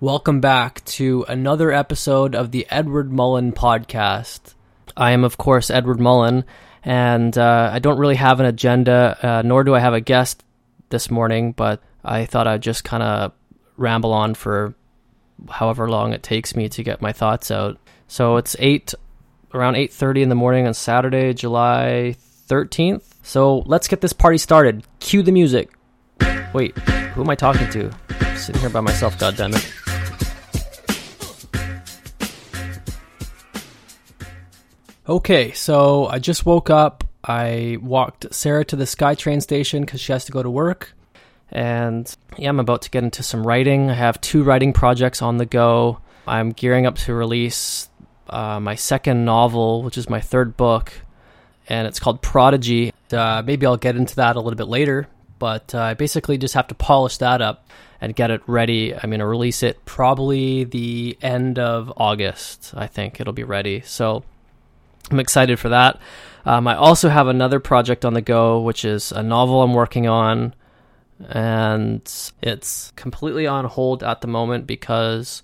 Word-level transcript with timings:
Welcome 0.00 0.40
back 0.40 0.84
to 0.84 1.24
another 1.26 1.72
episode 1.72 2.36
of 2.36 2.52
the 2.52 2.68
Edward 2.70 3.12
Mullen 3.12 3.50
podcast. 3.50 4.54
I 4.96 5.10
am, 5.10 5.24
of 5.24 5.38
course, 5.38 5.70
Edward 5.70 5.98
Mullen, 5.98 6.44
and 6.84 7.36
uh, 7.36 7.70
I 7.72 7.80
don't 7.80 7.98
really 7.98 8.14
have 8.14 8.38
an 8.38 8.46
agenda, 8.46 9.18
uh, 9.20 9.42
nor 9.42 9.64
do 9.64 9.74
I 9.74 9.80
have 9.80 9.94
a 9.94 10.00
guest 10.00 10.44
this 10.90 11.10
morning, 11.10 11.50
but 11.50 11.82
I 12.04 12.26
thought 12.26 12.46
I'd 12.46 12.62
just 12.62 12.84
kind 12.84 13.02
of 13.02 13.32
ramble 13.76 14.12
on 14.12 14.34
for 14.34 14.76
however 15.50 15.88
long 15.88 16.12
it 16.12 16.22
takes 16.22 16.54
me 16.54 16.68
to 16.68 16.84
get 16.84 17.02
my 17.02 17.12
thoughts 17.12 17.50
out. 17.50 17.76
So 18.06 18.36
it's 18.36 18.54
8 18.60 18.94
around 19.52 19.74
8:30 19.74 20.22
in 20.22 20.28
the 20.28 20.36
morning 20.36 20.68
on 20.68 20.74
Saturday, 20.74 21.34
July 21.34 22.14
13th. 22.46 23.02
So 23.24 23.64
let's 23.66 23.88
get 23.88 24.00
this 24.00 24.12
party 24.12 24.38
started. 24.38 24.84
Cue 25.00 25.24
the 25.24 25.32
music. 25.32 25.72
Wait, 26.54 26.78
who 26.78 27.22
am 27.22 27.30
I 27.30 27.34
talking 27.34 27.68
to? 27.70 27.90
I'm 28.10 28.36
sitting 28.36 28.60
here 28.60 28.70
by 28.70 28.80
myself, 28.80 29.18
goddammit. 29.18 29.87
Okay, 35.08 35.52
so 35.52 36.06
I 36.06 36.18
just 36.18 36.44
woke 36.44 36.68
up. 36.68 37.02
I 37.24 37.78
walked 37.80 38.26
Sarah 38.34 38.64
to 38.66 38.76
the 38.76 38.84
SkyTrain 38.84 39.40
station 39.40 39.82
because 39.82 40.02
she 40.02 40.12
has 40.12 40.26
to 40.26 40.32
go 40.32 40.42
to 40.42 40.50
work. 40.50 40.92
And 41.50 42.14
yeah, 42.36 42.50
I'm 42.50 42.60
about 42.60 42.82
to 42.82 42.90
get 42.90 43.04
into 43.04 43.22
some 43.22 43.46
writing. 43.46 43.88
I 43.88 43.94
have 43.94 44.20
two 44.20 44.42
writing 44.42 44.74
projects 44.74 45.22
on 45.22 45.38
the 45.38 45.46
go. 45.46 46.00
I'm 46.26 46.50
gearing 46.50 46.84
up 46.84 46.96
to 46.96 47.14
release 47.14 47.88
uh, 48.28 48.60
my 48.60 48.74
second 48.74 49.24
novel, 49.24 49.82
which 49.82 49.96
is 49.96 50.10
my 50.10 50.20
third 50.20 50.58
book, 50.58 50.92
and 51.70 51.86
it's 51.86 51.98
called 51.98 52.20
Prodigy. 52.20 52.92
Uh, 53.10 53.42
maybe 53.42 53.64
I'll 53.64 53.78
get 53.78 53.96
into 53.96 54.16
that 54.16 54.36
a 54.36 54.40
little 54.40 54.58
bit 54.58 54.68
later, 54.68 55.08
but 55.38 55.74
uh, 55.74 55.80
I 55.80 55.94
basically 55.94 56.36
just 56.36 56.52
have 56.52 56.68
to 56.68 56.74
polish 56.74 57.16
that 57.16 57.40
up 57.40 57.66
and 57.98 58.14
get 58.14 58.30
it 58.30 58.42
ready. 58.46 58.94
I'm 58.94 59.08
going 59.08 59.20
to 59.20 59.26
release 59.26 59.62
it 59.62 59.82
probably 59.86 60.64
the 60.64 61.16
end 61.22 61.58
of 61.58 61.90
August, 61.96 62.74
I 62.76 62.86
think 62.86 63.20
it'll 63.20 63.32
be 63.32 63.44
ready. 63.44 63.80
So 63.80 64.22
I'm 65.10 65.20
excited 65.20 65.58
for 65.58 65.70
that. 65.70 66.00
Um, 66.44 66.66
I 66.66 66.76
also 66.76 67.08
have 67.08 67.28
another 67.28 67.60
project 67.60 68.04
on 68.04 68.14
the 68.14 68.22
go, 68.22 68.60
which 68.60 68.84
is 68.84 69.12
a 69.12 69.22
novel 69.22 69.62
I'm 69.62 69.74
working 69.74 70.06
on, 70.06 70.54
and 71.28 72.00
it's 72.42 72.92
completely 72.96 73.46
on 73.46 73.64
hold 73.64 74.02
at 74.02 74.20
the 74.20 74.28
moment 74.28 74.66
because 74.66 75.42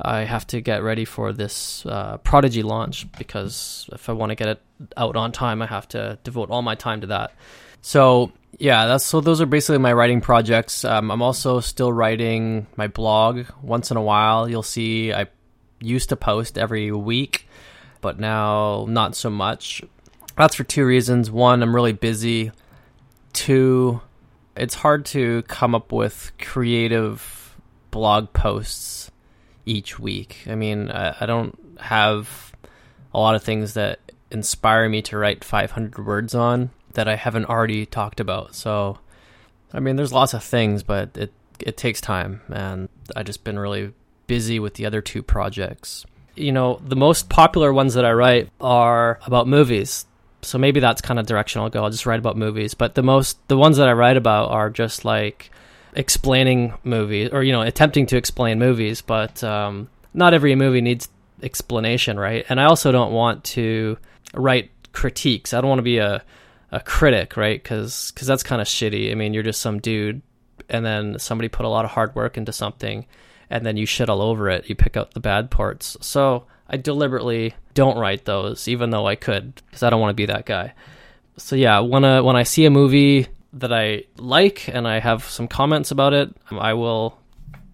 I 0.00 0.20
have 0.20 0.46
to 0.48 0.60
get 0.60 0.82
ready 0.82 1.04
for 1.04 1.32
this 1.32 1.86
uh, 1.86 2.18
Prodigy 2.18 2.62
launch. 2.62 3.10
Because 3.16 3.88
if 3.92 4.08
I 4.08 4.12
want 4.12 4.30
to 4.30 4.34
get 4.34 4.48
it 4.48 4.62
out 4.96 5.16
on 5.16 5.32
time, 5.32 5.62
I 5.62 5.66
have 5.66 5.88
to 5.88 6.18
devote 6.24 6.50
all 6.50 6.62
my 6.62 6.74
time 6.74 7.00
to 7.02 7.06
that. 7.08 7.32
So 7.80 8.32
yeah, 8.58 8.86
that's 8.86 9.04
so. 9.04 9.20
Those 9.20 9.40
are 9.40 9.46
basically 9.46 9.78
my 9.78 9.92
writing 9.92 10.20
projects. 10.20 10.84
Um, 10.84 11.10
I'm 11.10 11.22
also 11.22 11.60
still 11.60 11.92
writing 11.92 12.66
my 12.76 12.88
blog. 12.88 13.46
Once 13.62 13.90
in 13.90 13.96
a 13.96 14.02
while, 14.02 14.48
you'll 14.48 14.62
see 14.62 15.12
I 15.12 15.26
used 15.80 16.08
to 16.08 16.16
post 16.16 16.58
every 16.58 16.90
week 16.90 17.46
but 18.04 18.20
now 18.20 18.84
not 18.86 19.16
so 19.16 19.30
much. 19.30 19.82
That's 20.36 20.54
for 20.54 20.62
two 20.62 20.84
reasons. 20.84 21.30
One, 21.30 21.62
I'm 21.62 21.74
really 21.74 21.94
busy. 21.94 22.52
Two, 23.32 24.02
it's 24.54 24.74
hard 24.74 25.06
to 25.06 25.40
come 25.44 25.74
up 25.74 25.90
with 25.90 26.32
creative 26.38 27.56
blog 27.90 28.34
posts 28.34 29.10
each 29.64 29.98
week. 29.98 30.44
I 30.46 30.54
mean, 30.54 30.90
I, 30.90 31.16
I 31.18 31.24
don't 31.24 31.58
have 31.80 32.52
a 33.14 33.18
lot 33.18 33.36
of 33.36 33.42
things 33.42 33.72
that 33.72 34.00
inspire 34.30 34.86
me 34.90 35.00
to 35.00 35.16
write 35.16 35.42
500 35.42 36.04
words 36.04 36.34
on 36.34 36.72
that 36.92 37.08
I 37.08 37.16
haven't 37.16 37.46
already 37.46 37.86
talked 37.86 38.20
about. 38.20 38.54
So, 38.54 38.98
I 39.72 39.80
mean, 39.80 39.96
there's 39.96 40.12
lots 40.12 40.34
of 40.34 40.44
things, 40.44 40.82
but 40.82 41.16
it 41.16 41.32
it 41.58 41.78
takes 41.78 42.02
time, 42.02 42.42
and 42.52 42.90
I 43.16 43.22
just 43.22 43.44
been 43.44 43.58
really 43.58 43.94
busy 44.26 44.58
with 44.60 44.74
the 44.74 44.84
other 44.84 45.00
two 45.00 45.22
projects 45.22 46.04
you 46.36 46.52
know, 46.52 46.80
the 46.86 46.96
most 46.96 47.28
popular 47.28 47.72
ones 47.72 47.94
that 47.94 48.04
I 48.04 48.12
write 48.12 48.50
are 48.60 49.18
about 49.26 49.48
movies. 49.48 50.06
So 50.42 50.58
maybe 50.58 50.80
that's 50.80 51.00
kind 51.00 51.18
of 51.18 51.26
direction 51.26 51.62
I'll 51.62 51.70
go. 51.70 51.84
I'll 51.84 51.90
just 51.90 52.06
write 52.06 52.18
about 52.18 52.36
movies. 52.36 52.74
But 52.74 52.94
the 52.94 53.02
most, 53.02 53.46
the 53.48 53.56
ones 53.56 53.76
that 53.78 53.88
I 53.88 53.92
write 53.92 54.16
about 54.16 54.50
are 54.50 54.70
just 54.70 55.04
like 55.04 55.50
explaining 55.94 56.74
movies 56.82 57.30
or, 57.32 57.42
you 57.42 57.52
know, 57.52 57.62
attempting 57.62 58.06
to 58.06 58.16
explain 58.16 58.58
movies. 58.58 59.00
But 59.00 59.42
um, 59.42 59.88
not 60.12 60.34
every 60.34 60.54
movie 60.54 60.80
needs 60.80 61.08
explanation, 61.42 62.18
right? 62.18 62.44
And 62.48 62.60
I 62.60 62.64
also 62.64 62.92
don't 62.92 63.12
want 63.12 63.44
to 63.44 63.96
write 64.34 64.70
critiques. 64.92 65.54
I 65.54 65.60
don't 65.60 65.68
want 65.68 65.78
to 65.78 65.84
be 65.84 65.98
a, 65.98 66.22
a 66.72 66.80
critic, 66.80 67.36
right? 67.36 67.62
Because 67.62 68.10
cause 68.12 68.26
that's 68.26 68.42
kind 68.42 68.60
of 68.60 68.68
shitty. 68.68 69.10
I 69.10 69.14
mean, 69.14 69.34
you're 69.34 69.42
just 69.42 69.60
some 69.60 69.78
dude 69.78 70.20
and 70.68 70.84
then 70.84 71.18
somebody 71.18 71.48
put 71.48 71.66
a 71.66 71.68
lot 71.68 71.84
of 71.84 71.90
hard 71.92 72.14
work 72.14 72.36
into 72.36 72.52
something 72.52 73.06
and 73.50 73.64
then 73.64 73.76
you 73.76 73.86
shit 73.86 74.08
all 74.08 74.22
over 74.22 74.48
it. 74.48 74.68
You 74.68 74.74
pick 74.74 74.96
out 74.96 75.14
the 75.14 75.20
bad 75.20 75.50
parts. 75.50 75.96
So 76.00 76.44
I 76.68 76.76
deliberately 76.76 77.54
don't 77.74 77.98
write 77.98 78.24
those, 78.24 78.68
even 78.68 78.90
though 78.90 79.06
I 79.06 79.16
could, 79.16 79.60
because 79.66 79.82
I 79.82 79.90
don't 79.90 80.00
want 80.00 80.10
to 80.10 80.14
be 80.14 80.26
that 80.26 80.46
guy. 80.46 80.74
So 81.36 81.56
yeah, 81.56 81.80
when 81.80 82.04
I, 82.04 82.20
when 82.20 82.36
I 82.36 82.44
see 82.44 82.64
a 82.64 82.70
movie 82.70 83.26
that 83.54 83.72
I 83.72 84.04
like 84.16 84.68
and 84.68 84.86
I 84.86 85.00
have 85.00 85.24
some 85.24 85.48
comments 85.48 85.90
about 85.90 86.12
it, 86.12 86.34
I 86.50 86.74
will 86.74 87.18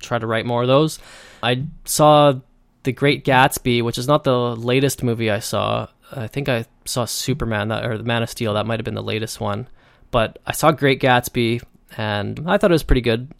try 0.00 0.18
to 0.18 0.26
write 0.26 0.46
more 0.46 0.62
of 0.62 0.68
those. 0.68 0.98
I 1.42 1.64
saw 1.84 2.34
The 2.82 2.92
Great 2.92 3.24
Gatsby, 3.24 3.82
which 3.82 3.98
is 3.98 4.08
not 4.08 4.24
the 4.24 4.56
latest 4.56 5.02
movie 5.02 5.30
I 5.30 5.38
saw. 5.38 5.88
I 6.12 6.26
think 6.26 6.48
I 6.48 6.64
saw 6.84 7.04
Superman 7.04 7.68
that 7.68 7.84
or 7.84 7.96
The 7.96 8.04
Man 8.04 8.22
of 8.22 8.30
Steel. 8.30 8.54
That 8.54 8.66
might 8.66 8.80
have 8.80 8.84
been 8.84 8.94
the 8.94 9.02
latest 9.02 9.40
one. 9.40 9.68
But 10.10 10.38
I 10.46 10.52
saw 10.52 10.72
Great 10.72 11.00
Gatsby 11.00 11.62
and 11.96 12.48
I 12.48 12.58
thought 12.58 12.70
it 12.70 12.74
was 12.74 12.82
pretty 12.82 13.00
good. 13.00 13.30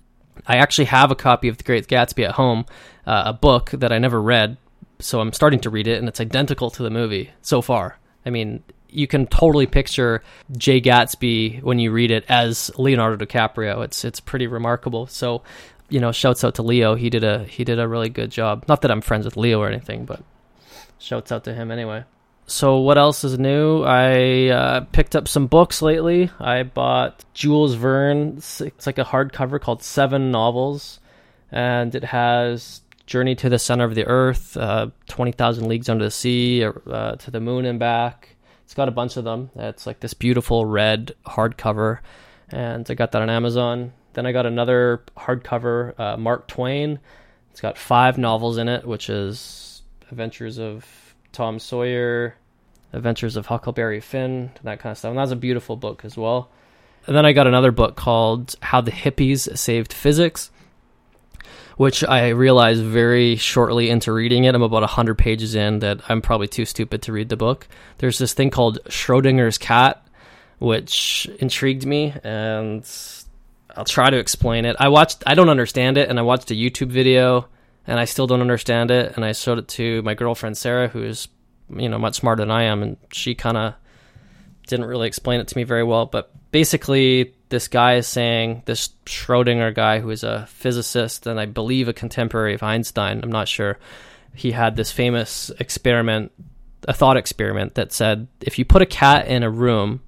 I 0.47 0.57
actually 0.57 0.87
have 0.87 1.11
a 1.11 1.17
copy 1.17 1.49
of 1.49 1.59
The 1.59 1.65
Great 1.65 1.87
Gatsby 1.87 2.25
at 2.25 2.33
home, 2.33 2.67
uh, 3.07 3.25
a 3.27 3.33
book 3.33 3.71
that 3.71 3.93
I 3.93 3.99
never 3.99 4.21
read, 4.21 4.57
so 4.99 5.21
I'm 5.21 5.33
starting 5.33 5.61
to 5.61 5.71
read 5.71 5.87
it, 5.87 5.99
and 5.99 6.09
it's 6.09 6.21
identical 6.21 6.71
to 6.71 6.83
the 6.83 6.91
movie 6.91 7.31
so 7.43 7.63
far. 7.63 7.99
I 8.25 8.31
mean, 8.31 8.63
you 8.89 9.07
can 9.07 9.27
totally 9.27 9.67
picture 9.67 10.23
Jay 10.57 10.81
Gatsby 10.81 11.63
when 11.63 11.79
you 11.79 11.91
read 11.93 12.11
it 12.11 12.25
as 12.29 12.71
Leonardo 12.77 13.25
DiCaprio. 13.25 13.85
It's 13.85 14.05
it's 14.05 14.21
pretty 14.21 14.47
remarkable. 14.47 15.07
So, 15.07 15.43
you 15.89 16.01
know, 16.01 16.13
shouts 16.13 16.45
out 16.45 16.57
to 16.57 16.63
Leo. 16.63 16.97
He 16.97 17.09
did 17.09 17.25
a 17.25 17.45
he 17.45 17.65
did 17.65 17.79
a 17.79 17.89
really 17.89 18.09
good 18.09 18.31
job. 18.31 18.65
Not 18.69 18.83
that 18.83 18.91
I'm 18.91 19.01
friends 19.01 19.25
with 19.25 19.37
Leo 19.37 19.61
or 19.61 19.69
anything, 19.69 20.05
but 20.05 20.23
shouts 20.99 21.33
out 21.33 21.45
to 21.45 21.55
him 21.55 21.71
anyway 21.71 22.05
so 22.51 22.79
what 22.79 22.99
else 22.99 23.23
is 23.23 23.39
new? 23.39 23.85
I 23.85 24.49
uh, 24.49 24.81
picked 24.93 25.15
up 25.15 25.29
some 25.29 25.47
books 25.47 25.83
lately. 25.83 26.31
I 26.41 26.65
bought 26.65 27.25
Jules 27.33 27.75
Verne. 27.75 28.39
It's 28.39 28.87
like 28.87 28.99
a 28.99 29.05
hardcover 29.05 29.61
called 29.61 29.85
Seven 29.85 30.33
Novels, 30.33 30.99
and 31.53 31.95
it 31.95 32.03
has 32.05 32.81
Journey 33.07 33.37
to 33.37 33.49
the 33.49 33.59
Center 33.59 33.85
of 33.85 33.95
the 33.95 34.05
Earth, 34.05 34.57
uh, 34.57 34.89
Twenty 35.07 35.31
Thousand 35.31 35.69
Leagues 35.69 35.89
Under 35.89 36.05
the 36.05 36.11
Sea, 36.11 36.65
uh, 36.65 37.17
to 37.17 37.31
the 37.31 37.41
Moon 37.41 37.65
and 37.65 37.79
Back. 37.79 38.37
It's 38.65 38.75
got 38.75 38.89
a 38.89 38.93
bunch 38.93 39.17
of 39.17 39.23
them. 39.23 39.51
It's 39.55 39.87
like 39.87 40.01
this 40.01 40.15
beautiful 40.15 40.67
red 40.67 41.15
hardcover, 41.27 42.01
and 42.49 42.85
I 42.91 42.95
got 42.95 43.13
that 43.13 43.23
on 43.23 43.31
Amazon. 43.31 43.93
Then 44.15 44.27
I 44.27 44.33
got 44.33 44.47
another 44.47 45.05
hardcover, 45.17 45.99
uh, 46.01 46.17
Mark 46.17 46.49
Twain. 46.49 46.99
It's 47.53 47.61
got 47.61 47.79
five 47.79 48.19
novels 48.19 48.59
in 48.59 48.69
it, 48.69 48.85
which 48.85 49.09
is 49.09 49.83
Adventures 50.11 50.59
of 50.59 50.85
Tom 51.33 51.61
Sawyer, 51.61 52.35
Adventures 52.93 53.37
of 53.37 53.47
Huckleberry 53.47 54.01
Finn, 54.01 54.51
that 54.63 54.81
kind 54.81 54.93
of 54.93 54.99
stuff. 54.99 55.11
And 55.11 55.19
that's 55.19 55.31
a 55.31 55.37
beautiful 55.37 55.77
book 55.77 56.05
as 56.05 56.17
well. 56.17 56.51
And 57.07 57.17
then 57.17 57.25
I 57.25 57.33
got 57.33 57.47
another 57.47 57.71
book 57.73 57.97
called 57.97 58.57
How 58.61 58.81
the 58.81 58.91
Hippies 58.91 59.57
Saved 59.57 59.93
Physics, 59.93 60.51
which 61.77 62.05
I 62.05 62.29
realized 62.29 62.83
very 62.83 63.37
shortly 63.37 63.89
into 63.89 64.13
reading 64.13 64.45
it. 64.45 64.55
I'm 64.55 64.63
about 64.63 64.83
100 64.83 65.17
pages 65.17 65.55
in 65.55 65.79
that 65.79 66.01
I'm 66.11 66.21
probably 66.21 66.49
too 66.49 66.67
stupid 66.67 67.01
to 67.03 67.13
read 67.13 67.31
the 67.31 67.37
book. 67.37 67.69
There's 67.99 68.19
this 68.19 68.35
thing 68.35 68.51
called 68.51 68.81
Schrodinger's 68.87 69.57
cat, 69.57 70.07
which 70.59 71.31
intrigued 71.39 71.87
me, 71.87 72.13
and 72.23 72.87
I'll 73.75 73.87
try 73.87 74.11
to 74.11 74.19
explain 74.19 74.67
it. 74.67 74.77
I 74.79 74.89
watched, 74.89 75.23
I 75.27 75.35
don't 75.35 75.49
understand 75.49 75.97
it, 75.97 76.11
and 76.11 76.19
I 76.19 76.23
watched 76.23 76.51
a 76.51 76.55
YouTube 76.55 76.91
video, 76.91 77.49
and 77.87 77.99
I 77.99 78.05
still 78.05 78.27
don't 78.27 78.43
understand 78.43 78.91
it. 78.91 79.17
And 79.17 79.25
I 79.25 79.33
showed 79.33 79.59
it 79.59 79.69
to 79.69 80.03
my 80.03 80.13
girlfriend 80.13 80.59
Sarah, 80.59 80.89
who's 80.89 81.29
you 81.77 81.89
know 81.89 81.99
much 81.99 82.17
smarter 82.17 82.43
than 82.43 82.51
I 82.51 82.65
am, 82.65 82.83
and 82.83 82.97
she 83.13 83.35
kind 83.35 83.57
of 83.57 83.75
didn't 84.67 84.87
really 84.87 85.09
explain 85.09 85.41
it 85.41 85.49
to 85.49 85.57
me 85.57 85.65
very 85.65 85.85
well. 85.85 86.07
But 86.07 86.31
basically, 86.51 87.35
this 87.51 87.69
guy 87.69 87.97
is 87.97 88.07
saying 88.07 88.63
this 88.65 88.91
Schrodinger 89.05 89.75
guy, 89.75 90.01
who 90.01 90.11
is 90.11 90.25
a 90.25 90.47
physicist 90.47 91.27
and 91.27 91.39
I 91.39 91.47
believe 91.47 91.89
a 91.89 91.93
contemporary 91.93 92.55
of 92.55 92.63
Einstein. 92.63 93.21
I'm 93.23 93.33
not 93.33 93.49
sure. 93.49 93.79
He 94.35 94.53
had 94.53 94.77
this 94.77 94.93
famous 94.93 95.51
experiment, 95.59 96.33
a 96.87 96.95
thought 96.95 97.17
experiment 97.17 97.75
that 97.75 97.93
said 97.93 98.29
if 98.41 98.59
you 98.59 98.65
put 98.65 98.83
a 98.83 98.87
cat 98.87 99.27
in 99.27 99.43
a 99.43 99.51
room, 99.51 100.03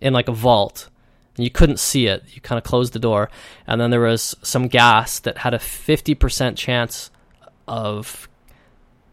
in 0.00 0.12
like 0.12 0.28
a 0.28 0.32
vault, 0.32 0.90
and 1.36 1.44
you 1.44 1.50
couldn't 1.50 1.80
see 1.80 2.06
it, 2.06 2.22
you 2.28 2.40
kind 2.40 2.58
of 2.58 2.64
closed 2.64 2.92
the 2.92 2.98
door, 2.98 3.30
and 3.66 3.80
then 3.80 3.90
there 3.90 4.00
was 4.00 4.36
some 4.42 4.68
gas 4.68 5.18
that 5.20 5.38
had 5.38 5.54
a 5.54 5.58
50% 5.58 6.56
chance 6.56 7.10
of 7.66 8.28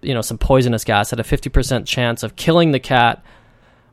you 0.01 0.13
know 0.13 0.21
some 0.21 0.37
poisonous 0.37 0.83
gas 0.83 1.09
had 1.09 1.19
a 1.19 1.23
50% 1.23 1.85
chance 1.85 2.23
of 2.23 2.35
killing 2.35 2.71
the 2.71 2.79
cat 2.79 3.23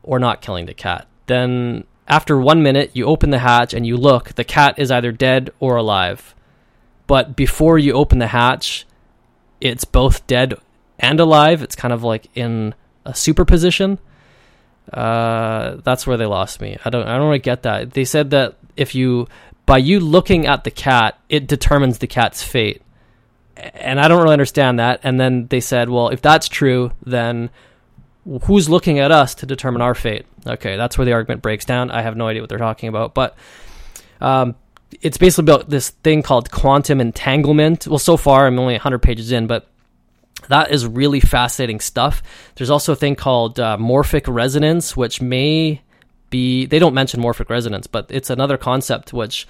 or 0.03 0.19
not 0.19 0.41
killing 0.41 0.67
the 0.67 0.75
cat 0.75 1.07
then 1.27 1.85
after 2.07 2.39
one 2.39 2.63
minute 2.63 2.91
you 2.95 3.05
open 3.05 3.31
the 3.31 3.39
hatch 3.39 3.75
and 3.75 3.87
you 3.87 3.97
look 3.97 4.35
the 4.35 4.45
cat 4.45 4.79
is 4.79 4.91
either 4.91 5.13
dead 5.13 5.51
or 5.61 5.77
alive 5.77 6.35
but 7.07 7.37
before 7.37 7.79
you 7.79 7.93
open 7.93 8.19
the 8.19 8.29
hatch 8.29 8.87
it's 9.61 9.85
both 9.85 10.27
dead 10.27 10.55
and 10.99 11.21
alive. 11.21 11.63
It's 11.63 11.77
kind 11.77 11.93
of 11.93 12.03
like 12.03 12.29
in 12.35 12.75
a 13.05 13.15
superposition. 13.15 13.99
Uh, 14.93 15.77
that's 15.85 16.07
where 16.07 16.17
they 16.17 16.27
lost 16.27 16.61
me. 16.61 16.79
I 16.85 16.91
don't 16.91 17.07
I 17.07 17.17
don't 17.17 17.27
really 17.27 17.39
get 17.39 17.63
that. 17.65 17.93
They 17.93 18.05
said 18.05 18.31
that 18.31 18.57
if 18.77 18.95
you 18.95 19.29
by 19.67 19.79
you 19.79 20.01
looking 20.01 20.47
at 20.47 20.65
the 20.65 20.71
cat, 20.71 21.19
it 21.29 21.47
determines 21.47 21.99
the 21.99 22.07
cat's 22.07 22.43
fate. 22.43 22.83
And 23.59 24.01
I 24.01 24.09
don't 24.09 24.23
really 24.23 24.33
understand 24.33 24.79
that. 24.79 25.01
And 25.03 25.19
then 25.19 25.49
they 25.49 25.61
said, 25.61 25.89
well, 25.91 26.09
if 26.09 26.23
that's 26.23 26.49
true, 26.49 26.93
then 27.05 27.51
who's 28.45 28.69
looking 28.69 28.99
at 28.99 29.11
us 29.11 29.35
to 29.37 29.47
determine 29.47 29.83
our 29.83 29.95
fate? 29.95 30.27
Okay, 30.47 30.77
that's 30.77 30.97
where 30.97 31.05
the 31.05 31.13
argument 31.13 31.43
breaks 31.43 31.65
down. 31.65 31.91
I 31.91 32.03
have 32.03 32.17
no 32.17 32.29
idea 32.29 32.43
what 32.43 32.49
they're 32.49 32.59
talking 32.59 32.89
about, 32.89 33.15
but 33.15 33.37
um, 34.21 34.55
it's 35.01 35.19
basically 35.19 35.51
about 35.53 35.71
this 35.71 35.91
thing 35.91 36.23
called 36.23 36.51
quantum 36.51 37.01
entanglement. 37.01 37.87
Well, 37.87 37.99
so 37.99 38.17
far 38.17 38.47
I'm 38.47 38.59
only 38.59 38.75
100 38.75 39.01
pages 39.01 39.33
in, 39.33 39.47
but 39.47 39.69
that 40.49 40.71
is 40.71 40.87
really 40.87 41.21
fascinating 41.21 41.81
stuff. 41.81 42.23
There's 42.55 42.71
also 42.71 42.93
a 42.93 42.97
thing 42.97 43.17
called 43.17 43.59
uh, 43.59 43.77
morphic 43.79 44.33
resonance, 44.33 44.97
which 44.97 45.21
may 45.21 45.83
be, 46.31 46.67
they 46.67 46.79
don't 46.79 46.95
mention 46.95 47.21
morphic 47.21 47.51
resonance, 47.51 47.87
but 47.87 48.07
it's 48.11 48.31
another 48.31 48.57
concept 48.57 49.13
which 49.13 49.47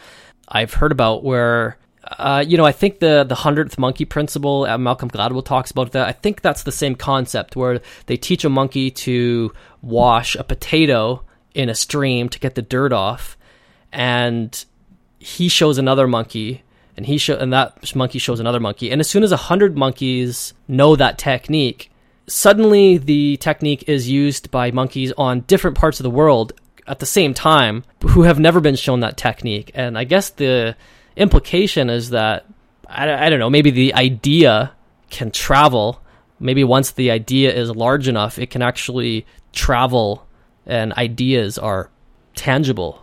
I've 0.49 0.75
heard 0.75 0.93
about 0.93 1.25
where 1.25 1.77
uh, 2.05 2.45
you 2.47 2.57
know, 2.57 2.65
I 2.65 2.73
think 2.73 3.01
the 3.01 3.25
the 3.25 3.35
hundredth 3.35 3.79
monkey 3.79 4.05
principle, 4.05 4.65
uh, 4.65 4.79
Malcolm 4.79 5.11
Gladwell 5.11 5.45
talks 5.45 5.71
about 5.71 5.93
that. 5.93 6.07
I 6.07 6.13
think 6.13 6.43
that's 6.43 6.63
the 6.63 6.73
same 6.73 6.95
concept 6.95 7.57
where 7.57 7.81
they 8.07 8.17
teach 8.17 8.45
a 8.45 8.49
monkey 8.49 8.91
to 8.91 9.53
wash 9.83 10.35
a 10.37 10.45
potato 10.45 11.23
in 11.55 11.69
a 11.69 11.75
stream 11.75 12.29
to 12.29 12.39
get 12.39 12.55
the 12.55 12.63
dirt 12.63 12.93
off, 12.93 13.37
and 13.93 14.65
he 15.19 15.49
shows 15.49 15.77
another 15.77 16.07
monkey, 16.07 16.63
and 16.97 17.07
he 17.07 17.19
show 17.19 17.37
and 17.37 17.53
that 17.53 17.95
monkey 17.95 18.19
shows 18.19 18.41
another 18.41 18.61
monkey, 18.61 18.91
and 18.91 19.01
as 19.01 19.11
soon 19.11 19.23
as 19.23 19.33
a 19.33 19.37
hundred 19.37 19.77
monkeys 19.77 20.55
know 20.69 20.95
that 20.95 21.19
technique, 21.19 21.91
suddenly 22.27 22.97
the 22.97 23.37
technique 23.39 23.85
is 23.89 24.09
used 24.09 24.51
by 24.51 24.71
monkeys 24.71 25.13
on 25.19 25.41
different 25.41 25.77
parts 25.77 25.99
of 25.99 26.05
the 26.05 26.11
world 26.11 26.53
at 26.87 27.01
the 27.01 27.07
same 27.07 27.35
time 27.35 27.85
who 28.03 28.23
have 28.23 28.39
never 28.39 28.61
been 28.61 28.77
shown 28.77 29.01
that 29.01 29.17
technique, 29.17 29.73
and 29.75 29.99
I 29.99 30.05
guess 30.05 30.31
the 30.31 30.77
implication 31.19 31.91
is 31.91 32.11
that 32.11 32.47
I, 32.89 33.27
I 33.27 33.31
don't 33.31 33.39
know 33.39 33.51
maybe 33.51 33.71
the 33.71 33.95
idea 33.95 34.73
can 35.11 35.31
travel. 35.31 36.03
Maybe 36.41 36.65
once 36.65 36.93
the 36.93 37.11
idea 37.11 37.53
is 37.53 37.71
large 37.71 38.09
enough 38.09 38.39
it 38.39 38.51
can 38.51 38.63
actually 38.63 39.27
travel 39.53 40.27
and 40.67 40.93
ideas 40.95 41.59
are 41.59 41.91
tangible 42.35 43.03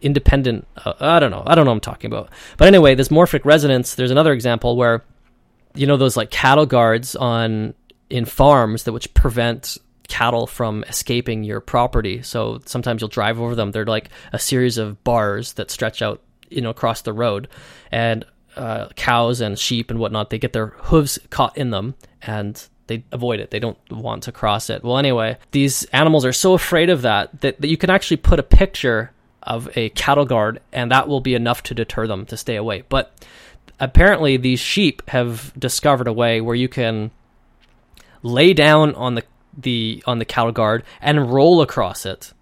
independent 0.00 0.64
uh, 0.84 0.92
i 1.00 1.18
don't 1.18 1.32
know 1.32 1.42
i 1.44 1.56
don't 1.56 1.64
know 1.64 1.72
what 1.72 1.76
i'm 1.76 1.80
talking 1.80 2.10
about. 2.12 2.30
But 2.56 2.68
anyway 2.68 2.94
this 2.94 3.08
morphic 3.08 3.44
resonance 3.44 3.96
there's 3.96 4.12
another 4.12 4.32
example 4.32 4.76
where 4.76 5.04
you 5.74 5.86
know 5.86 5.96
those 5.96 6.16
like 6.16 6.30
cattle 6.30 6.66
guards 6.66 7.16
on 7.16 7.74
in 8.08 8.24
farms 8.24 8.84
that 8.84 8.92
which 8.92 9.12
prevent 9.14 9.78
cattle 10.08 10.46
from 10.46 10.84
escaping 10.84 11.44
your 11.44 11.60
property. 11.60 12.22
So 12.22 12.60
sometimes 12.64 13.02
you'll 13.02 13.08
drive 13.08 13.40
over 13.40 13.54
them. 13.54 13.70
They're 13.70 13.84
like 13.84 14.08
a 14.32 14.38
series 14.38 14.78
of 14.78 15.04
bars 15.04 15.52
that 15.54 15.70
stretch 15.70 16.02
out 16.02 16.22
you 16.50 16.60
know 16.60 16.70
across 16.70 17.02
the 17.02 17.12
road, 17.12 17.48
and 17.90 18.24
uh, 18.56 18.88
cows 18.96 19.40
and 19.40 19.58
sheep 19.58 19.90
and 19.90 20.00
whatnot 20.00 20.30
they 20.30 20.38
get 20.38 20.52
their 20.52 20.68
hooves 20.78 21.18
caught 21.30 21.56
in 21.56 21.70
them 21.70 21.94
and 22.22 22.68
they 22.88 23.04
avoid 23.12 23.38
it. 23.38 23.50
They 23.50 23.60
don't 23.60 23.78
want 23.90 24.24
to 24.24 24.32
cross 24.32 24.68
it. 24.68 24.82
Well, 24.82 24.98
anyway, 24.98 25.38
these 25.52 25.84
animals 25.86 26.24
are 26.24 26.32
so 26.32 26.54
afraid 26.54 26.90
of 26.90 27.02
that 27.02 27.40
that, 27.42 27.60
that 27.60 27.68
you 27.68 27.76
can 27.76 27.90
actually 27.90 28.16
put 28.16 28.40
a 28.40 28.42
picture 28.42 29.12
of 29.42 29.68
a 29.76 29.90
cattle 29.90 30.24
guard, 30.24 30.60
and 30.72 30.90
that 30.90 31.06
will 31.06 31.20
be 31.20 31.34
enough 31.34 31.62
to 31.64 31.74
deter 31.74 32.06
them 32.06 32.26
to 32.26 32.36
stay 32.36 32.56
away. 32.56 32.82
But 32.88 33.14
apparently, 33.78 34.36
these 34.36 34.58
sheep 34.58 35.02
have 35.08 35.52
discovered 35.58 36.08
a 36.08 36.12
way 36.12 36.40
where 36.40 36.56
you 36.56 36.68
can 36.68 37.10
lay 38.22 38.52
down 38.52 38.94
on 38.94 39.14
the 39.14 39.24
the 39.56 40.02
on 40.06 40.18
the 40.18 40.24
cattle 40.24 40.52
guard 40.52 40.82
and 41.00 41.32
roll 41.32 41.60
across 41.60 42.04
it, 42.06 42.32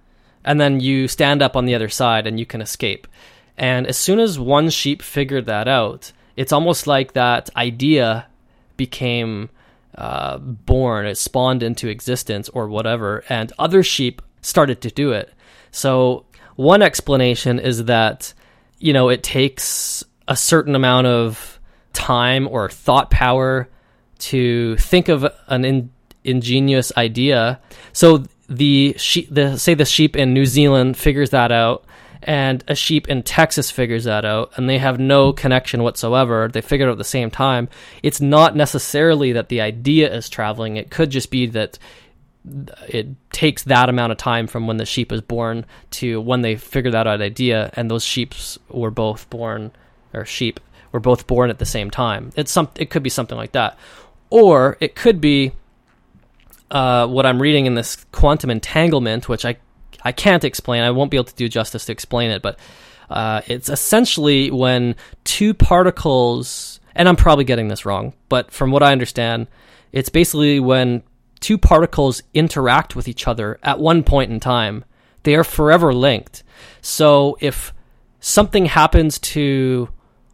and 0.44 0.60
then 0.60 0.80
you 0.80 1.08
stand 1.08 1.42
up 1.42 1.56
on 1.56 1.66
the 1.66 1.74
other 1.74 1.88
side 1.88 2.26
and 2.26 2.38
you 2.38 2.46
can 2.46 2.60
escape. 2.62 3.06
And 3.58 3.86
as 3.86 3.96
soon 3.96 4.20
as 4.20 4.38
one 4.38 4.70
sheep 4.70 5.02
figured 5.02 5.46
that 5.46 5.68
out, 5.68 6.12
it's 6.36 6.52
almost 6.52 6.86
like 6.86 7.14
that 7.14 7.48
idea 7.56 8.26
became 8.76 9.48
uh, 9.96 10.38
born, 10.38 11.06
it 11.06 11.16
spawned 11.16 11.62
into 11.62 11.88
existence 11.88 12.48
or 12.50 12.68
whatever, 12.68 13.24
and 13.28 13.52
other 13.58 13.82
sheep 13.82 14.20
started 14.42 14.82
to 14.82 14.90
do 14.90 15.12
it. 15.12 15.32
So, 15.70 16.26
one 16.56 16.82
explanation 16.82 17.58
is 17.58 17.84
that, 17.84 18.32
you 18.78 18.92
know, 18.92 19.08
it 19.08 19.22
takes 19.22 20.04
a 20.28 20.36
certain 20.36 20.74
amount 20.74 21.06
of 21.06 21.58
time 21.92 22.48
or 22.48 22.68
thought 22.68 23.10
power 23.10 23.68
to 24.18 24.76
think 24.76 25.08
of 25.08 25.26
an 25.48 25.64
in- 25.64 25.90
ingenious 26.24 26.92
idea. 26.96 27.60
So, 27.92 28.24
the 28.48 28.94
sheep, 28.98 29.28
the 29.30 29.58
say 29.58 29.74
the 29.74 29.84
sheep 29.84 30.14
in 30.14 30.34
New 30.34 30.46
Zealand 30.46 30.96
figures 30.96 31.30
that 31.30 31.50
out 31.50 31.84
and 32.22 32.64
a 32.68 32.74
sheep 32.74 33.08
in 33.08 33.22
Texas 33.22 33.70
figures 33.70 34.04
that 34.04 34.24
out 34.24 34.52
and 34.56 34.68
they 34.68 34.78
have 34.78 34.98
no 34.98 35.32
connection 35.32 35.82
whatsoever. 35.82 36.48
They 36.48 36.60
figure 36.60 36.86
it 36.86 36.90
out 36.90 36.92
at 36.92 36.98
the 36.98 37.04
same 37.04 37.30
time. 37.30 37.68
It's 38.02 38.20
not 38.20 38.56
necessarily 38.56 39.32
that 39.32 39.48
the 39.48 39.60
idea 39.60 40.12
is 40.12 40.28
traveling. 40.28 40.76
It 40.76 40.90
could 40.90 41.10
just 41.10 41.30
be 41.30 41.46
that 41.46 41.78
it 42.88 43.08
takes 43.32 43.64
that 43.64 43.88
amount 43.88 44.12
of 44.12 44.18
time 44.18 44.46
from 44.46 44.66
when 44.66 44.76
the 44.76 44.86
sheep 44.86 45.12
is 45.12 45.20
born 45.20 45.66
to 45.90 46.20
when 46.20 46.42
they 46.42 46.56
figure 46.56 46.92
that 46.92 47.06
out 47.06 47.20
idea 47.20 47.70
and 47.74 47.90
those 47.90 48.04
sheep 48.04 48.34
were 48.68 48.90
both 48.90 49.28
born 49.30 49.72
or 50.14 50.24
sheep 50.24 50.60
were 50.92 51.00
both 51.00 51.26
born 51.26 51.50
at 51.50 51.58
the 51.58 51.66
same 51.66 51.90
time. 51.90 52.32
It's 52.36 52.52
some 52.52 52.68
it 52.76 52.90
could 52.90 53.02
be 53.02 53.10
something 53.10 53.36
like 53.36 53.52
that. 53.52 53.78
Or 54.30 54.76
it 54.80 54.94
could 54.94 55.20
be 55.20 55.52
uh, 56.70 57.06
what 57.06 57.26
I'm 57.26 57.40
reading 57.40 57.66
in 57.66 57.74
this 57.74 58.04
quantum 58.12 58.50
entanglement, 58.50 59.28
which 59.28 59.44
I 59.44 59.56
I 60.02 60.12
can't 60.12 60.44
explain. 60.44 60.82
I 60.82 60.90
won't 60.90 61.10
be 61.10 61.16
able 61.16 61.24
to 61.24 61.34
do 61.34 61.48
justice 61.48 61.86
to 61.86 61.92
explain 61.92 62.30
it, 62.30 62.42
but 62.42 62.58
uh, 63.10 63.42
it's 63.46 63.68
essentially 63.68 64.50
when 64.50 64.96
two 65.24 65.54
particles, 65.54 66.80
and 66.94 67.08
I'm 67.08 67.16
probably 67.16 67.44
getting 67.44 67.68
this 67.68 67.86
wrong, 67.86 68.14
but 68.28 68.50
from 68.50 68.70
what 68.70 68.82
I 68.82 68.92
understand, 68.92 69.46
it's 69.92 70.08
basically 70.08 70.60
when 70.60 71.02
two 71.40 71.58
particles 71.58 72.22
interact 72.34 72.96
with 72.96 73.08
each 73.08 73.28
other 73.28 73.58
at 73.62 73.78
one 73.78 74.02
point 74.02 74.30
in 74.30 74.40
time, 74.40 74.84
they 75.22 75.34
are 75.34 75.44
forever 75.44 75.92
linked. 75.92 76.42
So 76.82 77.36
if 77.40 77.72
something 78.20 78.66
happens 78.66 79.18
to 79.18 79.88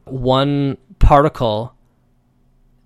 one 0.04 0.78
particle, 0.98 1.74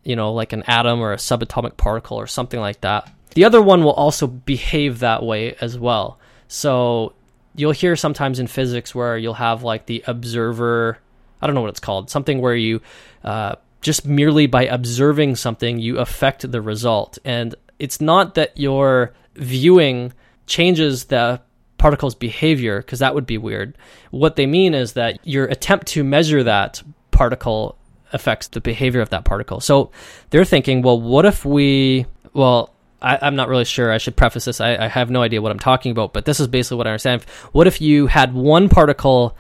you 0.03 0.17
know, 0.17 0.33
like 0.33 0.53
an 0.53 0.63
atom 0.65 1.01
or 1.01 1.13
a 1.13 1.17
subatomic 1.17 1.77
particle 1.77 2.17
or 2.17 2.27
something 2.27 2.61
like 2.61 2.81
that, 2.83 3.11
the 3.35 3.45
other 3.45 3.61
one 3.61 3.85
will 3.85 3.93
also 3.93 4.27
behave 4.27 5.01
that 5.01 5.23
way 5.23 5.55
as 5.61 5.79
well. 5.79 6.19
So 6.49 7.15
you'll 7.55 7.73
hear 7.73 7.97
sometimes 7.97 8.39
in 8.39 8.47
physics 8.47 8.95
where 8.95 9.17
you'll 9.17 9.35
have 9.35 9.63
like 9.63 9.87
the 9.87 10.05
observer, 10.07 10.99
I 11.41 11.47
don't 11.47 11.55
know 11.55 11.63
what 11.63 11.71
it's 11.71 11.81
called, 11.81 12.11
something 12.11 12.41
where 12.41 12.55
you 12.55 12.81
uh, 13.25 13.57
just 13.81 14.07
merely 14.07 14.47
by 14.47 14.65
observing 14.65 15.37
something, 15.37 15.79
you 15.79 15.99
affect 15.99 16.51
the 16.51 16.61
result. 16.61 17.19
And 17.25 17.55
it's 17.79 18.01
not 18.01 18.35
that 18.35 18.57
your 18.59 19.13
viewing 19.35 20.13
changes 20.47 21.05
the 21.05 21.41
particle's 21.79 22.15
behavior, 22.15 22.79
because 22.79 23.01
that 23.01 23.15
would 23.15 23.27
be 23.27 23.39
weird. 23.39 23.77
What 24.11 24.37
they 24.37 24.47
mean 24.47 24.75
is 24.75 24.95
that 24.95 25.19
your 25.27 25.45
attempt 25.45 25.89
to 25.89 26.03
measure 26.03 26.43
that 26.43 26.83
particle 27.11 27.77
affects 28.13 28.49
the 28.49 28.61
behavior 28.61 29.01
of 29.01 29.11
that 29.11 29.25
particle. 29.25 29.61
So 29.61 29.91
they're 30.31 30.45
thinking, 30.45 30.83
well, 30.83 31.01
what 31.01 31.27
if 31.27 31.45
we, 31.45 32.07
well, 32.33 32.75
I, 33.01 33.27
am 33.27 33.37
not 33.37 33.49
really 33.49 33.65
sure. 33.65 33.93
I 33.93 33.99
should 33.99 34.17
preface 34.17 34.47
this. 34.47 34.61
I, 34.61 34.77
I, 34.77 34.89
have 34.89 35.11
no 35.11 35.23
idea 35.23 35.43
what 35.43 35.53
I'm 35.53 35.59
talking 35.59 35.93
about, 35.93 36.13
but 36.13 36.25
this 36.25 36.41
is 36.41 36.49
basically 36.49 36.79
what 36.79 36.87
I 36.87 36.91
understand. 36.91 37.23
What 37.53 37.67
if 37.67 37.81
you 37.81 38.07
had 38.07 38.35
one 38.35 38.69
particle 38.69 39.37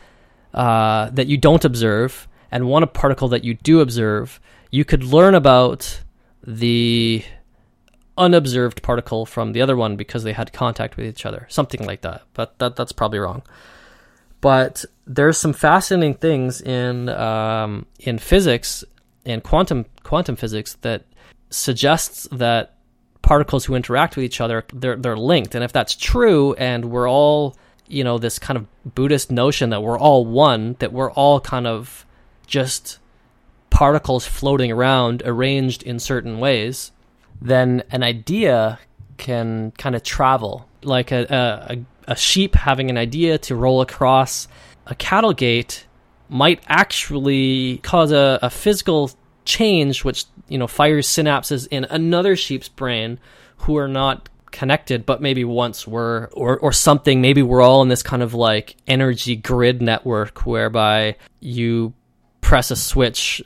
uh, 0.53 1.11
that 1.11 1.27
you 1.27 1.37
don't 1.37 1.65
observe 1.65 2.29
and 2.51 2.69
one 2.69 2.87
particle 2.89 3.29
that 3.29 3.45
you 3.45 3.55
do 3.55 3.81
observe? 3.81 4.41
You 4.71 4.85
could 4.85 5.05
learn 5.05 5.35
about 5.35 6.03
the 6.47 7.25
unobserved 8.19 8.83
particle 8.83 9.27
from 9.27 9.53
the 9.53 9.63
other 9.63 9.77
one 9.77 9.97
because 9.97 10.23
they 10.23 10.33
had 10.33 10.53
contact 10.53 10.97
with 10.97 11.07
each 11.07 11.27
other, 11.27 11.47
something 11.49 11.85
like 11.85 12.03
that. 12.03 12.23
But 12.35 12.59
that 12.59 12.77
that's 12.77 12.93
probably 12.93 13.19
wrong. 13.19 13.43
But 14.41 14.85
there's 15.07 15.39
some 15.39 15.53
fascinating 15.53 16.15
things 16.15 16.61
in 16.61 17.09
um, 17.09 17.87
in 17.99 18.19
physics 18.19 18.85
and 19.25 19.43
quantum 19.43 19.87
quantum 20.03 20.37
physics 20.37 20.75
that 20.83 21.05
suggests 21.51 22.29
that 22.33 22.76
particles 23.27 23.65
who 23.65 23.75
interact 23.75 24.17
with 24.17 24.25
each 24.25 24.41
other 24.41 24.65
they're 24.73 24.97
they're 24.97 25.17
linked. 25.17 25.55
And 25.55 25.65
if 25.65 25.73
that's 25.73 25.95
true 25.95 26.55
and 26.55 26.87
we're 26.87 27.09
all 27.09 27.57
you 27.89 28.05
know 28.05 28.19
this 28.19 28.39
kind 28.39 28.57
of 28.57 28.67
buddhist 28.95 29.31
notion 29.31 29.71
that 29.71 29.83
we're 29.83 29.99
all 29.99 30.25
one 30.25 30.77
that 30.79 30.93
we're 30.93 31.13
all 31.13 31.41
kind 31.41 31.67
of 31.67 32.07
just 32.47 32.99
particles 33.71 34.27
floating 34.27 34.73
around 34.73 35.23
arranged 35.25 35.83
in 35.83 35.99
certain 35.99 36.39
ways 36.39 36.93
then 37.41 37.83
an 37.91 38.03
idea 38.03 38.79
can 39.17 39.73
kind 39.73 39.95
of 39.95 40.03
travel. 40.03 40.69
Like 40.83 41.11
a, 41.13 41.27
a, 42.09 42.13
a 42.13 42.17
sheep 42.17 42.55
having 42.55 42.91
an 42.91 42.99
idea 42.99 43.39
to 43.39 43.57
roll 43.57 43.81
across 43.81 44.49
a 44.87 44.95
cattle 44.95 45.33
gate 45.33 45.87
might 46.29 46.63
actually 46.69 47.79
cause 47.79 48.13
a, 48.13 48.39
a 48.43 48.51
physical 48.51 49.11
change, 49.47 50.05
which 50.05 50.25
you 50.49 50.59
know 50.59 50.67
fires 50.67 51.07
synapses 51.07 51.67
in 51.71 51.85
another 51.85 52.37
sheep's 52.37 52.69
brain 52.69 53.19
who 53.59 53.77
are 53.79 53.89
not 53.89 54.29
connected, 54.51 55.05
but 55.05 55.21
maybe 55.21 55.45
once 55.45 55.87
were, 55.87 56.31
or 56.33 56.59
or 56.59 56.73
something. 56.73 57.21
Maybe 57.21 57.43
we're 57.43 57.63
all 57.63 57.83
in 57.83 57.89
this 57.89 58.03
kind 58.03 58.23
of 58.23 58.35
like 58.35 58.77
energy 58.87 59.37
grid 59.37 59.83
network 59.83 60.47
whereby 60.47 61.17
you 61.41 61.95
press 62.41 62.71
a 62.71 62.77
switch. 62.77 63.43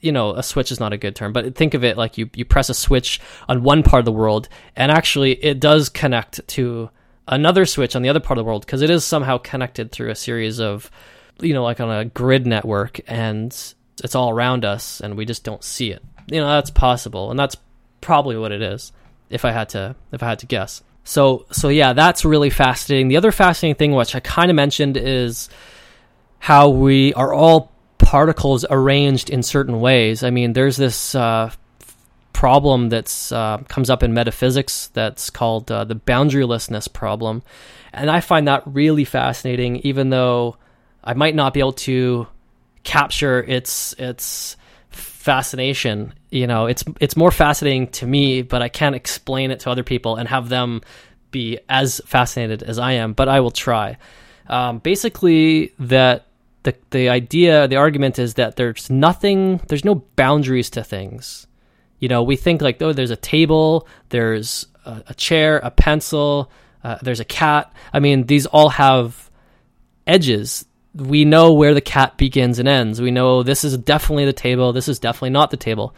You 0.00 0.12
know, 0.12 0.34
a 0.34 0.42
switch 0.42 0.70
is 0.70 0.80
not 0.80 0.92
a 0.92 0.98
good 0.98 1.16
term, 1.16 1.32
but 1.32 1.54
think 1.54 1.74
of 1.74 1.82
it 1.82 1.96
like 1.96 2.18
you 2.18 2.28
you 2.34 2.44
press 2.44 2.68
a 2.68 2.74
switch 2.74 3.20
on 3.48 3.62
one 3.62 3.82
part 3.82 4.00
of 4.00 4.04
the 4.04 4.12
world, 4.12 4.48
and 4.76 4.92
actually 4.92 5.32
it 5.32 5.60
does 5.60 5.88
connect 5.88 6.46
to 6.48 6.90
another 7.26 7.64
switch 7.64 7.96
on 7.96 8.02
the 8.02 8.08
other 8.08 8.20
part 8.20 8.38
of 8.38 8.44
the 8.44 8.46
world 8.46 8.66
because 8.66 8.82
it 8.82 8.90
is 8.90 9.04
somehow 9.04 9.38
connected 9.38 9.90
through 9.90 10.10
a 10.10 10.14
series 10.14 10.60
of, 10.60 10.90
you 11.40 11.54
know, 11.54 11.64
like 11.64 11.80
on 11.80 11.90
a 11.90 12.04
grid 12.04 12.46
network, 12.46 13.00
and 13.08 13.74
it's 14.02 14.14
all 14.14 14.30
around 14.30 14.64
us, 14.64 15.00
and 15.00 15.16
we 15.16 15.24
just 15.24 15.44
don't 15.44 15.62
see 15.62 15.90
it. 15.90 16.02
You 16.26 16.40
know, 16.40 16.48
that's 16.48 16.70
possible, 16.70 17.30
and 17.30 17.38
that's 17.38 17.56
probably 18.00 18.36
what 18.36 18.52
it 18.52 18.62
is 18.62 18.92
if 19.30 19.44
I 19.44 19.52
had 19.52 19.70
to 19.70 19.96
if 20.12 20.22
I 20.22 20.28
had 20.28 20.38
to 20.40 20.46
guess. 20.46 20.82
So 21.04 21.46
so 21.50 21.68
yeah, 21.68 21.92
that's 21.92 22.24
really 22.24 22.50
fascinating. 22.50 23.08
The 23.08 23.16
other 23.16 23.32
fascinating 23.32 23.76
thing, 23.76 23.92
which 23.92 24.14
I 24.14 24.20
kind 24.20 24.50
of 24.50 24.54
mentioned, 24.54 24.96
is 24.96 25.48
how 26.38 26.70
we 26.70 27.12
are 27.14 27.32
all 27.32 27.72
particles 27.98 28.64
arranged 28.68 29.30
in 29.30 29.42
certain 29.42 29.80
ways. 29.80 30.22
I 30.22 30.30
mean, 30.30 30.52
there's 30.52 30.76
this 30.76 31.14
uh, 31.14 31.50
problem 32.32 32.88
that's 32.88 33.32
uh, 33.32 33.58
comes 33.68 33.90
up 33.90 34.02
in 34.02 34.14
metaphysics 34.14 34.88
that's 34.92 35.30
called 35.30 35.70
uh, 35.70 35.84
the 35.84 35.96
boundarylessness 35.96 36.92
problem, 36.92 37.42
and 37.92 38.10
I 38.10 38.20
find 38.20 38.48
that 38.48 38.62
really 38.66 39.04
fascinating. 39.04 39.76
Even 39.78 40.10
though 40.10 40.56
I 41.02 41.14
might 41.14 41.34
not 41.34 41.52
be 41.54 41.60
able 41.60 41.72
to 41.72 42.26
capture 42.84 43.42
its 43.42 43.94
its 43.98 44.56
fascination. 44.90 46.14
You 46.30 46.46
know, 46.46 46.66
it's 46.66 46.84
it's 47.00 47.16
more 47.16 47.30
fascinating 47.30 47.88
to 47.88 48.06
me, 48.06 48.42
but 48.42 48.62
I 48.62 48.68
can't 48.68 48.94
explain 48.94 49.50
it 49.50 49.60
to 49.60 49.70
other 49.70 49.82
people 49.82 50.16
and 50.16 50.28
have 50.28 50.48
them 50.48 50.82
be 51.30 51.58
as 51.68 52.00
fascinated 52.06 52.62
as 52.62 52.78
I 52.78 52.92
am. 52.92 53.12
But 53.12 53.28
I 53.28 53.40
will 53.40 53.50
try. 53.50 53.96
Um, 54.46 54.78
basically, 54.78 55.72
that 55.78 56.26
the 56.62 56.74
the 56.90 57.08
idea, 57.08 57.66
the 57.68 57.76
argument 57.76 58.18
is 58.18 58.34
that 58.34 58.56
there's 58.56 58.90
nothing, 58.90 59.60
there's 59.68 59.84
no 59.84 59.96
boundaries 60.16 60.70
to 60.70 60.84
things. 60.84 61.46
You 61.98 62.08
know, 62.08 62.22
we 62.22 62.36
think 62.36 62.60
like, 62.60 62.82
oh, 62.82 62.92
there's 62.92 63.10
a 63.10 63.16
table, 63.16 63.88
there's 64.10 64.66
a, 64.84 65.02
a 65.08 65.14
chair, 65.14 65.58
a 65.58 65.70
pencil, 65.70 66.50
uh, 66.82 66.98
there's 67.00 67.20
a 67.20 67.24
cat. 67.24 67.72
I 67.94 68.00
mean, 68.00 68.26
these 68.26 68.44
all 68.46 68.68
have 68.68 69.30
edges 70.06 70.66
we 70.94 71.24
know 71.24 71.52
where 71.52 71.74
the 71.74 71.80
cat 71.80 72.16
begins 72.16 72.58
and 72.58 72.68
ends. 72.68 73.00
We 73.00 73.10
know 73.10 73.42
this 73.42 73.64
is 73.64 73.76
definitely 73.76 74.26
the 74.26 74.32
table, 74.32 74.72
this 74.72 74.88
is 74.88 74.98
definitely 74.98 75.30
not 75.30 75.50
the 75.50 75.56
table. 75.56 75.94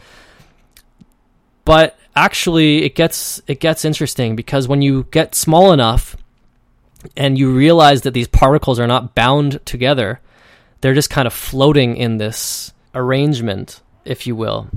But 1.65 1.99
actually 2.15 2.85
it 2.85 2.95
gets 2.95 3.43
it 3.47 3.61
gets 3.61 3.85
interesting 3.85 4.37
because 4.37 4.67
when 4.67 4.83
you 4.83 5.05
get 5.11 5.35
small 5.35 5.73
enough 5.73 6.17
and 7.17 7.38
you 7.38 7.53
realize 7.53 8.03
that 8.03 8.15
these 8.15 8.29
particles 8.29 8.81
are 8.81 8.87
not 8.87 9.15
bound 9.15 9.65
together, 9.67 10.21
they're 10.81 10.95
just 10.95 11.11
kind 11.11 11.26
of 11.26 11.33
floating 11.35 11.97
in 11.97 12.17
this 12.17 12.73
arrangement, 12.95 13.83
if 14.05 14.26
you 14.26 14.35
will, 14.35 14.69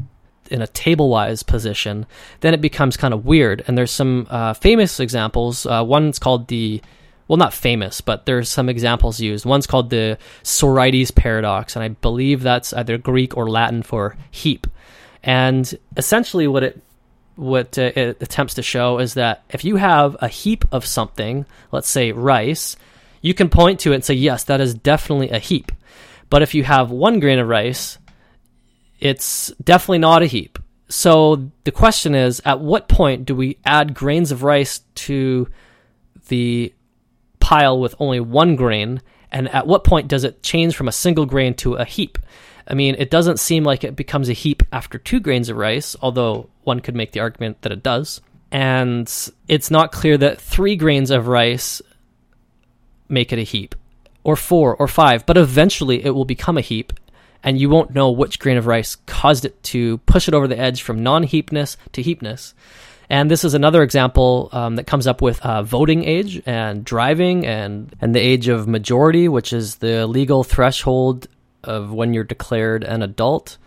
in 0.52 0.62
a 0.62 0.68
table-wise 0.68 1.44
position, 1.44 2.06
then 2.42 2.54
it 2.54 2.62
becomes 2.62 2.98
kind 2.98 3.14
of 3.14 3.26
weird. 3.26 3.64
And 3.68 3.78
there's 3.78 3.92
some 3.92 4.28
uh, 4.30 4.54
famous 4.54 5.00
examples. 5.00 5.66
Uh, 5.66 5.84
one's 5.86 6.20
called 6.20 6.48
the 6.48 6.82
well, 7.30 7.38
not 7.38 7.54
famous, 7.54 8.02
but 8.02 8.26
there's 8.26 8.50
some 8.50 8.70
examples 8.70 9.20
used. 9.20 9.46
One's 9.46 9.68
called 9.68 9.92
the 9.92 10.18
Sorites 10.42 11.12
paradox, 11.12 11.76
and 11.76 11.84
I 11.84 11.90
believe 11.90 12.42
that's 12.42 12.74
either 12.74 12.98
Greek 12.98 13.38
or 13.38 13.48
Latin 13.48 13.84
for 13.84 14.18
heap. 14.32 14.66
And 15.24 15.78
essentially, 15.96 16.48
what 16.48 16.64
it 16.64 16.82
what 17.36 17.78
uh, 17.78 17.92
it 17.96 18.18
attempts 18.20 18.56
to 18.56 18.64
show 18.64 18.98
is 18.98 19.14
that 19.14 19.44
if 19.52 19.64
you 19.64 19.76
have 19.76 20.18
a 20.22 20.28
heap 20.28 20.66
of 20.72 20.88
something, 20.88 21.46
let's 21.72 21.88
say 21.88 22.12
rice, 22.12 22.76
you 23.22 23.36
can 23.36 23.48
point 23.48 23.80
to 23.82 23.92
it 23.92 23.96
and 23.96 24.04
say, 24.04 24.16
yes, 24.16 24.46
that 24.46 24.60
is 24.60 24.74
definitely 24.74 25.30
a 25.30 25.40
heap. 25.40 25.72
But 26.32 26.42
if 26.42 26.56
you 26.56 26.64
have 26.64 26.90
one 26.90 27.20
grain 27.20 27.38
of 27.38 27.48
rice, 27.48 28.00
it's 29.00 29.54
definitely 29.64 30.00
not 30.00 30.24
a 30.24 30.26
heap. 30.26 30.58
So 30.90 31.52
the 31.64 31.72
question 31.72 32.16
is, 32.16 32.42
at 32.44 32.60
what 32.60 32.88
point 32.88 33.26
do 33.26 33.36
we 33.36 33.60
add 33.64 33.94
grains 33.94 34.32
of 34.32 34.42
rice 34.42 34.82
to 34.96 35.48
the 36.28 36.74
pile 37.50 37.80
with 37.80 37.96
only 37.98 38.20
one 38.20 38.56
grain? 38.56 39.02
And 39.32 39.50
at 39.50 39.66
what 39.66 39.84
point 39.84 40.08
does 40.08 40.24
it 40.24 40.44
change 40.44 40.76
from 40.76 40.88
a 40.88 40.92
single 40.92 41.26
grain 41.26 41.56
to 41.56 41.74
a 41.74 41.86
heap? 41.86 42.20
I 42.68 42.76
mean, 42.76 42.96
it 43.00 43.10
doesn't 43.10 43.40
seem 43.40 43.64
like 43.64 43.84
it 43.84 43.96
becomes 43.96 44.30
a 44.30 44.34
heap 44.34 44.62
after 44.72 45.00
two 45.00 45.20
grains 45.20 45.50
of 45.50 45.58
rice, 45.58 45.96
although 46.00 46.50
one 46.64 46.80
could 46.80 46.94
make 46.94 47.12
the 47.12 47.22
argument 47.22 47.64
that 47.64 47.72
it 47.72 47.82
does. 47.82 48.22
And 48.52 49.12
it's 49.48 49.72
not 49.72 49.92
clear 49.92 50.16
that 50.20 50.40
three 50.40 50.76
grains 50.76 51.10
of 51.10 51.28
rice 51.28 51.82
make 53.08 53.34
it 53.34 53.40
a 53.40 53.44
heap, 53.44 53.74
or 54.24 54.36
four, 54.36 54.76
or 54.76 54.88
five, 54.88 55.26
but 55.26 55.36
eventually 55.38 56.06
it 56.06 56.12
will 56.12 56.26
become 56.26 56.58
a 56.58 56.62
heap, 56.62 56.94
and 57.42 57.60
you 57.60 57.68
won't 57.68 57.96
know 57.96 58.12
which 58.12 58.38
grain 58.38 58.58
of 58.58 58.68
rice 58.68 58.96
caused 59.08 59.46
it 59.46 59.64
to 59.64 59.98
push 60.00 60.28
it 60.28 60.36
over 60.36 60.48
the 60.48 60.60
edge 60.60 60.84
from 60.84 61.02
non 61.02 61.24
heapness 61.24 61.78
to 61.94 62.04
heapness. 62.04 62.54
And 63.10 63.30
this 63.30 63.44
is 63.44 63.56
another 63.56 63.82
example 63.82 64.50
um, 64.52 64.76
that 64.76 64.86
comes 64.86 65.08
up 65.08 65.22
with 65.22 65.42
uh, 65.42 65.64
voting 65.64 66.04
age 66.04 66.42
and 66.46 66.86
driving 66.86 67.46
and, 67.46 67.94
and 68.00 68.14
the 68.14 68.20
age 68.20 68.48
of 68.48 68.68
majority, 68.68 69.28
which 69.28 69.52
is 69.52 69.78
the 69.78 70.06
legal 70.06 70.44
threshold 70.44 71.28
of 71.64 71.92
when 71.92 72.14
you're 72.14 72.24
declared 72.24 72.84
an 72.84 73.02
adult. 73.02 73.58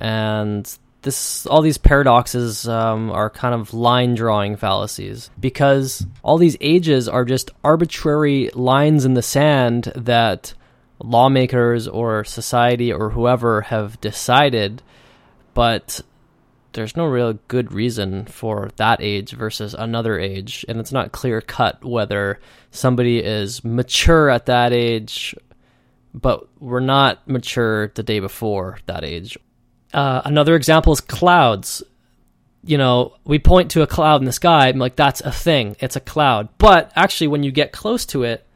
And 0.00 0.66
this, 1.02 1.46
all 1.46 1.60
these 1.60 1.78
paradoxes 1.78 2.66
um, 2.66 3.10
are 3.10 3.28
kind 3.28 3.54
of 3.54 3.74
line 3.74 4.14
drawing 4.14 4.56
fallacies 4.56 5.30
because 5.38 6.04
all 6.22 6.38
these 6.38 6.56
ages 6.60 7.06
are 7.06 7.24
just 7.24 7.50
arbitrary 7.62 8.50
lines 8.54 9.04
in 9.04 9.12
the 9.12 9.22
sand 9.22 9.92
that 9.94 10.54
lawmakers 10.98 11.86
or 11.86 12.24
society 12.24 12.92
or 12.92 13.10
whoever 13.10 13.60
have 13.60 14.00
decided, 14.00 14.82
but 15.52 16.00
there's 16.76 16.94
no 16.94 17.06
real 17.06 17.32
good 17.48 17.72
reason 17.72 18.26
for 18.26 18.70
that 18.76 19.00
age 19.00 19.30
versus 19.30 19.72
another 19.72 20.18
age, 20.18 20.62
and 20.68 20.78
it's 20.78 20.92
not 20.92 21.10
clear 21.10 21.40
cut 21.40 21.82
whether 21.82 22.38
somebody 22.70 23.18
is 23.18 23.64
mature 23.64 24.28
at 24.28 24.44
that 24.44 24.74
age, 24.74 25.34
but 26.12 26.46
we're 26.60 26.80
not 26.80 27.26
mature 27.26 27.88
the 27.88 28.02
day 28.02 28.20
before 28.20 28.78
that 28.84 29.04
age. 29.04 29.38
Uh, 29.94 30.20
another 30.26 30.54
example 30.54 30.92
is 30.92 31.00
clouds. 31.00 31.82
You 32.62 32.76
know, 32.76 33.16
we 33.24 33.38
point 33.38 33.70
to 33.70 33.80
a 33.80 33.86
cloud 33.86 34.20
in 34.20 34.26
the 34.26 34.32
sky, 34.32 34.68
and 34.68 34.78
like 34.78 34.96
that's 34.96 35.22
a 35.22 35.32
thing. 35.32 35.76
It's 35.80 35.96
a 35.96 36.00
cloud. 36.00 36.50
But 36.58 36.92
actually, 36.94 37.28
when 37.28 37.42
you 37.42 37.52
get 37.52 37.72
close 37.72 38.04
to 38.06 38.22
it, 38.24 38.46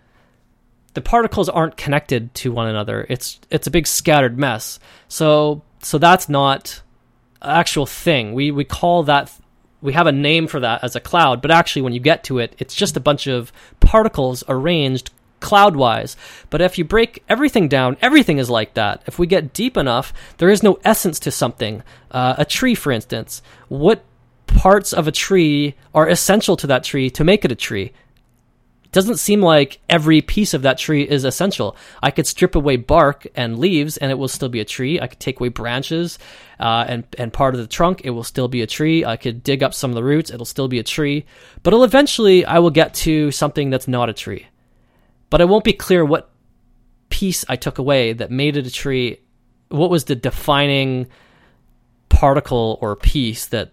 the 0.92 1.00
particles 1.00 1.48
aren't 1.48 1.78
connected 1.78 2.34
to 2.34 2.52
one 2.52 2.68
another. 2.68 3.06
It's 3.08 3.40
it's 3.50 3.66
a 3.66 3.70
big 3.70 3.86
scattered 3.86 4.38
mess. 4.38 4.78
So 5.08 5.62
so 5.80 5.96
that's 5.96 6.28
not 6.28 6.82
actual 7.42 7.86
thing. 7.86 8.32
We 8.34 8.50
we 8.50 8.64
call 8.64 9.02
that 9.04 9.32
we 9.82 9.92
have 9.94 10.06
a 10.06 10.12
name 10.12 10.46
for 10.46 10.60
that 10.60 10.84
as 10.84 10.94
a 10.94 11.00
cloud, 11.00 11.40
but 11.40 11.50
actually 11.50 11.82
when 11.82 11.92
you 11.92 12.00
get 12.00 12.22
to 12.24 12.38
it, 12.38 12.54
it's 12.58 12.74
just 12.74 12.96
a 12.96 13.00
bunch 13.00 13.26
of 13.26 13.52
particles 13.80 14.44
arranged 14.48 15.10
cloud-wise. 15.40 16.16
But 16.50 16.60
if 16.60 16.76
you 16.76 16.84
break 16.84 17.22
everything 17.28 17.66
down, 17.66 17.96
everything 18.02 18.36
is 18.36 18.50
like 18.50 18.74
that. 18.74 19.02
If 19.06 19.18
we 19.18 19.26
get 19.26 19.54
deep 19.54 19.78
enough, 19.78 20.12
there 20.36 20.50
is 20.50 20.62
no 20.62 20.78
essence 20.84 21.18
to 21.20 21.30
something. 21.30 21.82
Uh, 22.10 22.34
a 22.36 22.44
tree, 22.44 22.74
for 22.74 22.92
instance, 22.92 23.40
what 23.68 24.04
parts 24.46 24.92
of 24.92 25.08
a 25.08 25.12
tree 25.12 25.76
are 25.94 26.08
essential 26.08 26.56
to 26.56 26.66
that 26.66 26.84
tree 26.84 27.08
to 27.10 27.24
make 27.24 27.44
it 27.44 27.52
a 27.52 27.56
tree? 27.56 27.92
Doesn't 28.92 29.18
seem 29.18 29.40
like 29.40 29.80
every 29.88 30.20
piece 30.20 30.52
of 30.52 30.62
that 30.62 30.78
tree 30.78 31.02
is 31.02 31.24
essential. 31.24 31.76
I 32.02 32.10
could 32.10 32.26
strip 32.26 32.54
away 32.56 32.76
bark 32.76 33.26
and 33.36 33.58
leaves, 33.58 33.96
and 33.96 34.10
it 34.10 34.16
will 34.16 34.28
still 34.28 34.48
be 34.48 34.60
a 34.60 34.64
tree. 34.64 35.00
I 35.00 35.06
could 35.06 35.20
take 35.20 35.38
away 35.38 35.48
branches 35.48 36.18
uh, 36.58 36.84
and 36.88 37.04
and 37.18 37.32
part 37.32 37.54
of 37.54 37.60
the 37.60 37.66
trunk, 37.66 38.02
it 38.04 38.10
will 38.10 38.24
still 38.24 38.48
be 38.48 38.62
a 38.62 38.66
tree. 38.66 39.04
I 39.04 39.16
could 39.16 39.42
dig 39.42 39.62
up 39.62 39.72
some 39.72 39.90
of 39.90 39.94
the 39.94 40.04
roots, 40.04 40.30
it'll 40.30 40.44
still 40.44 40.68
be 40.68 40.78
a 40.78 40.84
tree. 40.84 41.24
But 41.62 41.72
it'll 41.72 41.84
eventually, 41.84 42.44
I 42.44 42.58
will 42.58 42.70
get 42.70 42.94
to 42.94 43.30
something 43.30 43.70
that's 43.70 43.88
not 43.88 44.10
a 44.10 44.12
tree. 44.12 44.46
But 45.30 45.40
it 45.40 45.48
won't 45.48 45.64
be 45.64 45.72
clear 45.72 46.04
what 46.04 46.30
piece 47.08 47.44
I 47.48 47.56
took 47.56 47.78
away 47.78 48.12
that 48.12 48.30
made 48.30 48.56
it 48.56 48.66
a 48.66 48.70
tree. 48.70 49.20
What 49.68 49.90
was 49.90 50.04
the 50.04 50.16
defining 50.16 51.06
particle 52.08 52.78
or 52.82 52.96
piece 52.96 53.46
that 53.46 53.72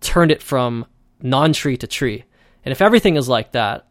turned 0.00 0.30
it 0.30 0.42
from 0.42 0.86
non-tree 1.20 1.76
to 1.78 1.86
tree? 1.86 2.24
And 2.64 2.70
if 2.72 2.80
everything 2.80 3.16
is 3.16 3.28
like 3.28 3.52
that, 3.52 3.88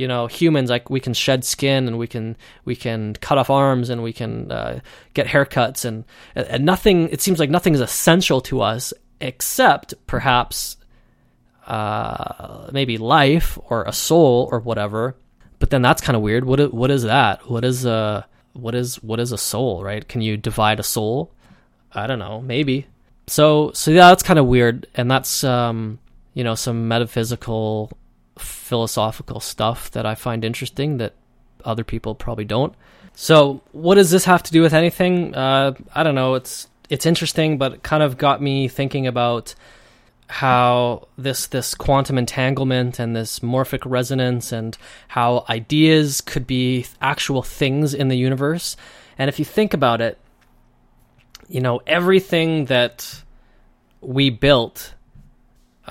you 0.00 0.08
know 0.08 0.26
humans 0.26 0.70
like 0.70 0.88
we 0.88 1.00
can 1.00 1.14
shed 1.14 1.44
skin 1.44 1.86
and 1.86 1.98
we 1.98 2.06
can 2.06 2.36
we 2.64 2.74
can 2.74 3.14
cut 3.14 3.38
off 3.38 3.50
arms 3.50 3.90
and 3.90 4.02
we 4.02 4.12
can 4.12 4.50
uh, 4.50 4.80
get 5.14 5.26
haircuts 5.26 5.84
and 5.84 6.04
and 6.34 6.64
nothing 6.64 7.08
it 7.10 7.20
seems 7.20 7.38
like 7.38 7.50
nothing 7.50 7.74
is 7.74 7.80
essential 7.80 8.40
to 8.40 8.62
us 8.62 8.92
except 9.20 9.94
perhaps 10.06 10.76
uh, 11.66 12.68
maybe 12.72 12.98
life 12.98 13.58
or 13.68 13.84
a 13.84 13.92
soul 13.92 14.48
or 14.50 14.58
whatever. 14.58 15.16
But 15.58 15.70
then 15.70 15.82
that's 15.82 16.00
kind 16.00 16.16
of 16.16 16.22
weird. 16.22 16.44
What 16.44 16.72
what 16.74 16.90
is 16.90 17.04
that? 17.04 17.48
What 17.48 17.64
is 17.64 17.84
a 17.84 18.26
what 18.54 18.74
is 18.74 18.96
what 19.02 19.20
is 19.20 19.32
a 19.32 19.38
soul 19.38 19.84
right? 19.84 20.06
Can 20.06 20.22
you 20.22 20.36
divide 20.36 20.80
a 20.80 20.82
soul? 20.82 21.30
I 21.92 22.06
don't 22.06 22.18
know, 22.18 22.40
maybe. 22.40 22.86
So 23.26 23.70
so 23.72 23.90
yeah, 23.90 24.08
that's 24.08 24.22
kind 24.22 24.38
of 24.38 24.46
weird, 24.46 24.86
and 24.94 25.10
that's 25.10 25.44
um, 25.44 25.98
you 26.34 26.42
know 26.42 26.54
some 26.54 26.88
metaphysical, 26.88 27.92
philosophical 28.40 29.40
stuff 29.40 29.90
that 29.92 30.06
I 30.06 30.14
find 30.14 30.44
interesting 30.44 30.98
that 30.98 31.14
other 31.64 31.84
people 31.84 32.14
probably 32.14 32.44
don't. 32.44 32.74
So 33.14 33.62
what 33.72 33.96
does 33.96 34.10
this 34.10 34.24
have 34.24 34.42
to 34.44 34.52
do 34.52 34.62
with 34.62 34.72
anything? 34.72 35.34
Uh, 35.34 35.74
I 35.94 36.02
don't 36.02 36.14
know. 36.14 36.34
It's 36.34 36.68
it's 36.88 37.06
interesting, 37.06 37.58
but 37.58 37.74
it 37.74 37.82
kind 37.82 38.02
of 38.02 38.18
got 38.18 38.42
me 38.42 38.68
thinking 38.68 39.06
about 39.06 39.54
how 40.28 41.08
this 41.18 41.46
this 41.48 41.74
quantum 41.74 42.16
entanglement 42.16 42.98
and 42.98 43.16
this 43.16 43.40
morphic 43.40 43.82
resonance 43.84 44.52
and 44.52 44.78
how 45.08 45.44
ideas 45.48 46.20
could 46.20 46.46
be 46.46 46.86
actual 47.00 47.42
things 47.42 47.94
in 47.94 48.08
the 48.08 48.16
universe. 48.16 48.76
And 49.18 49.28
if 49.28 49.38
you 49.38 49.44
think 49.44 49.74
about 49.74 50.00
it, 50.00 50.18
you 51.48 51.60
know, 51.60 51.80
everything 51.86 52.66
that 52.66 53.22
we 54.00 54.30
built, 54.30 54.94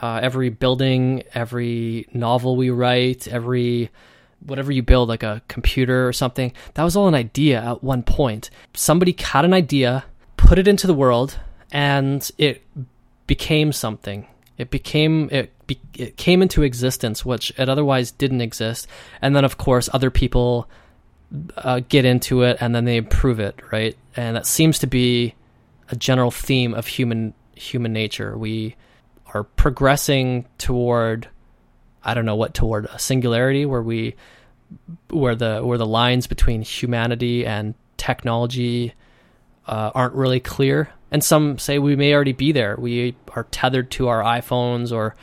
uh, 0.01 0.20
every 0.22 0.50
building, 0.50 1.24
every 1.34 2.08
novel 2.13 2.56
we 2.56 2.70
write, 2.70 3.27
every 3.27 3.89
whatever 4.46 4.72
you 4.72 4.82
build, 4.82 5.10
like 5.10 5.24
a 5.24 5.41
computer 5.48 6.08
or 6.08 6.13
something, 6.13 6.53
that 6.75 6.84
was 6.84 6.96
all 6.96 7.08
an 7.08 7.15
idea 7.15 7.62
at 7.62 7.84
one 7.84 8.03
point. 8.03 8.50
Somebody 8.74 9.15
had 9.20 9.44
an 9.44 9.53
idea, 9.53 10.06
put 10.38 10.58
it 10.58 10.68
into 10.68 10.88
the 10.88 10.94
world, 10.94 11.38
and 11.72 12.29
it 12.38 12.63
became 13.27 13.72
something. 13.74 14.25
It 14.58 14.72
became 14.72 15.29
it, 15.32 15.51
be, 15.68 15.79
it 15.96 16.18
came 16.18 16.41
into 16.41 16.63
existence, 16.63 17.25
which 17.25 17.51
it 17.58 17.70
otherwise 17.70 18.12
didn't 18.12 18.41
exist. 18.41 18.88
And 19.22 19.36
then, 19.36 19.46
of 19.46 19.58
course, 19.58 19.89
other 19.94 20.10
people 20.10 20.70
uh, 21.58 21.82
get 21.88 22.06
into 22.06 22.44
it, 22.44 22.58
and 22.60 22.74
then 22.74 22.86
they 22.86 22.98
improve 22.98 23.39
it, 23.39 23.60
right? 23.72 23.98
And 24.15 24.36
that 24.36 24.48
seems 24.48 24.79
to 24.79 24.88
be 24.88 25.36
a 25.89 25.96
general 25.96 26.32
theme 26.32 26.74
of 26.74 26.88
human 26.88 27.34
human 27.56 27.91
nature. 27.91 28.38
We 28.38 28.75
are 29.33 29.43
progressing 29.43 30.48
toward 30.57 31.27
I 32.03 32.13
don't 32.13 32.25
know 32.25 32.36
what 32.36 32.53
toward 32.53 32.86
a 32.86 33.00
singularity 33.00 33.65
where 33.65 33.81
we 33.81 34.15
where 35.09 35.36
the 35.36 35.62
where 35.62 35.77
the 35.77 35.86
lines 35.86 36.27
between 36.27 36.62
humanity 36.62 37.45
and 37.45 37.75
technology 37.98 38.93
uh, 39.67 39.91
aren't 39.93 40.15
really 40.15 40.39
clear. 40.39 40.89
And 41.12 41.24
some 41.24 41.57
say 41.57 41.79
we 41.79 41.95
may 41.95 42.13
already 42.13 42.33
be 42.33 42.51
there. 42.51 42.75
We 42.77 43.15
are 43.36 43.45
tethered 43.51 43.91
to 43.91 44.07
our 44.07 44.21
iPhones, 44.24 44.91
or 44.91 45.15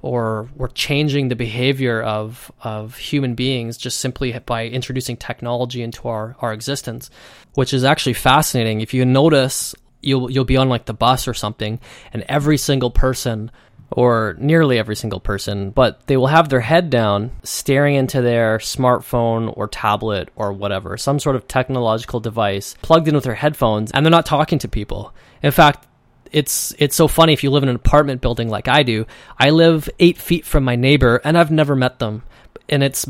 or 0.00 0.48
we're 0.54 0.68
changing 0.68 1.28
the 1.28 1.36
behavior 1.36 2.02
of 2.02 2.52
of 2.62 2.96
human 2.96 3.34
beings 3.34 3.76
just 3.76 4.00
simply 4.00 4.38
by 4.46 4.66
introducing 4.66 5.16
technology 5.16 5.82
into 5.82 6.08
our 6.08 6.36
our 6.40 6.52
existence, 6.52 7.10
which 7.54 7.74
is 7.74 7.84
actually 7.84 8.14
fascinating. 8.14 8.80
If 8.80 8.94
you 8.94 9.04
notice, 9.04 9.74
you'll 10.04 10.30
you'll 10.30 10.44
be 10.44 10.56
on 10.56 10.68
like 10.68 10.84
the 10.84 10.94
bus 10.94 11.26
or 11.26 11.34
something, 11.34 11.80
and 12.12 12.24
every 12.28 12.58
single 12.58 12.90
person 12.90 13.50
or 13.90 14.34
nearly 14.38 14.78
every 14.78 14.96
single 14.96 15.20
person, 15.20 15.70
but 15.70 16.06
they 16.08 16.16
will 16.16 16.26
have 16.26 16.48
their 16.48 16.60
head 16.60 16.90
down 16.90 17.30
staring 17.44 17.94
into 17.94 18.20
their 18.20 18.58
smartphone 18.58 19.52
or 19.56 19.68
tablet 19.68 20.28
or 20.34 20.52
whatever, 20.52 20.96
some 20.96 21.20
sort 21.20 21.36
of 21.36 21.46
technological 21.46 22.18
device 22.18 22.74
plugged 22.82 23.06
in 23.06 23.14
with 23.14 23.24
their 23.24 23.34
headphones, 23.34 23.92
and 23.92 24.04
they're 24.04 24.10
not 24.10 24.26
talking 24.26 24.58
to 24.58 24.68
people. 24.68 25.14
In 25.42 25.52
fact, 25.52 25.86
it's 26.32 26.74
it's 26.78 26.96
so 26.96 27.06
funny 27.06 27.32
if 27.32 27.44
you 27.44 27.50
live 27.50 27.62
in 27.62 27.68
an 27.68 27.76
apartment 27.76 28.20
building 28.20 28.48
like 28.48 28.66
I 28.66 28.82
do. 28.82 29.06
I 29.38 29.50
live 29.50 29.88
eight 30.00 30.18
feet 30.18 30.44
from 30.44 30.64
my 30.64 30.74
neighbor, 30.74 31.20
and 31.22 31.38
I've 31.38 31.52
never 31.52 31.76
met 31.76 32.00
them, 32.00 32.24
and 32.68 32.82
it's 32.82 33.06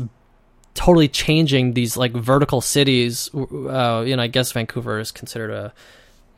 totally 0.75 1.07
changing 1.07 1.73
these 1.73 1.97
like 1.97 2.11
vertical 2.11 2.61
cities. 2.61 3.33
Uh, 3.33 4.03
you 4.05 4.15
know, 4.15 4.21
I 4.21 4.27
guess 4.27 4.51
Vancouver 4.51 4.99
is 4.99 5.11
considered 5.11 5.49
a 5.49 5.73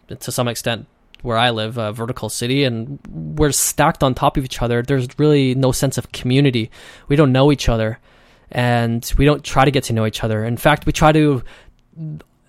to 0.08 0.32
some 0.32 0.48
extent 0.48 0.88
where 1.22 1.38
I 1.38 1.50
live, 1.50 1.78
a 1.78 1.92
vertical 1.92 2.30
city, 2.30 2.64
and 2.64 3.00
we're 3.10 3.52
stacked 3.52 4.04
on 4.04 4.14
top 4.14 4.38
of 4.38 4.46
each 4.46 4.62
other. 4.62 4.82
There's 4.82 5.08
really 5.18 5.56
no 5.56 5.72
sense 5.72 5.98
of 5.98 6.12
community. 6.12 6.70
We 7.08 7.16
don't 7.16 7.32
know 7.32 7.52
each 7.52 7.70
other, 7.70 8.00
and 8.52 9.12
we 9.18 9.26
don't 9.26 9.44
try 9.44 9.66
to 9.66 9.72
get 9.72 9.86
to 9.86 9.94
know 9.94 10.06
each 10.06 10.24
other. 10.24 10.46
In 10.46 10.58
fact, 10.58 10.86
we 10.86 10.94
try 10.94 11.12
to 11.12 11.44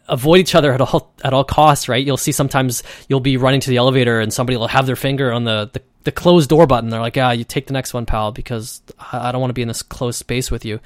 avoid 0.08 0.40
each 0.40 0.54
other 0.54 0.72
at 0.72 0.80
all 0.80 1.12
at 1.24 1.32
all 1.32 1.44
costs. 1.44 1.88
Right? 1.88 2.04
You'll 2.04 2.16
see 2.16 2.32
sometimes 2.32 2.82
you'll 3.08 3.20
be 3.20 3.36
running 3.36 3.60
to 3.60 3.70
the 3.70 3.78
elevator, 3.78 4.20
and 4.20 4.32
somebody 4.32 4.56
will 4.56 4.68
have 4.68 4.86
their 4.86 4.96
finger 4.96 5.32
on 5.32 5.44
the 5.44 5.70
the, 5.72 5.82
the 6.04 6.12
closed 6.12 6.50
door 6.50 6.66
button. 6.66 6.90
They're 6.90 7.00
like, 7.00 7.16
"Yeah, 7.16 7.32
you 7.32 7.44
take 7.44 7.66
the 7.66 7.72
next 7.72 7.94
one, 7.94 8.06
pal, 8.06 8.32
because 8.32 8.82
I 9.12 9.32
don't 9.32 9.40
want 9.40 9.50
to 9.50 9.54
be 9.54 9.62
in 9.62 9.68
this 9.68 9.82
closed 9.82 10.18
space 10.18 10.50
with 10.50 10.64
you," 10.64 10.80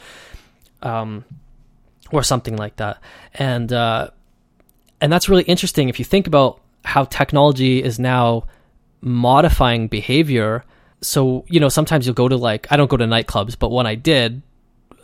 um, 0.82 1.24
or 2.12 2.22
something 2.22 2.56
like 2.56 2.76
that. 2.76 3.02
And 3.34 3.72
uh, 3.72 4.10
and 5.00 5.12
that's 5.12 5.28
really 5.28 5.44
interesting 5.44 5.88
if 5.88 5.98
you 5.98 6.04
think 6.04 6.26
about 6.26 6.61
how 6.84 7.04
technology 7.04 7.82
is 7.82 7.98
now 7.98 8.46
modifying 9.00 9.88
behavior. 9.88 10.64
So, 11.00 11.44
you 11.48 11.60
know, 11.60 11.68
sometimes 11.68 12.06
you'll 12.06 12.14
go 12.14 12.28
to 12.28 12.36
like, 12.36 12.66
I 12.70 12.76
don't 12.76 12.90
go 12.90 12.96
to 12.96 13.04
nightclubs, 13.04 13.58
but 13.58 13.70
when 13.70 13.86
I 13.86 13.94
did, 13.94 14.42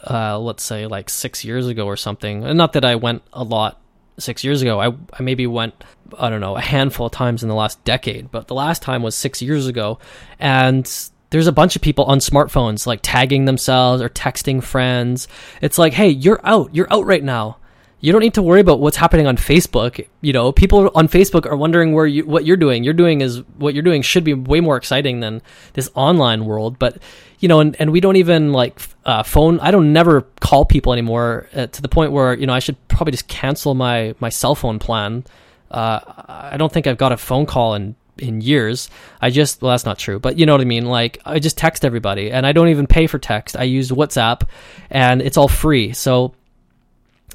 uh, 0.08 0.38
let's 0.38 0.62
say 0.62 0.86
like 0.86 1.10
six 1.10 1.44
years 1.44 1.66
ago 1.66 1.86
or 1.86 1.96
something, 1.96 2.44
and 2.44 2.56
not 2.56 2.74
that 2.74 2.84
I 2.84 2.94
went 2.94 3.22
a 3.32 3.42
lot 3.42 3.80
six 4.18 4.44
years 4.44 4.62
ago, 4.62 4.80
I, 4.80 4.88
I 4.88 5.22
maybe 5.22 5.46
went, 5.46 5.74
I 6.18 6.30
don't 6.30 6.40
know, 6.40 6.56
a 6.56 6.60
handful 6.60 7.06
of 7.06 7.12
times 7.12 7.42
in 7.42 7.48
the 7.48 7.54
last 7.54 7.82
decade, 7.84 8.30
but 8.30 8.48
the 8.48 8.54
last 8.54 8.82
time 8.82 9.02
was 9.02 9.14
six 9.14 9.42
years 9.42 9.66
ago. 9.66 9.98
And 10.38 10.88
there's 11.30 11.46
a 11.46 11.52
bunch 11.52 11.76
of 11.76 11.82
people 11.82 12.04
on 12.06 12.18
smartphones 12.18 12.86
like 12.86 13.00
tagging 13.02 13.44
themselves 13.44 14.00
or 14.00 14.08
texting 14.08 14.62
friends. 14.62 15.28
It's 15.60 15.78
like, 15.78 15.92
hey, 15.92 16.08
you're 16.08 16.40
out. 16.44 16.74
You're 16.74 16.92
out 16.92 17.06
right 17.06 17.22
now 17.22 17.58
you 18.00 18.12
don't 18.12 18.20
need 18.20 18.34
to 18.34 18.42
worry 18.42 18.60
about 18.60 18.78
what's 18.78 18.96
happening 18.96 19.26
on 19.26 19.36
Facebook. 19.36 20.06
You 20.20 20.32
know, 20.32 20.52
people 20.52 20.90
on 20.94 21.08
Facebook 21.08 21.46
are 21.46 21.56
wondering 21.56 21.92
where 21.92 22.06
you 22.06 22.24
what 22.24 22.44
you're 22.46 22.56
doing. 22.56 22.84
You're 22.84 22.94
doing 22.94 23.20
is 23.20 23.42
what 23.56 23.74
you're 23.74 23.82
doing 23.82 24.02
should 24.02 24.24
be 24.24 24.34
way 24.34 24.60
more 24.60 24.76
exciting 24.76 25.20
than 25.20 25.42
this 25.72 25.90
online 25.94 26.44
world. 26.44 26.78
But 26.78 26.98
you 27.40 27.48
know, 27.48 27.60
and, 27.60 27.76
and 27.80 27.90
we 27.90 28.00
don't 28.00 28.16
even 28.16 28.52
like 28.52 28.80
uh, 29.04 29.24
phone. 29.24 29.58
I 29.60 29.72
don't 29.72 29.92
never 29.92 30.22
call 30.40 30.64
people 30.64 30.92
anymore 30.92 31.48
uh, 31.54 31.66
to 31.66 31.82
the 31.82 31.88
point 31.88 32.12
where 32.12 32.34
you 32.34 32.46
know 32.46 32.54
I 32.54 32.60
should 32.60 32.76
probably 32.88 33.12
just 33.12 33.26
cancel 33.26 33.74
my 33.74 34.14
my 34.20 34.28
cell 34.28 34.54
phone 34.54 34.78
plan. 34.78 35.24
Uh, 35.70 36.00
I 36.28 36.56
don't 36.56 36.72
think 36.72 36.86
I've 36.86 36.98
got 36.98 37.10
a 37.12 37.16
phone 37.16 37.46
call 37.46 37.74
in 37.74 37.96
in 38.18 38.40
years. 38.40 38.90
I 39.20 39.30
just 39.30 39.60
well 39.60 39.72
that's 39.72 39.84
not 39.84 39.98
true, 39.98 40.20
but 40.20 40.38
you 40.38 40.46
know 40.46 40.52
what 40.52 40.60
I 40.60 40.66
mean. 40.66 40.86
Like 40.86 41.18
I 41.24 41.40
just 41.40 41.58
text 41.58 41.84
everybody, 41.84 42.30
and 42.30 42.46
I 42.46 42.52
don't 42.52 42.68
even 42.68 42.86
pay 42.86 43.08
for 43.08 43.18
text. 43.18 43.56
I 43.56 43.64
use 43.64 43.90
WhatsApp, 43.90 44.42
and 44.88 45.20
it's 45.20 45.36
all 45.36 45.48
free. 45.48 45.92
So 45.92 46.34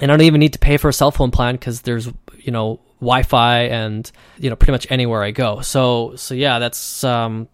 and 0.02 0.12
I 0.12 0.18
don't 0.18 0.26
even 0.26 0.40
need 0.40 0.54
to 0.54 0.60
pay 0.60 0.78
for 0.78 0.90
a 0.90 0.94
cell 0.94 1.12
phone 1.12 1.32
plan 1.32 1.56
because 1.56 1.82
there's 1.82 2.08
you 2.40 2.52
know 2.52 2.80
Wi-Fi 3.00 3.64
and 3.64 4.10
you 4.38 4.50
know 4.50 4.56
pretty 4.56 4.72
much 4.72 4.88
anywhere 4.90 5.24
I 5.24 5.32
go. 5.32 5.62
So 5.62 6.16
so 6.16 6.34
yeah, 6.34 6.60
that's 6.60 7.04
um, 7.04 7.48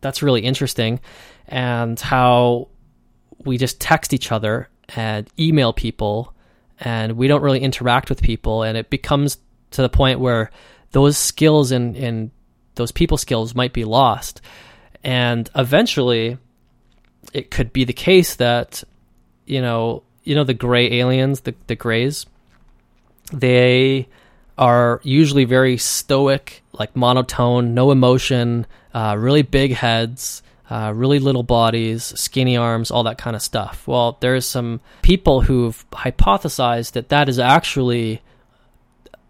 that's 0.00 0.22
really 0.22 0.42
interesting, 0.42 1.00
and 1.46 1.98
how 1.98 2.68
we 3.44 3.58
just 3.58 3.80
text 3.80 4.12
each 4.12 4.32
other 4.32 4.68
and 4.96 5.28
email 5.38 5.72
people, 5.72 6.34
and 6.80 7.12
we 7.12 7.28
don't 7.28 7.42
really 7.42 7.60
interact 7.60 8.08
with 8.08 8.22
people, 8.22 8.62
and 8.62 8.76
it 8.78 8.90
becomes 8.90 9.38
to 9.72 9.82
the 9.82 9.88
point 9.88 10.20
where 10.20 10.50
those 10.92 11.18
skills 11.18 11.70
and 11.72 11.96
and 11.96 12.30
those 12.76 12.92
people 12.92 13.18
skills 13.18 13.54
might 13.54 13.72
be 13.72 13.84
lost, 13.84 14.40
and 15.04 15.50
eventually, 15.54 16.38
it 17.32 17.50
could 17.50 17.72
be 17.72 17.84
the 17.84 17.92
case 17.92 18.36
that 18.36 18.82
you 19.44 19.60
know 19.60 20.02
you 20.28 20.34
know 20.34 20.44
the 20.44 20.54
gray 20.54 20.92
aliens, 21.00 21.40
the 21.40 21.54
the 21.68 21.74
grays. 21.74 22.26
They 23.32 24.08
are 24.58 25.00
usually 25.02 25.44
very 25.44 25.78
stoic, 25.78 26.62
like 26.72 26.94
monotone, 26.94 27.72
no 27.72 27.90
emotion, 27.90 28.66
uh, 28.92 29.16
really 29.18 29.42
big 29.42 29.72
heads, 29.72 30.42
uh, 30.68 30.92
really 30.94 31.18
little 31.18 31.42
bodies, 31.42 32.04
skinny 32.04 32.58
arms, 32.58 32.90
all 32.90 33.04
that 33.04 33.16
kind 33.16 33.34
of 33.34 33.40
stuff. 33.40 33.86
Well, 33.86 34.18
there's 34.20 34.44
some 34.44 34.80
people 35.00 35.40
who've 35.40 35.88
hypothesized 35.92 36.92
that 36.92 37.08
that 37.08 37.28
is 37.30 37.38
actually 37.38 38.20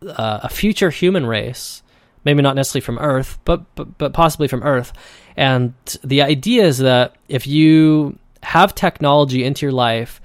uh, 0.03 0.41
a 0.43 0.49
future 0.49 0.91
human 0.91 1.27
race, 1.27 1.83
maybe 2.25 2.43
not 2.43 2.57
necessarily 2.57 2.85
from 2.85 2.99
Earth, 2.99 3.39
but, 3.45 3.73
but 3.77 3.99
but 3.99 4.13
possibly 4.13 4.49
from 4.49 4.65
Earth. 4.65 4.93
And 5.37 5.75
the 6.03 6.23
idea 6.23 6.65
is 6.65 6.79
that 6.79 7.15
if 7.29 7.47
you 7.47 8.19
have 8.43 8.75
technology 8.75 9.45
into 9.45 9.65
your 9.67 9.73
life 9.73 10.21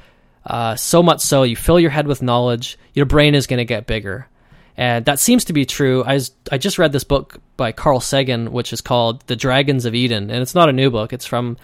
uh, 0.46 0.76
so 0.76 1.02
much 1.02 1.22
so, 1.22 1.44
you 1.44 1.56
fill 1.56 1.80
your 1.80 1.90
head 1.90 2.08
with 2.08 2.22
knowledge, 2.22 2.78
your 2.94 3.06
brain 3.06 3.36
is 3.36 3.48
going 3.48 3.60
to 3.60 3.66
get 3.66 3.88
bigger. 3.88 4.28
And 4.76 5.06
that 5.06 5.20
seems 5.20 5.46
to 5.46 5.54
be 5.54 5.66
true. 5.66 6.04
I, 6.04 6.16
was, 6.16 6.32
I 6.52 6.58
just 6.58 6.80
read 6.80 6.92
this 6.92 7.04
book 7.04 7.40
by 7.58 7.72
Carl 7.72 8.00
Sagan, 8.00 8.52
which 8.52 8.74
is 8.74 8.82
called 8.82 9.22
The 9.28 9.36
Dragons 9.36 9.86
of 9.86 9.94
Eden. 9.94 10.32
And 10.32 10.42
it's 10.42 10.56
not 10.56 10.70
a 10.70 10.74
new 10.74 10.90
book, 10.90 11.14
it's 11.14 11.26
from, 11.26 11.58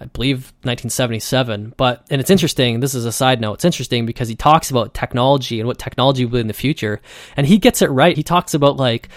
I 0.00 0.04
believe, 0.06 0.52
1977. 0.62 1.74
But, 1.76 2.06
and 2.10 2.20
it's 2.20 2.30
interesting, 2.30 2.80
this 2.80 2.94
is 2.94 3.04
a 3.04 3.12
side 3.12 3.40
note, 3.40 3.54
it's 3.54 3.64
interesting 3.64 4.06
because 4.06 4.28
he 4.28 4.36
talks 4.36 4.70
about 4.70 4.94
technology 4.94 5.58
and 5.58 5.66
what 5.66 5.78
technology 5.78 6.24
will 6.24 6.32
be 6.32 6.40
in 6.40 6.46
the 6.46 6.52
future. 6.52 7.00
And 7.36 7.46
he 7.46 7.58
gets 7.58 7.82
it 7.82 7.90
right. 7.90 8.16
He 8.16 8.22
talks 8.22 8.54
about, 8.54 8.76
like, 8.76 9.08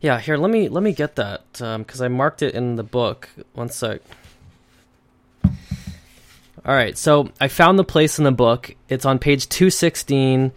yeah, 0.00 0.18
here, 0.18 0.36
let 0.38 0.50
me 0.50 0.68
let 0.68 0.82
me 0.82 0.92
get 0.92 1.16
that 1.16 1.42
because 1.52 2.00
um, 2.00 2.04
I 2.04 2.08
marked 2.08 2.42
it 2.42 2.54
in 2.54 2.76
the 2.76 2.82
book. 2.82 3.28
One 3.52 3.68
sec. 3.68 4.00
All 6.64 6.74
right, 6.74 6.96
so 6.96 7.30
I 7.40 7.48
found 7.48 7.78
the 7.78 7.84
place 7.84 8.18
in 8.18 8.24
the 8.24 8.32
book. 8.32 8.74
It's 8.88 9.06
on 9.06 9.18
page 9.18 9.48
216, 9.48 10.52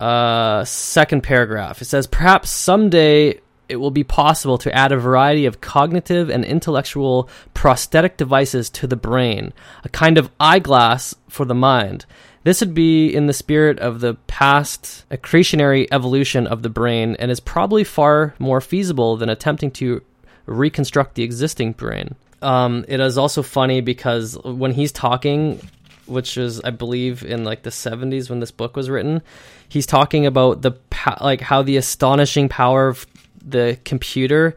uh, 0.00 0.64
second 0.64 1.22
paragraph. 1.22 1.82
It 1.82 1.84
says, 1.84 2.06
Perhaps 2.06 2.50
someday 2.50 3.40
it 3.68 3.76
will 3.76 3.90
be 3.90 4.04
possible 4.04 4.58
to 4.58 4.74
add 4.74 4.92
a 4.92 4.98
variety 4.98 5.46
of 5.46 5.60
cognitive 5.60 6.30
and 6.30 6.44
intellectual 6.44 7.28
prosthetic 7.54 8.16
devices 8.16 8.70
to 8.70 8.86
the 8.86 8.96
brain, 8.96 9.52
a 9.84 9.88
kind 9.88 10.18
of 10.18 10.30
eyeglass 10.40 11.14
for 11.28 11.44
the 11.44 11.54
mind. 11.54 12.06
This 12.44 12.60
would 12.60 12.74
be 12.74 13.14
in 13.14 13.26
the 13.26 13.32
spirit 13.32 13.78
of 13.78 14.00
the 14.00 14.14
past 14.26 15.04
accretionary 15.10 15.86
evolution 15.92 16.46
of 16.46 16.62
the 16.62 16.68
brain 16.68 17.16
and 17.18 17.30
is 17.30 17.38
probably 17.38 17.84
far 17.84 18.34
more 18.38 18.60
feasible 18.60 19.16
than 19.16 19.28
attempting 19.28 19.70
to 19.72 20.02
reconstruct 20.46 21.14
the 21.14 21.22
existing 21.22 21.72
brain. 21.72 22.16
Um, 22.42 22.84
it 22.88 23.00
is 23.00 23.18
also 23.18 23.42
funny 23.42 23.80
because 23.80 24.36
when 24.44 24.72
he's 24.72 24.92
talking, 24.92 25.60
which 26.06 26.36
is 26.36 26.60
I 26.60 26.70
believe 26.70 27.22
in 27.24 27.44
like 27.44 27.62
the 27.62 27.70
70s 27.70 28.28
when 28.28 28.40
this 28.40 28.50
book 28.50 28.76
was 28.76 28.90
written, 28.90 29.22
he's 29.68 29.86
talking 29.86 30.26
about 30.26 30.62
the 30.62 30.72
like 31.20 31.40
how 31.40 31.62
the 31.62 31.76
astonishing 31.76 32.48
power 32.48 32.88
of 32.88 33.06
the 33.44 33.78
computer 33.84 34.56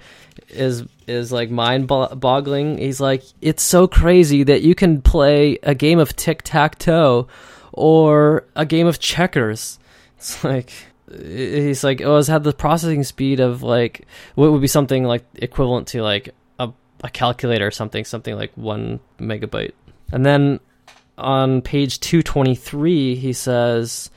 is 0.50 0.84
is 1.08 1.32
like 1.32 1.50
mind 1.50 1.88
boggling. 1.88 2.78
He's 2.78 3.00
like, 3.00 3.24
it's 3.42 3.64
so 3.64 3.88
crazy 3.88 4.44
that 4.44 4.62
you 4.62 4.76
can 4.76 5.02
play 5.02 5.58
a 5.64 5.76
game 5.76 6.00
of 6.00 6.16
tic 6.16 6.42
tac 6.44 6.78
toe 6.80 7.28
or 7.72 8.46
a 8.56 8.66
game 8.66 8.88
of 8.88 9.00
checkers. 9.00 9.80
It's 10.18 10.44
like 10.44 10.72
he's 11.12 11.84
like, 11.84 12.02
oh, 12.02 12.18
it's 12.18 12.28
had 12.30 12.44
the 12.44 12.54
processing 12.54 13.04
speed 13.04 13.40
of 13.40 13.62
like 13.62 14.08
what 14.34 14.52
would 14.52 14.62
be 14.62 14.68
something 14.68 15.04
like 15.04 15.24
equivalent 15.36 15.88
to 15.90 16.02
like 16.02 16.34
a, 17.06 17.10
calculator 17.10 17.68
or 17.68 17.72
something, 17.72 18.06
something 18.06 18.36
like 18.36 18.52
one 18.56 19.00
megabyte. 19.20 19.74
And 20.12 20.26
then 20.26 20.60
on 21.18 21.62
page 21.62 22.00
223, 22.00 23.16
he 23.16 23.34
says, 23.34 24.10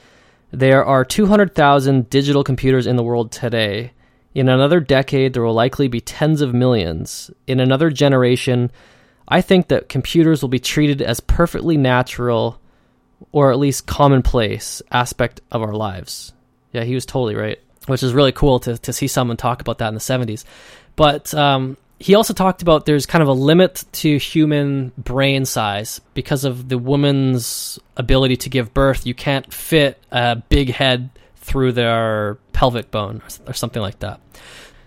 there 0.50 0.84
are 0.84 1.04
200,000 1.04 2.08
digital 2.10 2.42
computers 2.42 2.86
in 2.86 2.96
the 2.96 3.02
world 3.02 3.30
today. 3.30 3.92
In 4.34 4.48
another 4.48 4.80
decade, 4.80 5.32
there 5.32 5.42
will 5.42 5.54
likely 5.54 5.88
be 5.88 6.00
tens 6.00 6.40
of 6.40 6.54
millions. 6.54 7.30
In 7.46 7.60
another 7.60 7.90
generation, 7.90 8.70
I 9.26 9.42
think 9.42 9.68
that 9.68 9.88
computers 9.88 10.42
will 10.42 10.48
be 10.48 10.58
treated 10.58 11.02
as 11.02 11.20
perfectly 11.20 11.76
natural 11.76 12.60
or 13.32 13.52
at 13.52 13.58
least 13.58 13.86
commonplace 13.86 14.80
aspect 14.90 15.40
of 15.50 15.62
our 15.62 15.74
lives. 15.74 16.32
Yeah, 16.72 16.84
he 16.84 16.94
was 16.94 17.04
totally 17.04 17.34
right, 17.34 17.58
which 17.86 18.02
is 18.02 18.14
really 18.14 18.32
cool 18.32 18.60
to, 18.60 18.78
to 18.78 18.92
see 18.92 19.06
someone 19.06 19.36
talk 19.36 19.60
about 19.60 19.78
that 19.78 19.88
in 19.88 19.94
the 19.94 20.00
70s. 20.00 20.44
But 20.96 21.34
um, 21.34 21.76
he 22.00 22.14
also 22.14 22.32
talked 22.32 22.62
about 22.62 22.86
there's 22.86 23.06
kind 23.06 23.22
of 23.22 23.28
a 23.28 23.32
limit 23.32 23.84
to 23.92 24.18
human 24.18 24.92
brain 24.96 25.44
size 25.44 26.00
because 26.14 26.44
of 26.44 26.68
the 26.68 26.78
woman's 26.78 27.78
ability 27.96 28.36
to 28.36 28.50
give 28.50 28.72
birth. 28.72 29.06
You 29.06 29.14
can't 29.14 29.52
fit 29.52 30.00
a 30.12 30.36
big 30.36 30.70
head 30.70 31.10
through 31.36 31.72
their 31.72 32.38
pelvic 32.52 32.90
bone 32.90 33.22
or, 33.46 33.52
something 33.52 33.82
like 33.82 33.98
that. 34.00 34.20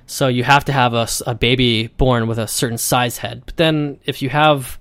So 0.06 0.28
you 0.28 0.44
have 0.44 0.66
to 0.66 0.72
have 0.72 0.94
a, 0.94 1.08
a, 1.26 1.36
baby 1.36 1.88
born 1.88 2.28
with 2.28 2.38
a 2.38 2.48
certain 2.48 2.78
size 2.78 3.18
head. 3.18 3.44
But 3.46 3.58
then 3.58 4.00
if 4.06 4.22
you 4.22 4.30
have 4.30 4.78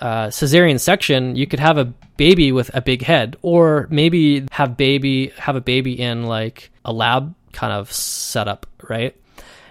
a 0.00 0.28
cesarean 0.28 0.78
section, 0.78 1.36
you 1.36 1.46
could 1.46 1.60
have 1.60 1.78
a 1.78 1.86
baby 2.16 2.52
with 2.52 2.70
a 2.74 2.80
big 2.80 3.02
head, 3.02 3.36
or 3.42 3.86
maybe 3.90 4.46
have 4.50 4.76
baby 4.76 5.28
have 5.38 5.56
a 5.56 5.60
baby 5.60 5.98
in 5.98 6.24
like 6.24 6.70
a 6.84 6.92
lab 6.92 7.34
kind 7.52 7.72
of 7.72 7.92
setup, 7.92 8.66
right? 8.88 9.16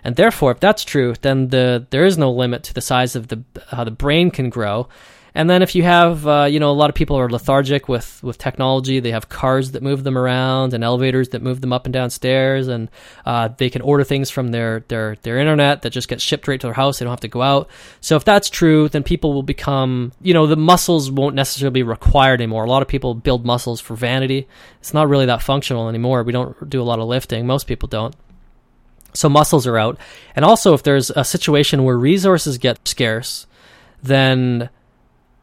And 0.03 0.15
therefore, 0.15 0.51
if 0.51 0.59
that's 0.59 0.83
true, 0.83 1.13
then 1.21 1.49
the 1.49 1.85
there 1.89 2.05
is 2.05 2.17
no 2.17 2.31
limit 2.31 2.63
to 2.63 2.73
the 2.73 2.81
size 2.81 3.15
of 3.15 3.27
the 3.27 3.43
how 3.69 3.83
the 3.83 3.91
brain 3.91 4.31
can 4.31 4.49
grow. 4.49 4.87
And 5.35 5.49
then 5.49 5.61
if 5.61 5.75
you 5.75 5.83
have, 5.83 6.27
uh, 6.27 6.47
you 6.49 6.59
know, 6.59 6.71
a 6.71 6.73
lot 6.73 6.89
of 6.89 6.95
people 6.95 7.15
are 7.15 7.29
lethargic 7.29 7.87
with, 7.87 8.21
with 8.23 8.37
technology. 8.37 8.99
They 8.99 9.11
have 9.11 9.29
cars 9.29 9.71
that 9.71 9.83
move 9.83 10.03
them 10.03 10.17
around 10.17 10.73
and 10.73 10.83
elevators 10.83 11.29
that 11.29 11.41
move 11.41 11.61
them 11.61 11.71
up 11.71 11.85
and 11.85 11.93
down 11.93 12.09
stairs, 12.09 12.67
and 12.67 12.89
uh, 13.25 13.49
they 13.57 13.69
can 13.69 13.81
order 13.81 14.03
things 14.03 14.29
from 14.29 14.49
their, 14.49 14.83
their 14.87 15.15
their 15.21 15.37
internet 15.37 15.83
that 15.83 15.91
just 15.91 16.07
gets 16.07 16.23
shipped 16.23 16.47
right 16.47 16.59
to 16.59 16.67
their 16.67 16.73
house. 16.73 16.99
They 16.99 17.05
don't 17.05 17.11
have 17.11 17.19
to 17.21 17.27
go 17.27 17.41
out. 17.41 17.69
So 18.01 18.15
if 18.15 18.25
that's 18.25 18.49
true, 18.49 18.89
then 18.89 19.03
people 19.03 19.33
will 19.33 19.43
become, 19.43 20.11
you 20.21 20.33
know, 20.33 20.47
the 20.47 20.57
muscles 20.57 21.11
won't 21.11 21.35
necessarily 21.35 21.73
be 21.73 21.83
required 21.83 22.41
anymore. 22.41 22.65
A 22.65 22.69
lot 22.69 22.81
of 22.81 22.87
people 22.87 23.13
build 23.13 23.45
muscles 23.45 23.79
for 23.79 23.95
vanity. 23.95 24.47
It's 24.79 24.93
not 24.93 25.07
really 25.07 25.27
that 25.27 25.43
functional 25.43 25.89
anymore. 25.89 26.23
We 26.23 26.33
don't 26.33 26.69
do 26.69 26.81
a 26.81 26.83
lot 26.83 26.99
of 26.99 27.07
lifting. 27.07 27.45
Most 27.45 27.67
people 27.67 27.87
don't. 27.87 28.15
So 29.19 29.27
muscles 29.27 29.67
are 29.67 29.77
out. 29.77 29.99
And 30.33 30.45
also, 30.45 30.73
if 30.73 30.83
there's 30.83 31.09
a 31.09 31.25
situation 31.25 31.83
where 31.83 31.97
resources 31.97 32.57
get 32.57 32.87
scarce, 32.87 33.47
then 34.01 34.69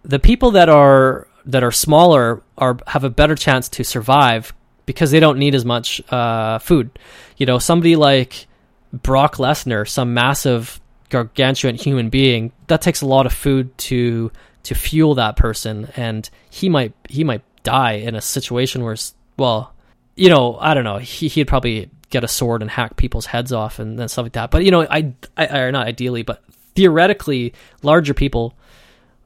the 0.02 0.18
people 0.18 0.52
that 0.52 0.70
are 0.70 1.28
that 1.44 1.62
are 1.62 1.72
smaller 1.72 2.42
are 2.56 2.78
have 2.86 3.04
a 3.04 3.10
better 3.10 3.34
chance 3.34 3.68
to 3.68 3.84
survive 3.84 4.54
because 4.86 5.10
they 5.10 5.20
don't 5.20 5.38
need 5.38 5.54
as 5.54 5.64
much 5.64 6.00
uh, 6.10 6.58
food. 6.58 6.90
You 7.36 7.44
know, 7.44 7.58
somebody 7.58 7.96
like 7.96 8.46
Brock 8.92 9.36
Lesnar, 9.36 9.86
some 9.86 10.14
massive 10.14 10.80
gargantuan 11.10 11.74
human 11.74 12.08
being, 12.08 12.52
that 12.68 12.80
takes 12.80 13.02
a 13.02 13.06
lot 13.06 13.26
of 13.26 13.32
food 13.32 13.76
to 13.78 14.32
to 14.62 14.74
fuel 14.74 15.16
that 15.16 15.36
person, 15.36 15.90
and 15.96 16.28
he 16.48 16.70
might 16.70 16.94
he 17.10 17.24
might 17.24 17.42
die 17.62 17.92
in 17.92 18.14
a 18.14 18.22
situation 18.22 18.84
where, 18.84 18.96
well, 19.36 19.74
you 20.14 20.30
know, 20.30 20.56
I 20.58 20.72
don't 20.72 20.84
know, 20.84 20.96
he, 20.96 21.28
he'd 21.28 21.46
probably 21.46 21.90
get 22.10 22.24
a 22.24 22.28
sword 22.28 22.62
and 22.62 22.70
hack 22.70 22.96
people's 22.96 23.26
heads 23.26 23.52
off 23.52 23.78
and, 23.78 23.98
and 23.98 24.10
stuff 24.10 24.24
like 24.24 24.32
that. 24.32 24.50
But 24.50 24.64
you 24.64 24.70
know, 24.70 24.82
I, 24.82 25.12
I 25.36 25.58
or 25.58 25.72
not 25.72 25.86
ideally, 25.86 26.22
but 26.22 26.42
theoretically, 26.74 27.54
larger 27.82 28.14
people 28.14 28.54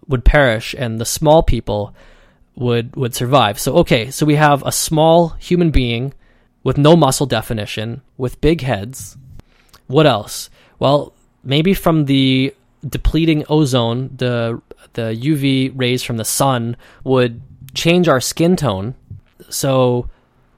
would 0.08 0.24
perish 0.24 0.74
and 0.76 1.00
the 1.00 1.04
small 1.04 1.42
people 1.42 1.94
would 2.56 2.96
would 2.96 3.14
survive. 3.14 3.58
So 3.58 3.76
okay, 3.76 4.10
so 4.10 4.26
we 4.26 4.36
have 4.36 4.62
a 4.64 4.72
small 4.72 5.30
human 5.30 5.70
being 5.70 6.14
with 6.62 6.78
no 6.78 6.96
muscle 6.96 7.26
definition, 7.26 8.02
with 8.16 8.40
big 8.40 8.60
heads. 8.60 9.16
What 9.86 10.06
else? 10.06 10.50
Well, 10.78 11.14
maybe 11.42 11.74
from 11.74 12.04
the 12.04 12.54
depleting 12.86 13.44
ozone, 13.48 14.10
the 14.16 14.60
the 14.94 15.14
UV 15.14 15.72
rays 15.74 16.02
from 16.02 16.16
the 16.16 16.24
sun 16.24 16.76
would 17.04 17.40
change 17.74 18.08
our 18.08 18.20
skin 18.20 18.56
tone 18.56 18.94
so 19.48 20.08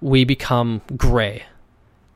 we 0.01 0.25
become 0.25 0.83
gray. 0.97 1.45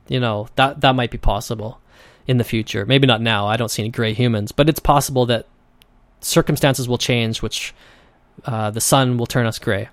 You 0.09 0.21
know, 0.21 0.49
that 0.57 0.81
that 0.81 0.95
might 0.95 1.11
be 1.11 1.19
possible 1.19 1.81
in 2.27 2.39
the 2.39 2.45
future. 2.45 2.87
Maybe 2.87 3.07
not 3.07 3.21
now. 3.21 3.47
I 3.47 3.57
don't 3.57 3.71
see 3.71 3.83
any 3.83 3.91
gray 3.91 4.13
humans, 4.13 4.53
but 4.53 4.69
it's 4.69 4.81
possible 4.81 5.27
that 5.27 5.47
circumstances 6.21 6.89
will 6.89 6.99
change, 6.99 7.43
which 7.43 7.75
uh, 8.45 8.71
the 8.71 8.81
sun 8.81 9.17
will 9.17 9.27
turn 9.27 9.47
us 9.47 9.59
gray. 9.59 9.89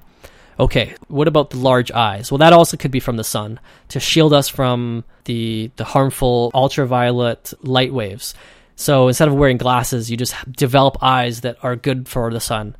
Okay, 0.60 0.93
what 1.08 1.28
about 1.28 1.49
the 1.49 1.58
large 1.58 1.91
eyes? 1.91 2.32
Well, 2.32 2.38
that 2.38 2.54
also 2.54 2.78
could 2.78 2.91
be 2.91 2.99
from 2.99 3.17
the 3.17 3.23
sun 3.23 3.60
to 3.89 3.99
shield 3.99 4.34
us 4.34 4.47
from 4.49 5.04
the 5.26 5.71
the 5.78 5.84
harmful 5.84 6.52
ultraviolet 6.54 7.54
light 7.62 7.93
waves. 7.93 8.36
So 8.76 9.08
instead 9.08 9.28
of 9.28 9.36
wearing 9.36 9.58
glasses, 9.58 10.10
you 10.12 10.17
just 10.17 10.36
develop 10.52 10.97
eyes 11.02 11.41
that 11.41 11.58
are 11.63 11.76
good 11.76 12.08
for 12.08 12.32
the 12.32 12.39
sun. 12.39 12.76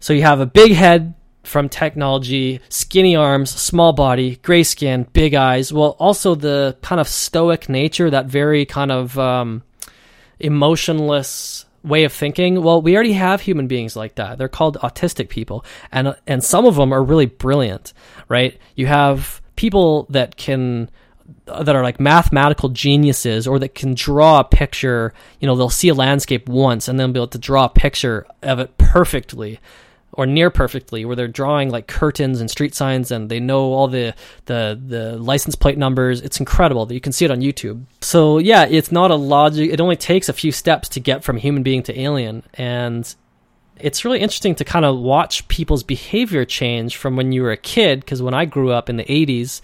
So 0.00 0.12
you 0.12 0.22
have 0.22 0.40
a 0.40 0.46
big 0.46 0.72
head 0.72 1.14
from 1.44 1.68
technology, 1.68 2.60
skinny 2.68 3.16
arms, 3.16 3.50
small 3.50 3.92
body, 3.92 4.36
gray 4.36 4.62
skin, 4.62 5.06
big 5.12 5.34
eyes. 5.34 5.72
Well, 5.72 5.96
also 5.98 6.34
the 6.34 6.76
kind 6.82 7.00
of 7.00 7.08
stoic 7.08 7.68
nature, 7.68 8.10
that 8.10 8.26
very 8.26 8.66
kind 8.66 8.92
of 8.92 9.18
um, 9.18 9.62
emotionless 10.38 11.64
way 11.82 12.04
of 12.04 12.12
thinking. 12.12 12.62
Well, 12.62 12.82
we 12.82 12.94
already 12.94 13.14
have 13.14 13.40
human 13.40 13.66
beings 13.66 13.96
like 13.96 14.16
that. 14.16 14.38
They're 14.38 14.48
called 14.48 14.76
autistic 14.78 15.28
people, 15.28 15.64
and 15.90 16.14
and 16.26 16.42
some 16.44 16.66
of 16.66 16.76
them 16.76 16.92
are 16.92 17.02
really 17.02 17.26
brilliant, 17.26 17.92
right? 18.28 18.58
You 18.74 18.86
have 18.86 19.40
people 19.56 20.06
that 20.10 20.36
can 20.36 20.90
that 21.46 21.74
are 21.74 21.82
like 21.82 22.00
mathematical 22.00 22.68
geniuses 22.68 23.46
or 23.46 23.58
that 23.58 23.74
can 23.74 23.94
draw 23.94 24.40
a 24.40 24.44
picture 24.44 25.12
you 25.40 25.46
know 25.46 25.56
they'll 25.56 25.68
see 25.68 25.88
a 25.88 25.94
landscape 25.94 26.48
once 26.48 26.88
and 26.88 26.98
then 26.98 27.12
be 27.12 27.18
able 27.18 27.26
to 27.26 27.38
draw 27.38 27.66
a 27.66 27.68
picture 27.68 28.26
of 28.42 28.58
it 28.58 28.78
perfectly 28.78 29.58
or 30.18 30.26
near 30.26 30.50
perfectly 30.50 31.04
where 31.04 31.14
they're 31.16 31.28
drawing 31.28 31.70
like 31.70 31.86
curtains 31.86 32.40
and 32.40 32.50
street 32.50 32.74
signs 32.74 33.10
and 33.10 33.30
they 33.30 33.40
know 33.40 33.72
all 33.72 33.88
the 33.88 34.12
the 34.46 34.78
the 34.86 35.16
license 35.16 35.54
plate 35.54 35.78
numbers. 35.78 36.20
It's 36.20 36.40
incredible 36.40 36.84
that 36.86 36.94
you 36.94 37.00
can 37.00 37.12
see 37.12 37.24
it 37.24 37.30
on 37.30 37.40
youtube. 37.40 37.84
So 38.02 38.38
yeah 38.38 38.66
it's 38.66 38.92
not 38.92 39.10
a 39.10 39.14
logic 39.14 39.70
it 39.72 39.80
only 39.80 39.96
takes 39.96 40.28
a 40.28 40.32
few 40.32 40.52
steps 40.52 40.88
to 40.90 41.00
get 41.00 41.24
from 41.24 41.38
human 41.38 41.62
being 41.62 41.82
to 41.84 41.98
alien 41.98 42.42
and 42.54 43.14
it's 43.78 44.04
really 44.04 44.18
interesting 44.18 44.56
to 44.56 44.64
kind 44.64 44.84
of 44.84 44.98
watch 44.98 45.46
people's 45.46 45.84
behavior 45.84 46.44
change 46.44 46.96
from 46.96 47.14
when 47.14 47.30
you 47.30 47.42
were 47.42 47.52
a 47.52 47.56
kid 47.56 48.00
because 48.00 48.20
when 48.20 48.34
i 48.34 48.44
grew 48.44 48.72
up 48.72 48.90
in 48.90 48.96
the 48.96 49.04
80s 49.04 49.60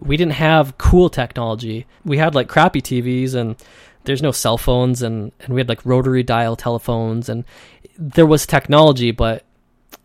we 0.00 0.16
didn't 0.16 0.32
have 0.32 0.78
cool 0.78 1.10
technology. 1.10 1.86
We 2.04 2.16
had 2.16 2.34
like 2.34 2.48
crappy 2.48 2.80
tvs 2.80 3.34
and 3.34 3.56
there's 4.04 4.22
no 4.22 4.32
cell 4.32 4.56
phones 4.56 5.02
and, 5.02 5.32
and 5.40 5.54
we 5.54 5.60
had 5.60 5.68
like 5.68 5.84
rotary 5.84 6.22
dial 6.22 6.56
telephones 6.56 7.28
and 7.28 7.44
there 7.98 8.26
was 8.26 8.46
technology 8.46 9.10
but 9.10 9.44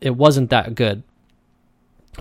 it 0.02 0.16
wasn't 0.16 0.50
that 0.50 0.76
good. 0.76 1.04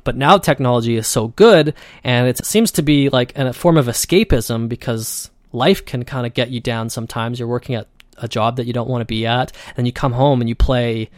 But 0.02 0.16
now 0.16 0.38
technology 0.38 0.96
is 0.96 1.06
so 1.06 1.28
good, 1.28 1.74
and 2.02 2.26
it 2.26 2.44
seems 2.44 2.72
to 2.72 2.82
be 2.82 3.08
like 3.10 3.36
a 3.38 3.52
form 3.52 3.76
of 3.76 3.86
escapism 3.86 4.68
because 4.68 5.30
life 5.52 5.84
can 5.84 6.04
kind 6.04 6.26
of 6.26 6.34
get 6.34 6.50
you 6.50 6.60
down 6.60 6.90
sometimes. 6.90 7.38
You're 7.38 7.48
working 7.48 7.76
at 7.76 7.86
a 8.18 8.28
job 8.28 8.56
that 8.56 8.66
you 8.66 8.72
don't 8.72 8.88
want 8.88 9.02
to 9.02 9.06
be 9.06 9.26
at, 9.26 9.52
and 9.76 9.86
you 9.86 9.92
come 9.92 10.12
home 10.12 10.40
and 10.40 10.48
you 10.48 10.54
play 10.54 11.10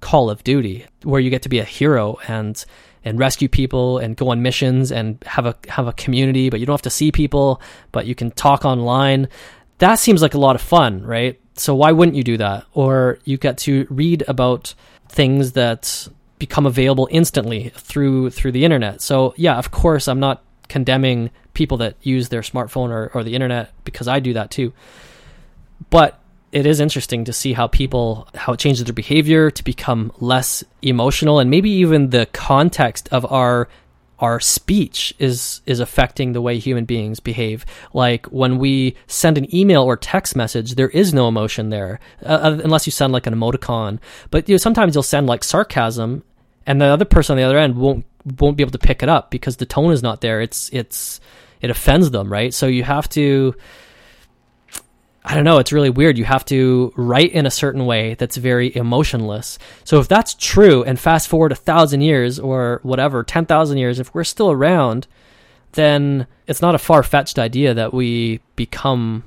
Call 0.00 0.28
of 0.28 0.42
Duty, 0.44 0.86
where 1.02 1.20
you 1.20 1.30
get 1.30 1.42
to 1.42 1.48
be 1.48 1.58
a 1.58 1.64
hero 1.64 2.18
and 2.28 2.64
and 3.04 3.20
rescue 3.20 3.48
people 3.48 3.98
and 3.98 4.16
go 4.16 4.30
on 4.30 4.42
missions 4.42 4.90
and 4.90 5.22
have 5.24 5.46
a 5.46 5.54
have 5.68 5.86
a 5.86 5.92
community, 5.92 6.50
but 6.50 6.58
you 6.58 6.66
don't 6.66 6.74
have 6.74 6.82
to 6.82 6.90
see 6.90 7.12
people, 7.12 7.60
but 7.92 8.06
you 8.06 8.14
can 8.14 8.32
talk 8.32 8.64
online. 8.64 9.28
That 9.78 9.96
seems 9.96 10.22
like 10.22 10.34
a 10.34 10.38
lot 10.38 10.56
of 10.56 10.62
fun, 10.62 11.02
right? 11.02 11.40
So 11.54 11.74
why 11.74 11.92
wouldn't 11.92 12.16
you 12.16 12.24
do 12.24 12.36
that? 12.38 12.66
Or 12.72 13.18
you 13.24 13.38
get 13.38 13.58
to 13.58 13.86
read 13.88 14.24
about 14.26 14.74
things 15.16 15.52
that 15.52 16.08
become 16.38 16.66
available 16.66 17.08
instantly 17.10 17.70
through 17.70 18.30
through 18.30 18.52
the 18.52 18.64
internet. 18.64 19.00
So 19.00 19.34
yeah, 19.36 19.56
of 19.56 19.70
course, 19.70 20.06
I'm 20.06 20.20
not 20.20 20.44
condemning 20.68 21.30
people 21.54 21.78
that 21.78 21.96
use 22.02 22.28
their 22.28 22.42
smartphone 22.42 22.90
or, 22.90 23.10
or 23.14 23.24
the 23.24 23.34
internet 23.34 23.72
because 23.84 24.06
I 24.06 24.20
do 24.20 24.34
that 24.34 24.50
too. 24.50 24.72
But 25.90 26.20
it 26.52 26.66
is 26.66 26.80
interesting 26.80 27.24
to 27.24 27.32
see 27.32 27.54
how 27.54 27.66
people 27.66 28.28
how 28.34 28.52
it 28.52 28.60
changes 28.60 28.84
their 28.84 28.92
behavior 28.92 29.50
to 29.50 29.64
become 29.64 30.12
less 30.20 30.62
emotional 30.82 31.40
and 31.40 31.50
maybe 31.50 31.70
even 31.70 32.10
the 32.10 32.26
context 32.26 33.08
of 33.10 33.30
our 33.32 33.68
our 34.18 34.40
speech 34.40 35.14
is 35.18 35.60
is 35.66 35.80
affecting 35.80 36.32
the 36.32 36.40
way 36.40 36.58
human 36.58 36.84
beings 36.84 37.20
behave. 37.20 37.66
Like 37.92 38.26
when 38.26 38.58
we 38.58 38.96
send 39.06 39.38
an 39.38 39.54
email 39.54 39.82
or 39.82 39.96
text 39.96 40.36
message 40.36 40.74
there 40.74 40.88
is 40.88 41.12
no 41.12 41.28
emotion 41.28 41.70
there 41.70 42.00
uh, 42.24 42.58
unless 42.64 42.86
you 42.86 42.92
send 42.92 43.12
like 43.12 43.26
an 43.26 43.34
emoticon. 43.34 43.98
But 44.30 44.48
you 44.48 44.54
know 44.54 44.58
sometimes 44.58 44.94
you'll 44.94 45.02
send 45.02 45.26
like 45.26 45.44
sarcasm 45.44 46.22
and 46.66 46.80
the 46.80 46.86
other 46.86 47.04
person 47.04 47.34
on 47.34 47.38
the 47.38 47.44
other 47.44 47.58
end 47.58 47.76
won't 47.76 48.04
won't 48.40 48.56
be 48.56 48.62
able 48.62 48.72
to 48.72 48.78
pick 48.78 49.02
it 49.02 49.08
up 49.08 49.30
because 49.30 49.56
the 49.56 49.66
tone 49.66 49.92
is 49.92 50.02
not 50.02 50.20
there. 50.20 50.40
It's 50.40 50.70
it's 50.72 51.20
it 51.60 51.70
offends 51.70 52.10
them 52.10 52.32
right? 52.32 52.52
So 52.52 52.66
you 52.66 52.84
have 52.84 53.08
to 53.10 53.54
I 55.28 55.34
don't 55.34 55.44
know, 55.44 55.58
it's 55.58 55.72
really 55.72 55.90
weird. 55.90 56.18
You 56.18 56.24
have 56.24 56.44
to 56.46 56.92
write 56.94 57.32
in 57.32 57.46
a 57.46 57.50
certain 57.50 57.84
way 57.84 58.14
that's 58.14 58.36
very 58.36 58.74
emotionless. 58.76 59.58
So 59.82 59.98
if 59.98 60.06
that's 60.06 60.34
true, 60.34 60.84
and 60.84 61.00
fast 61.00 61.26
forward 61.26 61.50
a 61.50 61.56
thousand 61.56 62.02
years 62.02 62.38
or 62.38 62.78
whatever, 62.84 63.24
10,000 63.24 63.76
years, 63.76 63.98
if 63.98 64.14
we're 64.14 64.22
still 64.22 64.52
around, 64.52 65.08
then 65.72 66.28
it's 66.46 66.62
not 66.62 66.76
a 66.76 66.78
far 66.78 67.02
fetched 67.02 67.40
idea 67.40 67.74
that 67.74 67.92
we 67.92 68.38
become 68.54 69.24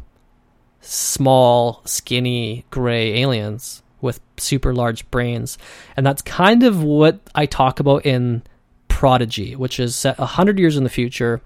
small, 0.80 1.82
skinny, 1.84 2.66
gray 2.72 3.22
aliens 3.22 3.84
with 4.00 4.22
super 4.38 4.74
large 4.74 5.10
brains. 5.12 5.58
And 5.98 6.06
that's 6.06 6.22
kind 6.22 6.64
of 6.64 6.82
what 6.82 7.20
I 7.36 7.46
talk 7.46 7.82
about 7.82 8.06
in 8.06 8.44
Prodigy, 8.88 9.54
which 9.54 9.82
is 9.82 9.98
set 9.98 10.18
100 10.18 10.60
years 10.60 10.78
in 10.78 10.86
the 10.86 10.90
future 10.90 11.42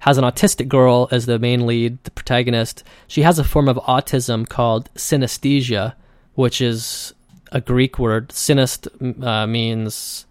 has 0.00 0.18
an 0.18 0.24
autistic 0.24 0.68
girl 0.68 1.08
as 1.10 1.26
the 1.26 1.38
main 1.38 1.66
lead, 1.66 2.02
the 2.04 2.10
protagonist. 2.10 2.84
She 3.06 3.22
has 3.22 3.38
a 3.38 3.44
form 3.44 3.68
of 3.68 3.76
autism 3.78 4.48
called 4.48 4.92
synesthesia, 4.94 5.94
which 6.34 6.60
is 6.60 7.14
a 7.50 7.60
Greek 7.60 7.98
word. 7.98 8.28
Synest 8.28 8.88
uh, 9.24 9.46
means 9.46 10.26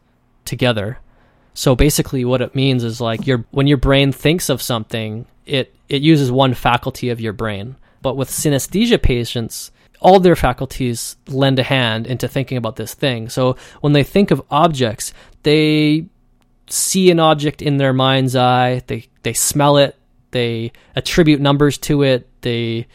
together. 0.46 1.00
So 1.54 1.76
basically, 1.76 2.24
what 2.24 2.42
it 2.42 2.56
means 2.56 2.84
is 2.84 3.02
like 3.02 3.26
your 3.26 3.46
when 3.52 3.68
your 3.68 3.78
brain 3.78 4.12
thinks 4.12 4.50
of 4.50 4.62
something, 4.62 5.26
it 5.46 5.74
it 5.90 6.02
uses 6.02 6.32
one 6.32 6.54
faculty 6.54 7.10
of 7.10 7.20
your 7.20 7.34
brain. 7.34 7.76
But 8.02 8.16
with 8.16 8.30
synesthesia 8.30 9.02
patients, 9.02 9.72
all 10.00 10.20
their 10.20 10.36
faculties 10.36 11.18
lend 11.28 11.60
a 11.60 11.64
hand 11.64 12.08
into 12.08 12.28
thinking 12.28 12.58
about 12.58 12.76
this 12.76 12.94
thing. 12.94 13.30
So 13.30 13.58
when 13.82 13.94
they 13.94 14.04
think 14.04 14.32
of 14.32 14.44
objects, 14.52 15.14
they 15.44 16.06
see 16.70 17.10
an 17.10 17.20
object 17.20 17.62
in 17.62 17.78
their 17.78 17.94
mind's 17.94 18.36
eye, 18.36 18.84
they 18.88 19.08
they 19.28 19.34
smell 19.34 19.76
it, 19.76 19.94
they 20.32 20.72
attribute 20.96 21.42
numbers 21.42 21.78
to 21.78 22.02
it, 22.04 22.30
they 22.40 22.88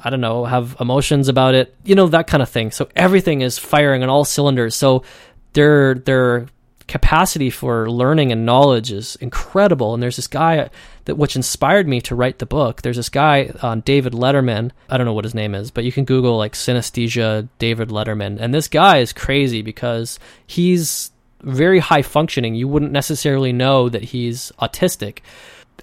I 0.00 0.10
don't 0.10 0.20
know, 0.20 0.44
have 0.44 0.76
emotions 0.80 1.28
about 1.28 1.54
it, 1.54 1.74
you 1.84 1.94
know, 1.94 2.08
that 2.08 2.26
kind 2.26 2.42
of 2.42 2.48
thing. 2.48 2.72
So 2.72 2.88
everything 2.96 3.40
is 3.40 3.56
firing 3.56 4.02
on 4.02 4.08
all 4.08 4.24
cylinders. 4.24 4.74
So 4.74 5.04
their 5.52 5.94
their 5.94 6.46
capacity 6.88 7.50
for 7.50 7.88
learning 7.88 8.32
and 8.32 8.44
knowledge 8.44 8.90
is 8.90 9.14
incredible. 9.20 9.94
And 9.94 10.02
there's 10.02 10.16
this 10.16 10.26
guy 10.26 10.70
that 11.04 11.14
which 11.14 11.36
inspired 11.36 11.86
me 11.86 12.00
to 12.00 12.16
write 12.16 12.40
the 12.40 12.46
book. 12.46 12.82
There's 12.82 12.96
this 12.96 13.08
guy 13.08 13.52
uh, 13.62 13.76
David 13.76 14.12
Letterman. 14.12 14.72
I 14.90 14.96
don't 14.96 15.06
know 15.06 15.14
what 15.14 15.24
his 15.24 15.36
name 15.36 15.54
is, 15.54 15.70
but 15.70 15.84
you 15.84 15.92
can 15.92 16.04
Google 16.04 16.36
like 16.36 16.54
synesthesia 16.54 17.48
David 17.60 17.90
Letterman. 17.90 18.38
And 18.40 18.52
this 18.52 18.66
guy 18.66 18.98
is 18.98 19.12
crazy 19.12 19.62
because 19.62 20.18
he's 20.48 21.12
very 21.42 21.78
high 21.78 22.02
functioning. 22.02 22.56
You 22.56 22.66
wouldn't 22.66 22.90
necessarily 22.90 23.52
know 23.52 23.88
that 23.88 24.02
he's 24.02 24.50
autistic. 24.60 25.20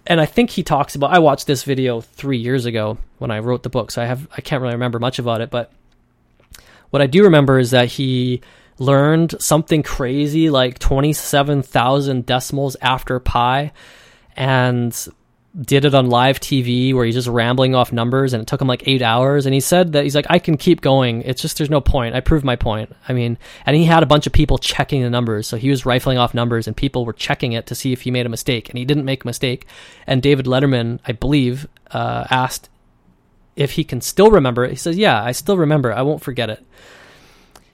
And 0.06 0.20
I 0.20 0.26
think 0.26 0.50
he 0.50 0.64
talks 0.64 0.96
about 0.96 1.14
I 1.14 1.20
watched 1.20 1.48
this 1.48 1.64
video 1.64 2.02
3 2.02 2.38
years 2.38 2.66
ago 2.66 2.98
when 3.20 3.32
I 3.32 3.40
wrote 3.40 3.64
the 3.64 3.70
book, 3.70 3.92
so 3.92 4.02
I 4.02 4.06
have 4.06 4.28
I 4.36 4.42
can't 4.42 4.62
really 4.62 4.74
remember 4.76 5.00
much 5.00 5.20
about 5.20 5.42
it, 5.42 5.50
but 5.50 5.72
what 6.90 7.02
I 7.02 7.08
do 7.08 7.24
remember 7.24 7.58
is 7.58 7.72
that 7.72 7.88
he 7.88 8.42
learned 8.80 9.36
something 9.40 9.84
crazy 9.84 10.50
like 10.50 10.80
27,000 10.80 12.26
decimals 12.26 12.76
after 12.82 13.20
pi 13.20 13.72
and 14.36 15.08
did 15.60 15.86
it 15.86 15.94
on 15.94 16.10
live 16.10 16.40
TV 16.40 16.96
where 16.96 17.06
he's 17.06 17.14
just 17.14 17.28
rambling 17.28 17.76
off 17.76 17.94
numbers 17.94 18.34
and 18.34 18.42
it 18.42 18.48
took 18.48 18.60
him 18.60 18.68
like 18.68 18.88
eight 18.88 19.04
hours. 19.04 19.46
And 19.46 19.54
he 19.54 19.60
said 19.60 19.94
that 19.94 20.04
he's 20.04 20.16
like, 20.16 20.26
I 20.30 20.40
can 20.40 20.58
keep 20.58 20.82
going. 20.82 21.22
It's 21.22 21.42
just 21.42 21.58
there's 21.58 21.70
no 21.70 21.82
point. 21.82 22.16
I 22.16 22.22
proved 22.22 22.44
my 22.44 22.56
point. 22.56 22.92
I 23.08 23.14
mean, 23.14 23.38
and 23.66 23.76
he 23.76 23.86
had 23.86 24.02
a 24.02 24.08
bunch 24.08 24.26
of 24.26 24.34
people 24.34 24.58
checking 24.58 25.04
the 25.04 25.12
numbers. 25.12 25.48
So 25.48 25.58
he 25.58 25.70
was 25.70 25.86
rifling 25.86 26.18
off 26.18 26.34
numbers 26.34 26.66
and 26.66 26.76
people 26.76 27.06
were 27.06 27.14
checking 27.14 27.52
it 27.52 27.68
to 27.68 27.76
see 27.76 27.94
if 27.94 28.02
he 28.02 28.10
made 28.10 28.26
a 28.26 28.30
mistake. 28.30 28.70
And 28.70 28.80
he 28.80 28.86
didn't 28.86 29.06
make 29.06 29.24
a 29.24 29.28
mistake. 29.28 29.68
And 30.08 30.24
David 30.24 30.48
Letterman, 30.48 31.00
I 31.08 31.12
believe, 31.12 31.68
uh, 31.92 32.26
asked 32.32 32.70
if 33.56 33.74
he 33.74 33.84
can 33.84 34.02
still 34.02 34.32
remember 34.32 34.66
it. 34.66 34.72
He 34.72 34.76
says, 34.76 34.98
Yeah, 34.98 35.24
I 35.24 35.34
still 35.34 35.58
remember. 35.58 35.94
I 35.94 36.02
won't 36.02 36.24
forget 36.24 36.50
it. 36.50 36.66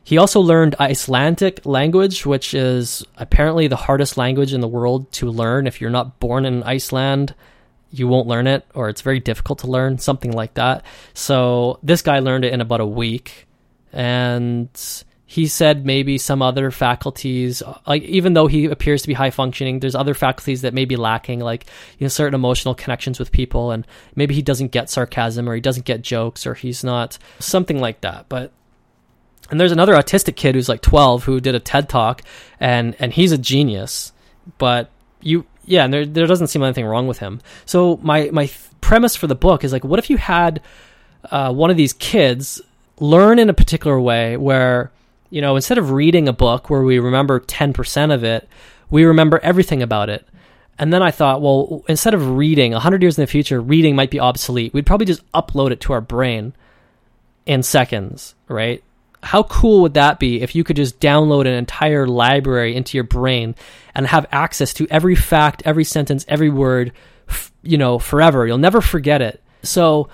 He 0.03 0.17
also 0.17 0.41
learned 0.41 0.75
Icelandic 0.79 1.65
language, 1.65 2.25
which 2.25 2.53
is 2.53 3.05
apparently 3.15 3.67
the 3.67 3.75
hardest 3.77 4.17
language 4.17 4.53
in 4.53 4.59
the 4.59 4.67
world 4.67 5.09
to 5.13 5.29
learn 5.29 5.67
if 5.67 5.79
you're 5.79 5.89
not 5.91 6.19
born 6.19 6.45
in 6.45 6.63
Iceland 6.63 7.35
you 7.91 8.07
won't 8.07 8.27
learn 8.27 8.47
it 8.47 8.65
or 8.73 8.89
it's 8.89 9.01
very 9.01 9.19
difficult 9.19 9.59
to 9.59 9.67
learn, 9.67 9.97
something 9.97 10.31
like 10.31 10.55
that. 10.55 10.85
So 11.13 11.79
this 11.83 12.01
guy 12.01 12.19
learned 12.19 12.45
it 12.45 12.53
in 12.53 12.61
about 12.61 12.81
a 12.81 12.85
week 12.85 13.47
and 13.91 14.69
he 15.25 15.45
said 15.45 15.85
maybe 15.85 16.17
some 16.17 16.41
other 16.41 16.71
faculties 16.71 17.61
like 17.85 18.01
even 18.01 18.33
though 18.33 18.47
he 18.47 18.65
appears 18.65 19.03
to 19.03 19.07
be 19.07 19.13
high 19.13 19.29
functioning 19.29 19.79
there's 19.79 19.93
other 19.93 20.15
faculties 20.15 20.63
that 20.63 20.73
may 20.73 20.85
be 20.85 20.95
lacking 20.95 21.39
like 21.39 21.67
you 21.99 22.05
know 22.05 22.09
certain 22.09 22.33
emotional 22.33 22.73
connections 22.73 23.19
with 23.19 23.31
people 23.31 23.69
and 23.69 23.85
maybe 24.15 24.33
he 24.33 24.41
doesn't 24.41 24.71
get 24.71 24.89
sarcasm 24.89 25.47
or 25.47 25.53
he 25.53 25.61
doesn't 25.61 25.85
get 25.85 26.01
jokes 26.01 26.47
or 26.47 26.55
he's 26.55 26.83
not 26.83 27.19
something 27.37 27.79
like 27.79 28.01
that 28.01 28.27
but 28.27 28.51
and 29.51 29.59
there's 29.59 29.71
another 29.71 29.93
autistic 29.93 30.35
kid 30.35 30.55
who's 30.55 30.69
like 30.69 30.81
12 30.81 31.23
who 31.23 31.39
did 31.39 31.53
a 31.53 31.59
TED 31.59 31.89
talk 31.89 32.23
and 32.59 32.95
and 32.97 33.13
he's 33.13 33.31
a 33.31 33.37
genius 33.37 34.11
but 34.57 34.89
you 35.21 35.45
yeah, 35.69 35.85
and 35.85 35.93
there 35.93 36.05
there 36.05 36.25
doesn't 36.25 36.47
seem 36.47 36.63
anything 36.63 36.85
wrong 36.85 37.07
with 37.07 37.19
him. 37.19 37.41
So 37.65 37.99
my 38.01 38.29
my 38.31 38.49
premise 38.81 39.15
for 39.15 39.27
the 39.27 39.35
book 39.35 39.63
is 39.63 39.71
like, 39.71 39.83
what 39.83 39.99
if 39.99 40.09
you 40.09 40.17
had 40.17 40.61
uh, 41.29 41.53
one 41.53 41.69
of 41.69 41.77
these 41.77 41.93
kids 41.93 42.59
learn 42.99 43.37
in 43.37 43.49
a 43.49 43.53
particular 43.53 43.99
way 44.01 44.35
where 44.35 44.91
you 45.29 45.41
know 45.41 45.55
instead 45.55 45.77
of 45.77 45.91
reading 45.91 46.27
a 46.27 46.33
book 46.33 46.69
where 46.69 46.81
we 46.81 46.97
remember 46.97 47.39
ten 47.39 47.71
percent 47.71 48.11
of 48.11 48.23
it, 48.23 48.49
we 48.89 49.05
remember 49.05 49.39
everything 49.43 49.83
about 49.83 50.09
it. 50.09 50.25
And 50.79 50.91
then 50.91 51.03
I 51.03 51.11
thought, 51.11 51.41
well, 51.41 51.83
instead 51.89 52.13
of 52.13 52.37
reading, 52.37 52.71
100 52.71 53.01
years 53.01 53.17
in 53.17 53.23
the 53.23 53.27
future, 53.27 53.59
reading 53.59 53.97
might 53.97 54.09
be 54.09 54.19
obsolete. 54.21 54.73
We'd 54.73 54.85
probably 54.85 55.07
just 55.07 55.29
upload 55.33 55.71
it 55.71 55.81
to 55.81 55.91
our 55.91 55.99
brain 55.99 56.53
in 57.45 57.63
seconds, 57.63 58.33
right? 58.47 58.81
How 59.21 59.43
cool 59.43 59.81
would 59.81 59.95
that 59.95 60.19
be 60.19 60.41
if 60.41 60.55
you 60.55 60.63
could 60.63 60.75
just 60.75 60.99
download 60.99 61.41
an 61.41 61.53
entire 61.53 62.07
library 62.07 62.75
into 62.75 62.97
your 62.97 63.03
brain 63.03 63.55
and 63.93 64.07
have 64.07 64.25
access 64.31 64.73
to 64.75 64.87
every 64.89 65.15
fact, 65.15 65.61
every 65.65 65.83
sentence, 65.83 66.25
every 66.27 66.49
word, 66.49 66.93
you 67.61 67.77
know, 67.77 67.99
forever? 67.99 68.47
You'll 68.47 68.57
never 68.57 68.81
forget 68.81 69.21
it. 69.21 69.43
So 69.63 70.09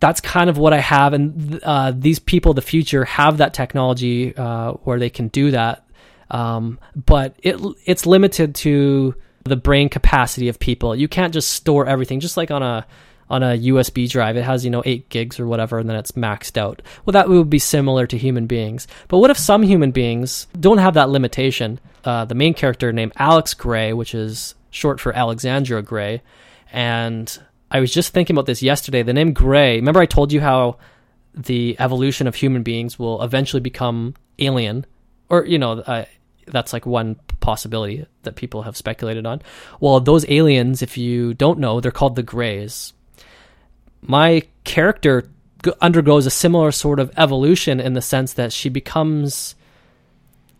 that's 0.00 0.20
kind 0.20 0.48
of 0.48 0.56
what 0.56 0.72
I 0.72 0.78
have, 0.78 1.12
and 1.12 1.60
uh, 1.62 1.92
these 1.94 2.18
people, 2.18 2.54
the 2.54 2.62
future, 2.62 3.04
have 3.04 3.36
that 3.36 3.52
technology 3.52 4.34
uh, 4.34 4.72
where 4.72 4.98
they 4.98 5.10
can 5.10 5.28
do 5.28 5.50
that. 5.50 5.86
Um, 6.30 6.78
but 6.94 7.34
it 7.42 7.60
it's 7.84 8.06
limited 8.06 8.54
to 8.56 9.14
the 9.44 9.56
brain 9.56 9.88
capacity 9.88 10.48
of 10.48 10.58
people. 10.58 10.96
You 10.96 11.08
can't 11.08 11.34
just 11.34 11.50
store 11.50 11.86
everything, 11.86 12.20
just 12.20 12.36
like 12.36 12.50
on 12.50 12.62
a 12.62 12.86
on 13.30 13.44
a 13.44 13.56
USB 13.56 14.10
drive. 14.10 14.36
It 14.36 14.42
has, 14.42 14.64
you 14.64 14.70
know, 14.70 14.82
eight 14.84 15.08
gigs 15.08 15.38
or 15.38 15.46
whatever, 15.46 15.78
and 15.78 15.88
then 15.88 15.96
it's 15.96 16.12
maxed 16.12 16.58
out. 16.58 16.82
Well, 17.04 17.12
that 17.12 17.28
would 17.28 17.48
be 17.48 17.60
similar 17.60 18.06
to 18.08 18.18
human 18.18 18.46
beings. 18.46 18.88
But 19.08 19.18
what 19.18 19.30
if 19.30 19.38
some 19.38 19.62
human 19.62 19.92
beings 19.92 20.48
don't 20.58 20.78
have 20.78 20.94
that 20.94 21.10
limitation? 21.10 21.78
Uh, 22.04 22.24
the 22.24 22.34
main 22.34 22.54
character 22.54 22.92
named 22.92 23.12
Alex 23.16 23.54
Grey, 23.54 23.92
which 23.92 24.14
is 24.14 24.56
short 24.70 25.00
for 25.00 25.12
Alexandra 25.12 25.82
Gray, 25.82 26.22
and 26.72 27.38
I 27.70 27.80
was 27.80 27.92
just 27.92 28.12
thinking 28.12 28.34
about 28.34 28.46
this 28.46 28.62
yesterday. 28.62 29.02
The 29.02 29.12
name 29.12 29.32
Gray, 29.32 29.76
remember 29.76 30.00
I 30.00 30.06
told 30.06 30.32
you 30.32 30.40
how 30.40 30.78
the 31.32 31.76
evolution 31.78 32.26
of 32.26 32.34
human 32.34 32.64
beings 32.64 32.98
will 32.98 33.22
eventually 33.22 33.60
become 33.60 34.14
alien, 34.40 34.86
or, 35.28 35.44
you 35.46 35.58
know, 35.58 35.78
uh, 35.80 36.06
that's 36.46 36.72
like 36.72 36.84
one 36.84 37.16
possibility 37.38 38.06
that 38.22 38.34
people 38.34 38.62
have 38.62 38.76
speculated 38.76 39.24
on. 39.24 39.40
Well, 39.78 40.00
those 40.00 40.28
aliens, 40.28 40.82
if 40.82 40.98
you 40.98 41.34
don't 41.34 41.60
know, 41.60 41.80
they're 41.80 41.92
called 41.92 42.16
the 42.16 42.24
Greys 42.24 42.92
my 44.02 44.42
character 44.64 45.28
undergoes 45.80 46.26
a 46.26 46.30
similar 46.30 46.72
sort 46.72 46.98
of 46.98 47.12
evolution 47.16 47.80
in 47.80 47.92
the 47.92 48.00
sense 48.00 48.32
that 48.34 48.52
she 48.52 48.68
becomes 48.68 49.54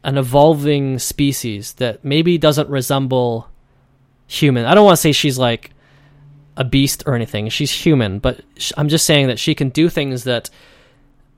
an 0.05 0.19
evolving 0.19 0.99
species 0.99 1.75
that 1.75 2.05
maybe 2.05 2.39
doesn't 2.39 2.69
resemble 2.69 3.49
human. 4.27 4.65
I 4.65 4.75
don't 4.75 4.85
want 4.85 4.97
to 4.97 5.01
say 5.01 5.13
she's 5.13 5.39
like 5.39 5.71
a 6.57 6.65
beast 6.65 7.05
or 7.07 7.15
anything. 7.15 7.49
She's 7.49 7.71
human, 7.71 8.19
but 8.19 8.41
I'm 8.77 8.89
just 8.89 9.07
saying 9.07 9.29
that 9.29 9.39
she 9.39 9.55
can 9.55 9.71
do 9.71 9.89
things 9.89 10.25
that 10.25 10.51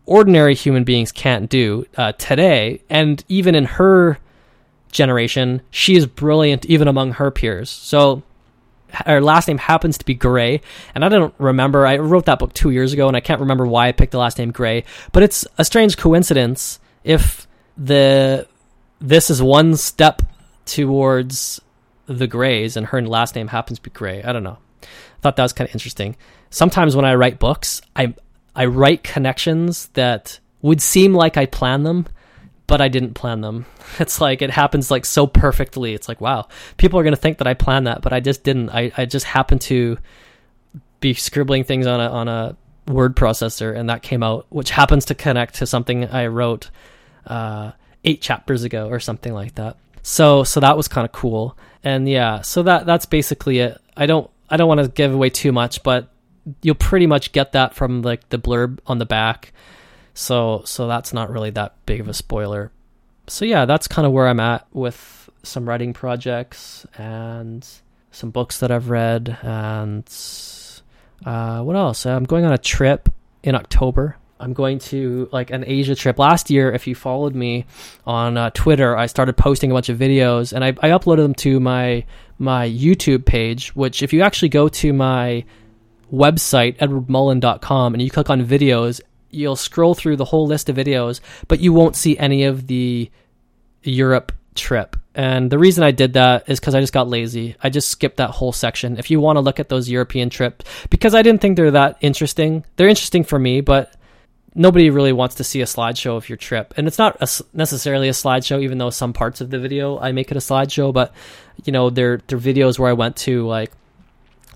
ordinary 0.06 0.54
human 0.54 0.84
beings 0.84 1.12
can't 1.12 1.48
do 1.48 1.86
uh, 1.96 2.12
today. 2.12 2.82
And 2.90 3.24
even 3.28 3.54
in 3.54 3.64
her 3.64 4.18
generation, 4.90 5.62
she 5.70 5.96
is 5.96 6.06
brilliant 6.06 6.66
even 6.66 6.88
among 6.88 7.12
her 7.12 7.30
peers. 7.30 7.70
So 7.70 8.22
her 8.92 9.20
last 9.20 9.48
name 9.48 9.58
happens 9.58 9.98
to 9.98 10.04
be 10.04 10.14
Gray, 10.14 10.60
and 10.94 11.04
I 11.04 11.08
don't 11.08 11.34
remember. 11.38 11.86
I 11.86 11.98
wrote 11.98 12.26
that 12.26 12.38
book 12.38 12.52
two 12.52 12.70
years 12.70 12.92
ago, 12.92 13.08
and 13.08 13.16
I 13.16 13.20
can't 13.20 13.40
remember 13.40 13.66
why 13.66 13.88
I 13.88 13.92
picked 13.92 14.12
the 14.12 14.18
last 14.18 14.38
name 14.38 14.50
Gray. 14.50 14.84
But 15.12 15.22
it's 15.22 15.46
a 15.58 15.64
strange 15.64 15.96
coincidence 15.96 16.78
if 17.04 17.46
the 17.76 18.46
this 19.00 19.30
is 19.30 19.42
one 19.42 19.76
step 19.76 20.22
towards 20.64 21.60
the 22.06 22.26
Grays, 22.26 22.76
and 22.76 22.86
her 22.86 23.02
last 23.02 23.34
name 23.34 23.48
happens 23.48 23.78
to 23.78 23.82
be 23.82 23.90
Gray. 23.90 24.22
I 24.22 24.32
don't 24.32 24.44
know. 24.44 24.58
I 24.82 24.86
thought 25.20 25.36
that 25.36 25.42
was 25.42 25.52
kind 25.52 25.68
of 25.68 25.74
interesting. 25.74 26.16
Sometimes 26.50 26.94
when 26.94 27.04
I 27.04 27.14
write 27.14 27.38
books, 27.38 27.80
I 27.96 28.14
I 28.54 28.66
write 28.66 29.02
connections 29.02 29.86
that 29.94 30.38
would 30.60 30.80
seem 30.80 31.14
like 31.14 31.36
I 31.36 31.46
plan 31.46 31.82
them, 31.82 32.06
but 32.66 32.80
I 32.80 32.88
didn't 32.88 33.14
plan 33.14 33.40
them. 33.40 33.66
It's 33.98 34.22
like 34.22 34.40
it 34.40 34.48
happens 34.50 34.90
like 34.90 35.04
so 35.04 35.26
perfectly. 35.26 35.92
It's 35.92 36.08
like 36.08 36.20
wow, 36.20 36.48
people 36.78 36.98
are 36.98 37.04
gonna 37.04 37.14
think 37.14 37.38
that 37.38 37.46
I 37.46 37.52
planned 37.52 37.86
that, 37.86 38.00
but 38.00 38.14
I 38.14 38.20
just 38.20 38.42
didn't. 38.42 38.70
I, 38.70 38.90
I 38.96 39.04
just 39.04 39.26
happened 39.26 39.60
to 39.62 39.98
be 41.00 41.12
scribbling 41.12 41.64
things 41.64 41.86
on 41.86 42.00
a 42.00 42.08
on 42.08 42.26
a 42.26 42.56
word 42.88 43.14
processor, 43.14 43.76
and 43.76 43.90
that 43.90 44.02
came 44.02 44.22
out, 44.22 44.46
which 44.48 44.70
happens 44.70 45.04
to 45.06 45.14
connect 45.14 45.56
to 45.56 45.66
something 45.66 46.06
I 46.06 46.28
wrote 46.28 46.70
uh, 47.26 47.72
eight 48.04 48.22
chapters 48.22 48.64
ago 48.64 48.88
or 48.88 48.98
something 48.98 49.34
like 49.34 49.56
that. 49.56 49.76
So 50.02 50.42
so 50.42 50.60
that 50.60 50.76
was 50.76 50.88
kind 50.88 51.04
of 51.04 51.12
cool, 51.12 51.56
and 51.84 52.08
yeah, 52.08 52.40
so 52.40 52.62
that 52.62 52.86
that's 52.86 53.04
basically 53.04 53.58
it. 53.58 53.78
I 53.94 54.06
don't 54.06 54.30
I 54.48 54.56
don't 54.56 54.68
want 54.68 54.80
to 54.80 54.88
give 54.88 55.12
away 55.12 55.28
too 55.28 55.52
much, 55.52 55.82
but 55.82 56.08
you'll 56.62 56.74
pretty 56.74 57.06
much 57.06 57.32
get 57.32 57.52
that 57.52 57.74
from 57.74 58.00
like 58.00 58.28
the 58.30 58.38
blurb 58.38 58.78
on 58.86 58.98
the 58.98 59.06
back 59.06 59.52
so 60.14 60.62
so 60.64 60.86
that's 60.86 61.12
not 61.12 61.30
really 61.30 61.50
that 61.50 61.74
big 61.86 62.00
of 62.00 62.08
a 62.08 62.14
spoiler. 62.14 62.70
So 63.26 63.44
yeah, 63.44 63.64
that's 63.64 63.88
kind 63.88 64.06
of 64.06 64.12
where 64.12 64.28
I'm 64.28 64.40
at 64.40 64.66
with 64.72 65.30
some 65.42 65.68
writing 65.68 65.92
projects 65.92 66.86
and 66.96 67.66
some 68.10 68.30
books 68.30 68.60
that 68.60 68.70
I've 68.70 68.90
read 68.90 69.38
and 69.42 70.08
uh, 71.24 71.62
what 71.62 71.76
else? 71.76 72.04
I'm 72.06 72.24
going 72.24 72.44
on 72.44 72.52
a 72.52 72.58
trip 72.58 73.08
in 73.42 73.54
October. 73.54 74.16
I'm 74.40 74.54
going 74.54 74.80
to 74.80 75.28
like 75.32 75.50
an 75.50 75.64
Asia 75.66 75.94
trip. 75.94 76.18
Last 76.18 76.50
year, 76.50 76.72
if 76.72 76.86
you 76.86 76.96
followed 76.96 77.34
me 77.34 77.64
on 78.04 78.36
uh, 78.36 78.50
Twitter, 78.50 78.96
I 78.96 79.06
started 79.06 79.36
posting 79.36 79.70
a 79.70 79.74
bunch 79.74 79.88
of 79.88 79.98
videos 79.98 80.52
and 80.52 80.64
I, 80.64 80.68
I 80.68 80.90
uploaded 80.90 81.18
them 81.18 81.34
to 81.36 81.60
my 81.60 82.04
my 82.38 82.68
YouTube 82.68 83.24
page. 83.24 83.74
Which, 83.76 84.02
if 84.02 84.12
you 84.12 84.22
actually 84.22 84.48
go 84.48 84.68
to 84.68 84.92
my 84.92 85.44
website 86.12 86.76
edwardmullen.com 86.78 87.94
and 87.94 88.02
you 88.02 88.10
click 88.10 88.30
on 88.30 88.44
videos, 88.44 89.00
you'll 89.32 89.56
scroll 89.56 89.94
through 89.94 90.16
the 90.16 90.24
whole 90.24 90.46
list 90.46 90.68
of 90.68 90.76
videos, 90.76 91.20
but 91.48 91.58
you 91.58 91.72
won't 91.72 91.96
see 91.96 92.16
any 92.18 92.44
of 92.44 92.68
the 92.68 93.10
Europe 93.82 94.30
trip. 94.54 94.96
And 95.14 95.50
the 95.50 95.58
reason 95.58 95.84
I 95.84 95.90
did 95.90 96.14
that 96.14 96.48
is 96.48 96.60
because 96.60 96.74
I 96.74 96.80
just 96.80 96.92
got 96.92 97.08
lazy. 97.08 97.56
I 97.62 97.68
just 97.68 97.88
skipped 97.88 98.16
that 98.16 98.30
whole 98.30 98.52
section. 98.52 98.98
If 98.98 99.10
you 99.10 99.20
want 99.20 99.36
to 99.36 99.40
look 99.40 99.60
at 99.60 99.68
those 99.68 99.88
European 99.88 100.30
trips, 100.30 100.64
because 100.88 101.14
I 101.14 101.22
didn't 101.22 101.40
think 101.40 101.56
they're 101.56 101.72
that 101.72 101.98
interesting. 102.00 102.64
They're 102.76 102.88
interesting 102.88 103.24
for 103.24 103.38
me, 103.38 103.60
but 103.60 103.94
nobody 104.54 104.90
really 104.90 105.12
wants 105.12 105.36
to 105.36 105.44
see 105.44 105.60
a 105.60 105.66
slideshow 105.66 106.16
of 106.16 106.28
your 106.28 106.36
trip. 106.36 106.74
And 106.76 106.86
it's 106.86 106.98
not 106.98 107.16
a, 107.20 107.28
necessarily 107.54 108.08
a 108.08 108.12
slideshow, 108.12 108.62
even 108.62 108.78
though 108.78 108.90
some 108.90 109.12
parts 109.12 109.40
of 109.40 109.50
the 109.50 109.58
video 109.58 109.98
I 109.98 110.12
make 110.12 110.30
it 110.30 110.36
a 110.36 110.40
slideshow. 110.40 110.92
But 110.92 111.12
you 111.64 111.72
know, 111.72 111.90
they're 111.90 112.20
they're 112.26 112.38
videos 112.38 112.78
where 112.78 112.90
I 112.90 112.94
went 112.94 113.16
to 113.18 113.46
like 113.46 113.72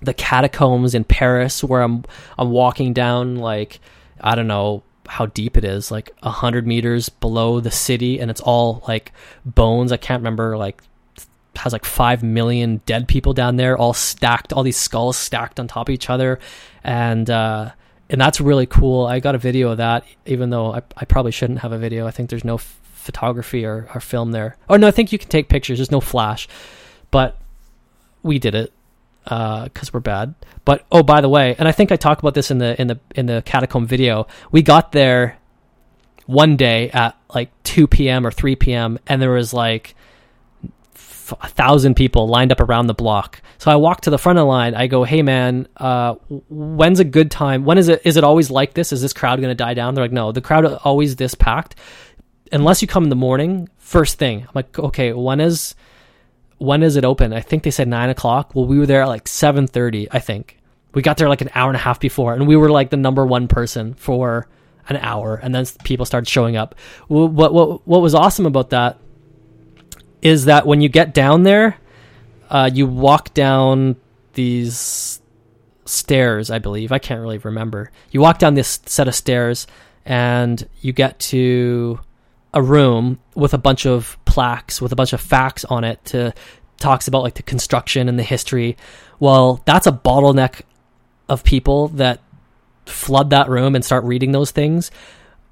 the 0.01 0.13
catacombs 0.13 0.95
in 0.95 1.03
Paris, 1.03 1.63
where 1.63 1.81
I'm 1.81 2.03
I'm 2.37 2.49
walking 2.51 2.93
down 2.93 3.37
like 3.37 3.79
I 4.21 4.35
don't 4.35 4.47
know 4.47 4.83
how 5.07 5.25
deep 5.25 5.57
it 5.57 5.63
is, 5.63 5.89
like 5.89 6.11
a 6.21 6.29
hundred 6.29 6.67
meters 6.67 7.09
below 7.09 7.59
the 7.59 7.71
city, 7.71 8.19
and 8.19 8.29
it's 8.29 8.41
all 8.41 8.83
like 8.87 9.11
bones. 9.45 9.91
I 9.91 9.97
can't 9.97 10.21
remember 10.21 10.57
like 10.57 10.81
has 11.57 11.73
like 11.73 11.85
five 11.85 12.23
million 12.23 12.81
dead 12.85 13.07
people 13.07 13.33
down 13.33 13.55
there, 13.55 13.77
all 13.77 13.93
stacked, 13.93 14.53
all 14.53 14.63
these 14.63 14.77
skulls 14.77 15.17
stacked 15.17 15.59
on 15.59 15.67
top 15.67 15.89
of 15.89 15.93
each 15.93 16.09
other, 16.09 16.39
and 16.83 17.29
uh, 17.29 17.71
and 18.09 18.21
that's 18.21 18.39
really 18.39 18.65
cool. 18.65 19.05
I 19.05 19.19
got 19.19 19.35
a 19.35 19.39
video 19.39 19.71
of 19.71 19.77
that, 19.77 20.05
even 20.25 20.49
though 20.49 20.73
I, 20.73 20.81
I 20.95 21.05
probably 21.05 21.31
shouldn't 21.31 21.59
have 21.59 21.71
a 21.71 21.77
video. 21.77 22.07
I 22.07 22.11
think 22.11 22.29
there's 22.29 22.45
no 22.45 22.55
f- 22.55 22.79
photography 22.83 23.65
or, 23.65 23.89
or 23.93 24.01
film 24.01 24.31
there. 24.31 24.57
Oh 24.69 24.77
no, 24.77 24.87
I 24.87 24.91
think 24.91 25.11
you 25.11 25.17
can 25.19 25.29
take 25.29 25.49
pictures. 25.49 25.77
There's 25.77 25.91
no 25.91 26.01
flash, 26.01 26.47
but 27.11 27.37
we 28.23 28.39
did 28.39 28.55
it 28.55 28.73
because 29.27 29.89
uh, 29.89 29.91
we're 29.93 29.99
bad. 29.99 30.33
But 30.63 30.85
oh, 30.91 31.03
by 31.03 31.21
the 31.21 31.29
way, 31.29 31.55
and 31.57 31.67
I 31.67 31.71
think 31.71 31.91
I 31.91 31.97
talked 31.97 32.21
about 32.21 32.33
this 32.33 32.51
in 32.51 32.59
the 32.59 32.79
in 32.79 32.87
the 32.87 32.99
in 33.15 33.25
the 33.25 33.43
catacomb 33.45 33.85
video. 33.85 34.27
We 34.51 34.61
got 34.61 34.91
there 34.91 35.37
one 36.25 36.55
day 36.55 36.89
at 36.91 37.17
like 37.33 37.51
2 37.63 37.87
p.m. 37.87 38.25
or 38.25 38.31
3 38.31 38.55
p.m. 38.57 38.99
and 39.07 39.21
there 39.21 39.31
was 39.31 39.53
like 39.53 39.95
a 41.41 41.47
thousand 41.49 41.95
people 41.95 42.27
lined 42.27 42.51
up 42.51 42.61
around 42.61 42.87
the 42.87 42.93
block. 42.93 43.41
So 43.57 43.69
I 43.71 43.75
walk 43.75 44.01
to 44.01 44.09
the 44.09 44.17
front 44.17 44.39
of 44.39 44.43
the 44.43 44.47
line. 44.47 44.75
I 44.75 44.87
go, 44.87 45.03
"Hey 45.03 45.21
man, 45.21 45.67
uh, 45.77 46.15
when's 46.49 46.99
a 46.99 47.05
good 47.05 47.31
time? 47.31 47.65
When 47.65 47.77
is 47.77 47.89
it? 47.89 48.01
Is 48.05 48.15
it 48.15 48.23
always 48.23 48.49
like 48.49 48.73
this? 48.73 48.93
Is 48.93 49.01
this 49.01 49.13
crowd 49.13 49.39
going 49.39 49.49
to 49.49 49.55
die 49.55 49.73
down?" 49.73 49.93
They're 49.93 50.03
like, 50.03 50.11
"No, 50.11 50.31
the 50.31 50.41
crowd 50.41 50.65
always 50.65 51.17
this 51.17 51.35
packed, 51.35 51.75
unless 52.51 52.81
you 52.81 52.87
come 52.87 53.03
in 53.03 53.09
the 53.09 53.15
morning 53.15 53.67
first 53.77 54.17
thing." 54.17 54.43
I'm 54.43 54.51
like, 54.53 54.79
"Okay, 54.79 55.11
when 55.11 55.41
is?" 55.41 55.75
When 56.57 56.83
is 56.83 56.95
it 56.95 57.05
open? 57.05 57.33
I 57.33 57.41
think 57.41 57.63
they 57.63 57.71
said 57.71 57.87
nine 57.87 58.09
o'clock. 58.09 58.55
Well, 58.55 58.65
we 58.65 58.79
were 58.79 58.85
there 58.85 59.03
at 59.03 59.07
like 59.07 59.27
seven 59.27 59.67
thirty. 59.67 60.07
I 60.11 60.19
think 60.19 60.57
we 60.93 61.01
got 61.01 61.17
there 61.17 61.29
like 61.29 61.41
an 61.41 61.51
hour 61.53 61.69
and 61.69 61.75
a 61.75 61.79
half 61.79 61.99
before, 61.99 62.33
and 62.33 62.47
we 62.47 62.55
were 62.55 62.69
like 62.69 62.89
the 62.89 62.97
number 62.97 63.25
one 63.25 63.47
person 63.47 63.93
for 63.93 64.47
an 64.89 64.97
hour, 64.97 65.35
and 65.35 65.53
then 65.53 65.65
people 65.83 66.05
started 66.05 66.27
showing 66.27 66.55
up. 66.55 66.75
What 67.07 67.53
what 67.53 67.87
what 67.87 68.01
was 68.01 68.15
awesome 68.15 68.45
about 68.45 68.71
that 68.71 68.99
is 70.21 70.45
that 70.45 70.65
when 70.65 70.81
you 70.81 70.89
get 70.89 71.13
down 71.13 71.43
there, 71.43 71.77
uh, 72.49 72.69
you 72.73 72.87
walk 72.87 73.33
down 73.33 73.97
these 74.33 75.21
stairs. 75.85 76.49
I 76.49 76.59
believe 76.59 76.91
I 76.91 76.99
can't 76.99 77.21
really 77.21 77.37
remember. 77.37 77.91
You 78.11 78.21
walk 78.21 78.39
down 78.39 78.55
this 78.55 78.79
set 78.85 79.07
of 79.07 79.15
stairs, 79.15 79.67
and 80.05 80.67
you 80.81 80.93
get 80.93 81.19
to 81.19 81.99
a 82.53 82.61
room 82.61 83.19
with 83.35 83.53
a 83.53 83.57
bunch 83.57 83.85
of 83.85 84.17
plaques 84.37 84.79
with 84.79 84.91
a 84.91 84.95
bunch 84.95 85.13
of 85.13 85.19
facts 85.19 85.65
on 85.65 85.83
it 85.83 85.97
to 86.05 86.31
talks 86.77 87.07
about 87.07 87.23
like 87.23 87.33
the 87.33 87.41
construction 87.41 88.07
and 88.07 88.19
the 88.19 88.23
history. 88.23 88.77
Well, 89.19 89.63
that's 89.65 89.87
a 89.87 89.91
bottleneck 89.91 90.61
of 91.27 91.43
people 91.43 91.87
that 91.87 92.21
flood 92.85 93.31
that 93.31 93.49
room 93.49 93.73
and 93.73 93.83
start 93.83 94.03
reading 94.03 94.33
those 94.33 94.51
things. 94.51 94.91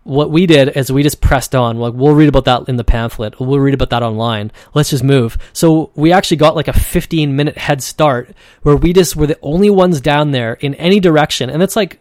What 0.04 0.30
we 0.30 0.46
did 0.46 0.78
is 0.78 0.92
we 0.92 1.02
just 1.02 1.20
pressed 1.20 1.56
on. 1.56 1.80
Like 1.80 1.96
we'll 1.96 2.14
read 2.14 2.30
about 2.30 2.46
that 2.46 2.70
in 2.70 2.76
the 2.76 2.84
pamphlet. 2.84 3.40
We'll 3.40 3.58
read 3.58 3.74
about 3.74 3.90
that 3.90 4.04
online. 4.04 4.52
Let's 4.76 4.92
just 4.92 5.04
move. 5.04 5.36
So 5.52 5.90
we 5.96 6.12
actually 6.12 6.38
got 6.38 6.56
like 6.56 6.68
a 6.68 6.74
15 6.74 7.36
minute 7.36 7.58
head 7.58 7.82
start 7.82 8.36
where 8.62 8.78
we 8.78 8.94
just 8.94 9.16
were 9.16 9.26
the 9.26 9.40
only 9.42 9.72
ones 9.72 10.00
down 10.00 10.30
there 10.30 10.54
in 10.54 10.76
any 10.76 11.00
direction. 11.00 11.50
And 11.50 11.64
it's 11.64 11.76
like, 11.76 12.00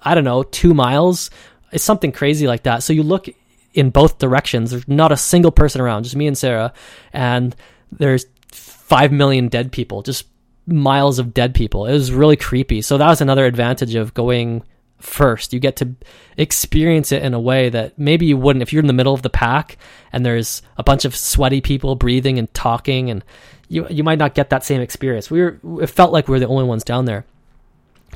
I 0.00 0.14
don't 0.14 0.24
know, 0.24 0.44
two 0.44 0.72
miles. 0.72 1.28
It's 1.72 1.84
something 1.84 2.10
crazy 2.10 2.46
like 2.46 2.62
that. 2.62 2.82
So 2.82 2.94
you 2.94 3.02
look 3.02 3.28
in 3.74 3.90
both 3.90 4.18
directions. 4.18 4.70
There's 4.70 4.88
not 4.88 5.12
a 5.12 5.16
single 5.16 5.52
person 5.52 5.80
around, 5.80 6.04
just 6.04 6.16
me 6.16 6.26
and 6.26 6.36
Sarah, 6.36 6.72
and 7.12 7.54
there's 7.90 8.26
five 8.50 9.12
million 9.12 9.48
dead 9.48 9.72
people, 9.72 10.02
just 10.02 10.26
miles 10.66 11.18
of 11.18 11.34
dead 11.34 11.54
people. 11.54 11.86
It 11.86 11.92
was 11.92 12.12
really 12.12 12.36
creepy. 12.36 12.82
So 12.82 12.98
that 12.98 13.08
was 13.08 13.20
another 13.20 13.46
advantage 13.46 13.94
of 13.94 14.14
going 14.14 14.62
first. 15.02 15.52
You 15.52 15.60
get 15.60 15.76
to 15.76 15.94
experience 16.36 17.12
it 17.12 17.22
in 17.22 17.34
a 17.34 17.40
way 17.40 17.68
that 17.68 17.98
maybe 17.98 18.26
you 18.26 18.36
wouldn't 18.36 18.62
if 18.62 18.72
you're 18.72 18.80
in 18.80 18.86
the 18.86 18.92
middle 18.92 19.14
of 19.14 19.22
the 19.22 19.30
pack 19.30 19.76
and 20.12 20.24
there's 20.24 20.62
a 20.76 20.82
bunch 20.82 21.04
of 21.04 21.16
sweaty 21.16 21.60
people 21.60 21.96
breathing 21.96 22.38
and 22.38 22.52
talking 22.54 23.10
and 23.10 23.24
you 23.68 23.86
you 23.88 24.04
might 24.04 24.18
not 24.18 24.34
get 24.34 24.50
that 24.50 24.64
same 24.64 24.80
experience. 24.80 25.30
We 25.30 25.40
were 25.40 25.58
it 25.82 25.88
felt 25.88 26.12
like 26.12 26.28
we 26.28 26.32
were 26.32 26.40
the 26.40 26.46
only 26.46 26.64
ones 26.64 26.84
down 26.84 27.04
there 27.04 27.24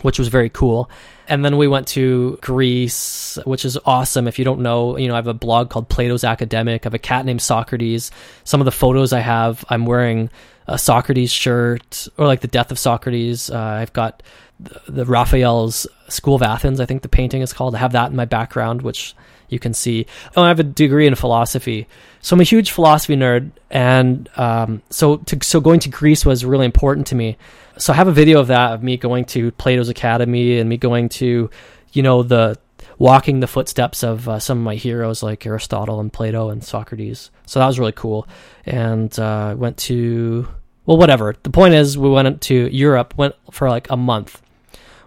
which 0.02 0.18
was 0.18 0.28
very 0.28 0.50
cool. 0.50 0.90
And 1.28 1.44
then 1.44 1.56
we 1.56 1.66
went 1.66 1.88
to 1.88 2.38
Greece, 2.40 3.38
which 3.44 3.64
is 3.64 3.78
awesome. 3.84 4.28
If 4.28 4.38
you 4.38 4.44
don't 4.44 4.60
know, 4.60 4.96
you 4.96 5.08
know, 5.08 5.14
I 5.14 5.16
have 5.16 5.26
a 5.26 5.34
blog 5.34 5.70
called 5.70 5.88
Plato's 5.88 6.24
Academic. 6.24 6.84
I 6.84 6.86
have 6.86 6.94
a 6.94 6.98
cat 6.98 7.24
named 7.24 7.42
Socrates. 7.42 8.10
Some 8.44 8.60
of 8.60 8.64
the 8.64 8.72
photos 8.72 9.12
I 9.12 9.20
have, 9.20 9.64
I'm 9.68 9.86
wearing 9.86 10.30
a 10.68 10.78
Socrates 10.78 11.32
shirt 11.32 12.08
or 12.16 12.26
like 12.26 12.40
the 12.40 12.48
death 12.48 12.70
of 12.70 12.78
Socrates. 12.78 13.50
Uh, 13.50 13.58
I've 13.58 13.92
got 13.92 14.22
the, 14.60 14.80
the 14.88 15.04
Raphael's 15.04 15.86
School 16.08 16.36
of 16.36 16.42
Athens, 16.42 16.80
I 16.80 16.86
think 16.86 17.02
the 17.02 17.08
painting 17.08 17.42
is 17.42 17.52
called. 17.52 17.74
I 17.74 17.78
have 17.78 17.92
that 17.92 18.10
in 18.10 18.16
my 18.16 18.24
background, 18.24 18.82
which 18.82 19.14
you 19.48 19.58
can 19.58 19.74
see. 19.74 20.06
Oh, 20.36 20.42
I 20.42 20.48
have 20.48 20.60
a 20.60 20.64
degree 20.64 21.06
in 21.06 21.14
philosophy, 21.14 21.86
so 22.20 22.34
I'm 22.34 22.40
a 22.40 22.44
huge 22.44 22.70
philosophy 22.70 23.16
nerd, 23.16 23.50
and 23.70 24.28
um, 24.36 24.82
so 24.90 25.16
to, 25.18 25.38
so 25.42 25.60
going 25.60 25.80
to 25.80 25.88
Greece 25.88 26.24
was 26.24 26.44
really 26.44 26.66
important 26.66 27.06
to 27.08 27.14
me. 27.14 27.36
So 27.78 27.92
I 27.92 27.96
have 27.96 28.08
a 28.08 28.12
video 28.12 28.40
of 28.40 28.46
that 28.48 28.72
of 28.72 28.82
me 28.82 28.96
going 28.96 29.24
to 29.26 29.50
Plato's 29.52 29.88
Academy 29.88 30.58
and 30.58 30.68
me 30.68 30.76
going 30.76 31.08
to, 31.10 31.50
you 31.92 32.02
know, 32.02 32.22
the 32.22 32.58
walking 32.98 33.40
the 33.40 33.46
footsteps 33.46 34.02
of 34.02 34.28
uh, 34.28 34.38
some 34.38 34.58
of 34.58 34.64
my 34.64 34.74
heroes 34.74 35.22
like 35.22 35.44
Aristotle 35.44 36.00
and 36.00 36.10
Plato 36.12 36.48
and 36.48 36.64
Socrates. 36.64 37.30
So 37.44 37.58
that 37.58 37.66
was 37.66 37.78
really 37.78 37.92
cool. 37.92 38.26
And 38.64 39.16
uh, 39.18 39.54
went 39.58 39.76
to 39.78 40.48
well, 40.86 40.96
whatever. 40.96 41.34
The 41.42 41.50
point 41.50 41.74
is, 41.74 41.98
we 41.98 42.08
went 42.08 42.40
to 42.42 42.54
Europe, 42.74 43.14
went 43.16 43.34
for 43.50 43.68
like 43.68 43.90
a 43.90 43.96
month. 43.96 44.40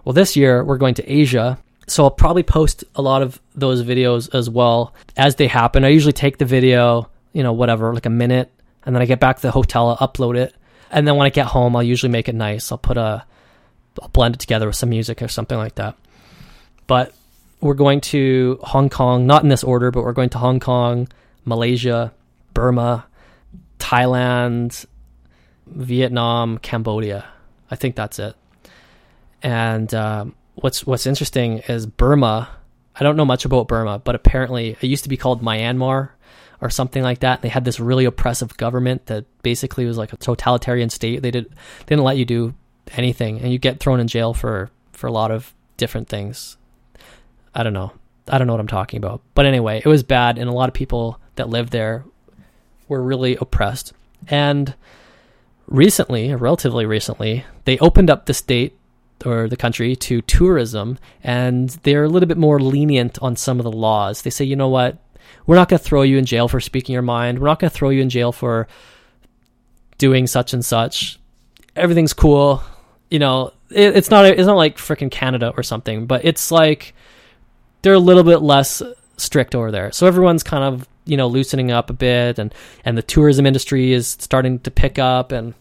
Well, 0.04 0.12
this 0.12 0.36
year 0.36 0.62
we're 0.62 0.76
going 0.76 0.94
to 0.94 1.12
Asia. 1.12 1.58
So 1.90 2.04
I'll 2.04 2.10
probably 2.12 2.44
post 2.44 2.84
a 2.94 3.02
lot 3.02 3.20
of 3.20 3.40
those 3.56 3.82
videos 3.82 4.32
as 4.32 4.48
well 4.48 4.94
as 5.16 5.34
they 5.34 5.48
happen. 5.48 5.84
I 5.84 5.88
usually 5.88 6.12
take 6.12 6.38
the 6.38 6.44
video, 6.44 7.10
you 7.32 7.42
know, 7.42 7.52
whatever, 7.52 7.92
like 7.92 8.06
a 8.06 8.10
minute, 8.10 8.48
and 8.84 8.94
then 8.94 9.02
I 9.02 9.06
get 9.06 9.18
back 9.18 9.34
to 9.34 9.42
the 9.42 9.50
hotel, 9.50 9.88
I'll 9.88 10.08
upload 10.08 10.36
it. 10.36 10.54
And 10.92 11.04
then 11.06 11.16
when 11.16 11.26
I 11.26 11.30
get 11.30 11.46
home, 11.46 11.74
I'll 11.74 11.82
usually 11.82 12.12
make 12.12 12.28
it 12.28 12.36
nice. 12.36 12.70
I'll 12.70 12.78
put 12.78 12.96
a, 12.96 13.24
I'll 14.00 14.08
blend 14.10 14.36
it 14.36 14.38
together 14.38 14.68
with 14.68 14.76
some 14.76 14.90
music 14.90 15.20
or 15.20 15.26
something 15.26 15.58
like 15.58 15.74
that. 15.74 15.96
But 16.86 17.12
we're 17.60 17.74
going 17.74 18.00
to 18.02 18.60
Hong 18.62 18.88
Kong, 18.88 19.26
not 19.26 19.42
in 19.42 19.48
this 19.48 19.64
order, 19.64 19.90
but 19.90 20.04
we're 20.04 20.12
going 20.12 20.30
to 20.30 20.38
Hong 20.38 20.60
Kong, 20.60 21.08
Malaysia, 21.44 22.12
Burma, 22.54 23.04
Thailand, 23.80 24.86
Vietnam, 25.66 26.58
Cambodia. 26.58 27.26
I 27.68 27.74
think 27.74 27.96
that's 27.96 28.20
it. 28.20 28.36
And 29.42 29.92
um, 29.92 30.36
what's 30.62 30.86
what's 30.86 31.06
interesting 31.06 31.58
is 31.68 31.86
Burma. 31.86 32.48
I 32.94 33.02
don't 33.02 33.16
know 33.16 33.24
much 33.24 33.44
about 33.44 33.68
Burma, 33.68 33.98
but 33.98 34.14
apparently 34.14 34.76
it 34.80 34.86
used 34.86 35.04
to 35.04 35.08
be 35.08 35.16
called 35.16 35.42
Myanmar 35.42 36.10
or 36.60 36.70
something 36.70 37.02
like 37.02 37.20
that. 37.20 37.38
And 37.38 37.42
They 37.42 37.48
had 37.48 37.64
this 37.64 37.80
really 37.80 38.04
oppressive 38.04 38.56
government 38.56 39.06
that 39.06 39.24
basically 39.42 39.86
was 39.86 39.96
like 39.96 40.12
a 40.12 40.16
totalitarian 40.16 40.90
state. 40.90 41.22
They 41.22 41.30
did 41.30 41.46
they 41.46 41.86
didn't 41.96 42.04
let 42.04 42.18
you 42.18 42.24
do 42.24 42.54
anything, 42.92 43.40
and 43.40 43.52
you 43.52 43.58
get 43.58 43.80
thrown 43.80 44.00
in 44.00 44.08
jail 44.08 44.34
for 44.34 44.70
for 44.92 45.06
a 45.06 45.12
lot 45.12 45.30
of 45.30 45.54
different 45.76 46.08
things. 46.08 46.56
I 47.54 47.62
don't 47.62 47.72
know. 47.72 47.92
I 48.28 48.38
don't 48.38 48.46
know 48.46 48.52
what 48.52 48.60
I'm 48.60 48.68
talking 48.68 48.98
about. 48.98 49.22
But 49.34 49.46
anyway, 49.46 49.82
it 49.84 49.88
was 49.88 50.02
bad, 50.02 50.38
and 50.38 50.48
a 50.48 50.52
lot 50.52 50.68
of 50.68 50.74
people 50.74 51.18
that 51.36 51.48
lived 51.48 51.72
there 51.72 52.04
were 52.86 53.02
really 53.02 53.36
oppressed. 53.36 53.92
And 54.28 54.74
recently, 55.66 56.34
relatively 56.34 56.86
recently, 56.86 57.44
they 57.64 57.78
opened 57.78 58.10
up 58.10 58.26
the 58.26 58.34
state 58.34 58.76
or 59.26 59.48
the 59.48 59.56
country 59.56 59.94
to 59.96 60.20
tourism, 60.22 60.98
and 61.22 61.70
they're 61.82 62.04
a 62.04 62.08
little 62.08 62.28
bit 62.28 62.38
more 62.38 62.60
lenient 62.60 63.18
on 63.20 63.36
some 63.36 63.58
of 63.58 63.64
the 63.64 63.72
laws. 63.72 64.22
They 64.22 64.30
say, 64.30 64.44
you 64.44 64.56
know 64.56 64.68
what, 64.68 64.98
we're 65.46 65.56
not 65.56 65.68
going 65.68 65.78
to 65.78 65.84
throw 65.84 66.02
you 66.02 66.18
in 66.18 66.24
jail 66.24 66.48
for 66.48 66.60
speaking 66.60 66.92
your 66.92 67.02
mind. 67.02 67.38
We're 67.38 67.48
not 67.48 67.58
going 67.58 67.70
to 67.70 67.74
throw 67.76 67.90
you 67.90 68.02
in 68.02 68.10
jail 68.10 68.32
for 68.32 68.68
doing 69.98 70.26
such 70.26 70.52
and 70.52 70.64
such. 70.64 71.18
Everything's 71.76 72.12
cool. 72.12 72.62
You 73.10 73.18
know, 73.18 73.52
it, 73.70 73.96
it's 73.96 74.10
not 74.10 74.24
it's 74.24 74.46
not 74.46 74.56
like 74.56 74.76
freaking 74.76 75.10
Canada 75.10 75.52
or 75.56 75.62
something, 75.62 76.06
but 76.06 76.24
it's 76.24 76.50
like 76.50 76.94
they're 77.82 77.94
a 77.94 77.98
little 77.98 78.24
bit 78.24 78.38
less 78.38 78.82
strict 79.16 79.54
over 79.54 79.70
there. 79.70 79.92
So 79.92 80.06
everyone's 80.06 80.42
kind 80.42 80.64
of 80.64 80.88
you 81.04 81.16
know 81.16 81.28
loosening 81.28 81.70
up 81.70 81.90
a 81.90 81.94
bit, 81.94 82.38
and 82.38 82.54
and 82.84 82.96
the 82.96 83.02
tourism 83.02 83.46
industry 83.46 83.92
is 83.92 84.16
starting 84.20 84.60
to 84.60 84.70
pick 84.70 84.98
up, 84.98 85.32
and 85.32 85.54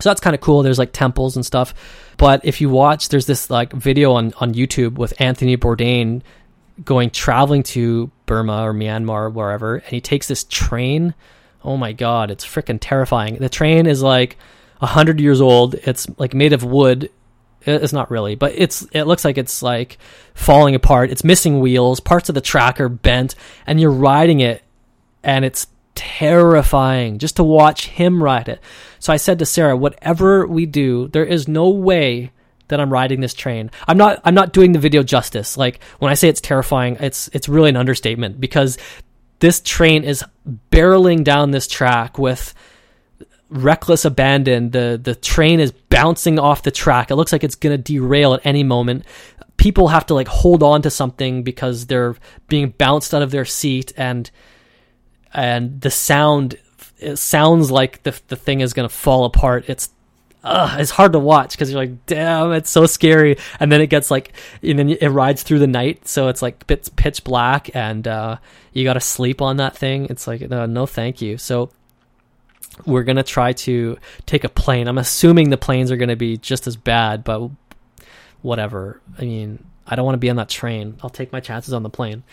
so 0.00 0.10
that's 0.10 0.20
kind 0.20 0.34
of 0.34 0.40
cool. 0.40 0.62
There's 0.62 0.78
like 0.78 0.92
temples 0.92 1.36
and 1.36 1.44
stuff. 1.44 1.74
But 2.16 2.44
if 2.44 2.60
you 2.60 2.68
watch, 2.68 3.08
there's 3.08 3.26
this 3.26 3.50
like 3.50 3.72
video 3.72 4.12
on 4.12 4.32
on 4.40 4.54
YouTube 4.54 4.94
with 4.94 5.20
Anthony 5.20 5.56
Bourdain 5.56 6.22
going 6.84 7.10
traveling 7.10 7.62
to 7.62 8.10
Burma 8.26 8.62
or 8.62 8.72
Myanmar 8.72 9.24
or 9.26 9.30
wherever, 9.30 9.76
and 9.76 9.86
he 9.86 10.00
takes 10.00 10.28
this 10.28 10.44
train. 10.44 11.14
Oh 11.64 11.76
my 11.76 11.92
god, 11.92 12.30
it's 12.30 12.44
freaking 12.44 12.78
terrifying. 12.80 13.36
The 13.36 13.48
train 13.48 13.86
is 13.86 14.02
like 14.02 14.36
a 14.80 14.86
hundred 14.86 15.20
years 15.20 15.40
old. 15.40 15.74
It's 15.74 16.06
like 16.18 16.34
made 16.34 16.52
of 16.52 16.64
wood. 16.64 17.10
It's 17.64 17.92
not 17.92 18.10
really, 18.10 18.34
but 18.34 18.52
it's 18.56 18.82
it 18.92 19.04
looks 19.04 19.24
like 19.24 19.38
it's 19.38 19.62
like 19.62 19.98
falling 20.34 20.74
apart. 20.74 21.10
It's 21.10 21.22
missing 21.22 21.60
wheels. 21.60 22.00
Parts 22.00 22.28
of 22.28 22.34
the 22.34 22.40
track 22.40 22.80
are 22.80 22.88
bent, 22.88 23.36
and 23.66 23.80
you're 23.80 23.92
riding 23.92 24.40
it, 24.40 24.62
and 25.22 25.44
it's 25.44 25.66
terrifying 25.94 27.18
just 27.18 27.36
to 27.36 27.44
watch 27.44 27.88
him 27.88 28.22
ride 28.22 28.48
it. 28.48 28.60
So 28.98 29.12
I 29.12 29.16
said 29.16 29.38
to 29.38 29.46
Sarah, 29.46 29.76
whatever 29.76 30.46
we 30.46 30.66
do, 30.66 31.08
there 31.08 31.24
is 31.24 31.48
no 31.48 31.68
way 31.68 32.32
that 32.68 32.80
I'm 32.80 32.92
riding 32.92 33.20
this 33.20 33.34
train. 33.34 33.70
I'm 33.86 33.98
not 33.98 34.20
I'm 34.24 34.34
not 34.34 34.52
doing 34.52 34.72
the 34.72 34.78
video 34.78 35.02
justice. 35.02 35.56
Like 35.56 35.82
when 35.98 36.10
I 36.10 36.14
say 36.14 36.28
it's 36.28 36.40
terrifying, 36.40 36.96
it's 37.00 37.28
it's 37.32 37.48
really 37.48 37.68
an 37.68 37.76
understatement 37.76 38.40
because 38.40 38.78
this 39.40 39.60
train 39.60 40.04
is 40.04 40.24
barreling 40.70 41.24
down 41.24 41.50
this 41.50 41.66
track 41.66 42.18
with 42.18 42.54
reckless 43.50 44.04
abandon. 44.04 44.70
The 44.70 44.98
the 45.02 45.14
train 45.14 45.60
is 45.60 45.72
bouncing 45.72 46.38
off 46.38 46.62
the 46.62 46.70
track. 46.70 47.10
It 47.10 47.16
looks 47.16 47.32
like 47.32 47.44
it's 47.44 47.56
going 47.56 47.76
to 47.76 47.82
derail 47.82 48.34
at 48.34 48.46
any 48.46 48.62
moment. 48.62 49.04
People 49.58 49.88
have 49.88 50.06
to 50.06 50.14
like 50.14 50.28
hold 50.28 50.62
on 50.62 50.82
to 50.82 50.90
something 50.90 51.42
because 51.42 51.86
they're 51.86 52.16
being 52.48 52.70
bounced 52.70 53.12
out 53.12 53.22
of 53.22 53.30
their 53.30 53.44
seat 53.44 53.92
and 53.96 54.30
and 55.32 55.80
the 55.80 55.90
sound 55.90 56.56
it 56.98 57.16
sounds 57.16 57.70
like 57.70 58.02
the 58.04 58.18
the 58.28 58.36
thing 58.36 58.60
is 58.60 58.72
going 58.72 58.88
to 58.88 58.94
fall 58.94 59.24
apart. 59.24 59.64
It's 59.68 59.90
uh, 60.44 60.76
it's 60.78 60.90
hard 60.90 61.12
to 61.12 61.18
watch 61.18 61.52
because 61.52 61.70
you're 61.70 61.80
like, 61.80 62.06
damn, 62.06 62.52
it's 62.52 62.70
so 62.70 62.86
scary. 62.86 63.36
And 63.60 63.70
then 63.70 63.80
it 63.80 63.88
gets 63.88 64.10
like, 64.10 64.32
and 64.62 64.78
then 64.78 64.88
it 64.90 65.08
rides 65.08 65.42
through 65.42 65.60
the 65.60 65.66
night, 65.66 66.08
so 66.08 66.28
it's 66.28 66.42
like 66.42 66.64
it's 66.68 66.88
pitch 66.88 67.22
black, 67.22 67.74
and 67.74 68.06
uh, 68.08 68.38
you 68.72 68.84
got 68.84 68.94
to 68.94 69.00
sleep 69.00 69.40
on 69.40 69.58
that 69.58 69.76
thing. 69.76 70.06
It's 70.06 70.26
like, 70.26 70.40
no, 70.40 70.66
no, 70.66 70.86
thank 70.86 71.20
you. 71.20 71.38
So 71.38 71.70
we're 72.86 73.04
gonna 73.04 73.22
try 73.22 73.52
to 73.52 73.98
take 74.26 74.44
a 74.44 74.48
plane. 74.48 74.88
I'm 74.88 74.98
assuming 74.98 75.50
the 75.50 75.58
planes 75.58 75.90
are 75.90 75.96
gonna 75.96 76.16
be 76.16 76.36
just 76.36 76.66
as 76.66 76.76
bad, 76.76 77.22
but 77.22 77.50
whatever. 78.40 79.00
I 79.18 79.22
mean, 79.22 79.64
I 79.86 79.94
don't 79.94 80.04
want 80.04 80.14
to 80.14 80.20
be 80.20 80.30
on 80.30 80.36
that 80.36 80.48
train. 80.48 80.96
I'll 81.02 81.10
take 81.10 81.32
my 81.32 81.40
chances 81.40 81.74
on 81.74 81.82
the 81.82 81.90
plane. 81.90 82.24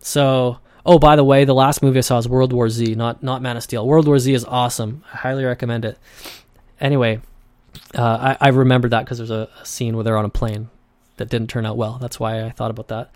So 0.00 0.58
Oh, 0.84 0.98
by 0.98 1.16
the 1.16 1.24
way, 1.24 1.44
the 1.44 1.54
last 1.54 1.82
movie 1.82 1.98
I 1.98 2.02
saw 2.02 2.18
is 2.18 2.28
World 2.28 2.52
War 2.52 2.68
Z, 2.68 2.94
not 2.94 3.22
not 3.22 3.42
Man 3.42 3.56
of 3.56 3.62
Steel. 3.62 3.86
World 3.86 4.06
War 4.06 4.18
Z 4.18 4.32
is 4.32 4.44
awesome. 4.44 5.04
I 5.12 5.18
highly 5.18 5.44
recommend 5.44 5.84
it. 5.84 5.98
Anyway, 6.80 7.20
uh, 7.94 8.36
I, 8.40 8.46
I 8.46 8.48
remembered 8.48 8.92
that 8.92 9.04
because 9.04 9.18
there's 9.18 9.30
a, 9.30 9.48
a, 9.60 9.66
scene 9.66 9.94
where 9.94 10.04
they're 10.04 10.16
on 10.16 10.24
a 10.24 10.30
plane 10.30 10.70
that 11.16 11.28
didn't 11.28 11.50
turn 11.50 11.66
out 11.66 11.76
well. 11.76 11.98
That's 12.00 12.18
why 12.18 12.44
I 12.44 12.50
thought 12.50 12.70
about 12.70 12.88
that. 12.88 13.10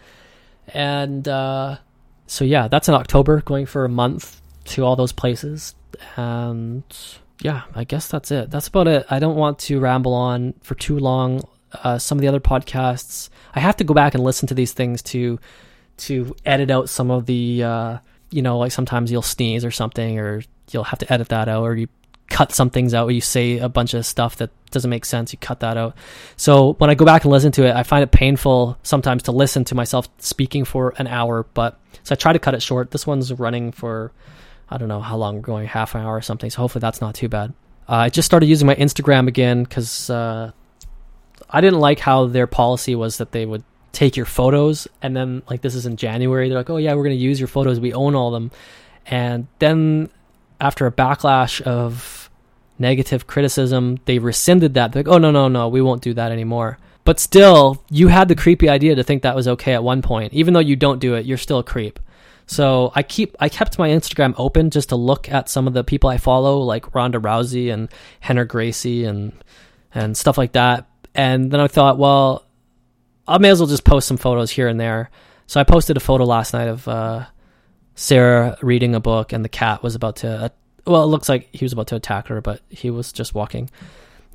And 0.68 1.26
uh, 1.26 1.78
so 2.26 2.44
yeah, 2.44 2.68
that's 2.68 2.88
in 2.88 2.94
October, 2.94 3.40
going 3.40 3.66
for 3.66 3.84
a 3.84 3.88
month 3.88 4.40
to 4.64 4.84
all 4.84 4.96
those 4.96 5.12
places. 5.12 5.74
And 6.16 6.84
yeah, 7.40 7.62
I 7.74 7.84
guess 7.84 8.08
that's 8.08 8.30
it. 8.30 8.50
That's 8.50 8.68
about 8.68 8.88
it. 8.88 9.06
I 9.10 9.18
don't 9.18 9.36
want 9.36 9.58
to 9.60 9.80
ramble 9.80 10.14
on 10.14 10.54
for 10.62 10.74
too 10.74 10.98
long. 10.98 11.46
Uh, 11.72 11.98
some 11.98 12.18
of 12.18 12.22
the 12.22 12.28
other 12.28 12.40
podcasts, 12.40 13.30
I 13.54 13.60
have 13.60 13.76
to 13.78 13.84
go 13.84 13.94
back 13.94 14.14
and 14.14 14.22
listen 14.22 14.46
to 14.48 14.54
these 14.54 14.72
things 14.72 15.02
to 15.02 15.40
to 15.96 16.34
edit 16.44 16.70
out 16.70 16.88
some 16.88 17.10
of 17.10 17.26
the 17.26 17.62
uh, 17.62 17.98
you 18.30 18.42
know 18.42 18.58
like 18.58 18.72
sometimes 18.72 19.12
you'll 19.12 19.22
sneeze 19.22 19.64
or 19.64 19.70
something 19.70 20.18
or 20.18 20.42
you'll 20.70 20.84
have 20.84 20.98
to 20.98 21.12
edit 21.12 21.28
that 21.28 21.48
out 21.48 21.62
or 21.62 21.74
you 21.74 21.88
cut 22.30 22.52
some 22.52 22.70
things 22.70 22.94
out 22.94 23.06
where 23.06 23.14
you 23.14 23.20
say 23.20 23.58
a 23.58 23.68
bunch 23.68 23.94
of 23.94 24.04
stuff 24.04 24.36
that 24.36 24.50
doesn't 24.70 24.90
make 24.90 25.04
sense 25.04 25.32
you 25.32 25.38
cut 25.38 25.60
that 25.60 25.76
out. 25.76 25.94
So 26.36 26.72
when 26.74 26.90
i 26.90 26.94
go 26.94 27.04
back 27.04 27.24
and 27.24 27.30
listen 27.30 27.52
to 27.52 27.66
it 27.66 27.74
i 27.74 27.82
find 27.82 28.02
it 28.02 28.10
painful 28.10 28.78
sometimes 28.82 29.24
to 29.24 29.32
listen 29.32 29.64
to 29.64 29.74
myself 29.74 30.08
speaking 30.18 30.64
for 30.64 30.94
an 30.96 31.06
hour 31.06 31.44
but 31.54 31.78
so 32.02 32.14
i 32.14 32.16
try 32.16 32.32
to 32.32 32.38
cut 32.38 32.54
it 32.54 32.62
short. 32.62 32.90
This 32.90 33.06
one's 33.06 33.32
running 33.32 33.72
for 33.72 34.12
i 34.68 34.78
don't 34.78 34.88
know 34.88 35.00
how 35.00 35.16
long 35.16 35.36
we're 35.36 35.42
going 35.42 35.66
half 35.68 35.94
an 35.94 36.00
hour 36.00 36.16
or 36.16 36.22
something 36.22 36.50
so 36.50 36.62
hopefully 36.62 36.80
that's 36.80 37.00
not 37.00 37.14
too 37.14 37.28
bad. 37.28 37.52
Uh, 37.88 37.96
i 37.96 38.08
just 38.08 38.26
started 38.26 38.46
using 38.46 38.66
my 38.66 38.74
instagram 38.74 39.28
again 39.28 39.62
because 39.62 40.10
uh, 40.10 40.50
i 41.50 41.60
didn't 41.60 41.80
like 41.80 42.00
how 42.00 42.26
their 42.26 42.46
policy 42.46 42.94
was 42.94 43.18
that 43.18 43.30
they 43.32 43.46
would 43.46 43.62
take 43.94 44.16
your 44.16 44.26
photos 44.26 44.88
and 45.02 45.16
then 45.16 45.42
like 45.48 45.60
this 45.62 45.74
is 45.74 45.86
in 45.86 45.96
January 45.96 46.48
they're 46.48 46.58
like 46.58 46.70
oh 46.70 46.76
yeah 46.76 46.94
we're 46.94 47.04
going 47.04 47.16
to 47.16 47.22
use 47.22 47.38
your 47.38 47.48
photos 47.48 47.80
we 47.80 47.92
own 47.92 48.14
all 48.14 48.30
them. 48.30 48.50
And 49.06 49.46
then 49.58 50.10
after 50.60 50.86
a 50.86 50.92
backlash 50.92 51.60
of 51.62 52.30
negative 52.78 53.26
criticism 53.26 53.98
they 54.04 54.18
rescinded 54.18 54.74
that. 54.74 54.92
They're 54.92 55.02
like 55.02 55.12
oh 55.12 55.18
no 55.18 55.30
no 55.30 55.48
no 55.48 55.68
we 55.68 55.80
won't 55.80 56.02
do 56.02 56.14
that 56.14 56.32
anymore. 56.32 56.78
But 57.04 57.20
still 57.20 57.82
you 57.90 58.08
had 58.08 58.28
the 58.28 58.34
creepy 58.34 58.68
idea 58.68 58.94
to 58.94 59.04
think 59.04 59.22
that 59.22 59.36
was 59.36 59.48
okay 59.48 59.74
at 59.74 59.84
one 59.84 60.02
point. 60.02 60.32
Even 60.32 60.54
though 60.54 60.60
you 60.60 60.76
don't 60.76 60.98
do 60.98 61.14
it 61.14 61.26
you're 61.26 61.38
still 61.38 61.58
a 61.58 61.64
creep. 61.64 61.98
So 62.46 62.92
I 62.94 63.02
keep 63.02 63.36
I 63.40 63.48
kept 63.48 63.78
my 63.78 63.88
Instagram 63.88 64.34
open 64.36 64.70
just 64.70 64.90
to 64.90 64.96
look 64.96 65.30
at 65.30 65.48
some 65.48 65.66
of 65.66 65.72
the 65.72 65.84
people 65.84 66.10
I 66.10 66.18
follow 66.18 66.58
like 66.58 66.94
Ronda 66.94 67.18
Rousey 67.18 67.72
and 67.72 67.88
Rener 68.22 68.46
Gracie 68.46 69.04
and 69.04 69.32
and 69.94 70.16
stuff 70.16 70.36
like 70.36 70.52
that. 70.52 70.86
And 71.14 71.50
then 71.50 71.60
I 71.60 71.68
thought 71.68 71.98
well 71.98 72.44
I 73.26 73.38
may 73.38 73.50
as 73.50 73.60
well 73.60 73.68
just 73.68 73.84
post 73.84 74.08
some 74.08 74.16
photos 74.16 74.50
here 74.50 74.68
and 74.68 74.78
there. 74.78 75.10
So 75.46 75.60
I 75.60 75.64
posted 75.64 75.96
a 75.96 76.00
photo 76.00 76.24
last 76.24 76.52
night 76.52 76.68
of 76.68 76.86
uh, 76.88 77.26
Sarah 77.94 78.56
reading 78.62 78.94
a 78.94 79.00
book, 79.00 79.32
and 79.32 79.44
the 79.44 79.48
cat 79.48 79.82
was 79.82 79.94
about 79.94 80.16
to. 80.16 80.28
Uh, 80.28 80.48
well, 80.86 81.02
it 81.04 81.06
looks 81.06 81.28
like 81.28 81.48
he 81.52 81.64
was 81.64 81.72
about 81.72 81.88
to 81.88 81.96
attack 81.96 82.28
her, 82.28 82.40
but 82.40 82.60
he 82.68 82.90
was 82.90 83.12
just 83.12 83.34
walking. 83.34 83.70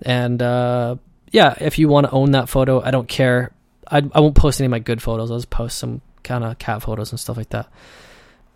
And 0.01 0.41
uh, 0.41 0.95
yeah, 1.31 1.55
if 1.59 1.77
you 1.77 1.87
want 1.87 2.07
to 2.07 2.11
own 2.11 2.31
that 2.31 2.49
photo, 2.49 2.81
I 2.81 2.91
don't 2.91 3.07
care. 3.07 3.51
I, 3.87 3.97
I 4.13 4.19
won't 4.19 4.35
post 4.35 4.59
any 4.59 4.65
of 4.65 4.71
my 4.71 4.79
good 4.79 5.01
photos. 5.01 5.31
I'll 5.31 5.37
just 5.37 5.49
post 5.49 5.77
some 5.77 6.01
kind 6.23 6.43
of 6.43 6.57
cat 6.59 6.81
photos 6.81 7.11
and 7.11 7.19
stuff 7.19 7.37
like 7.37 7.49
that. 7.49 7.69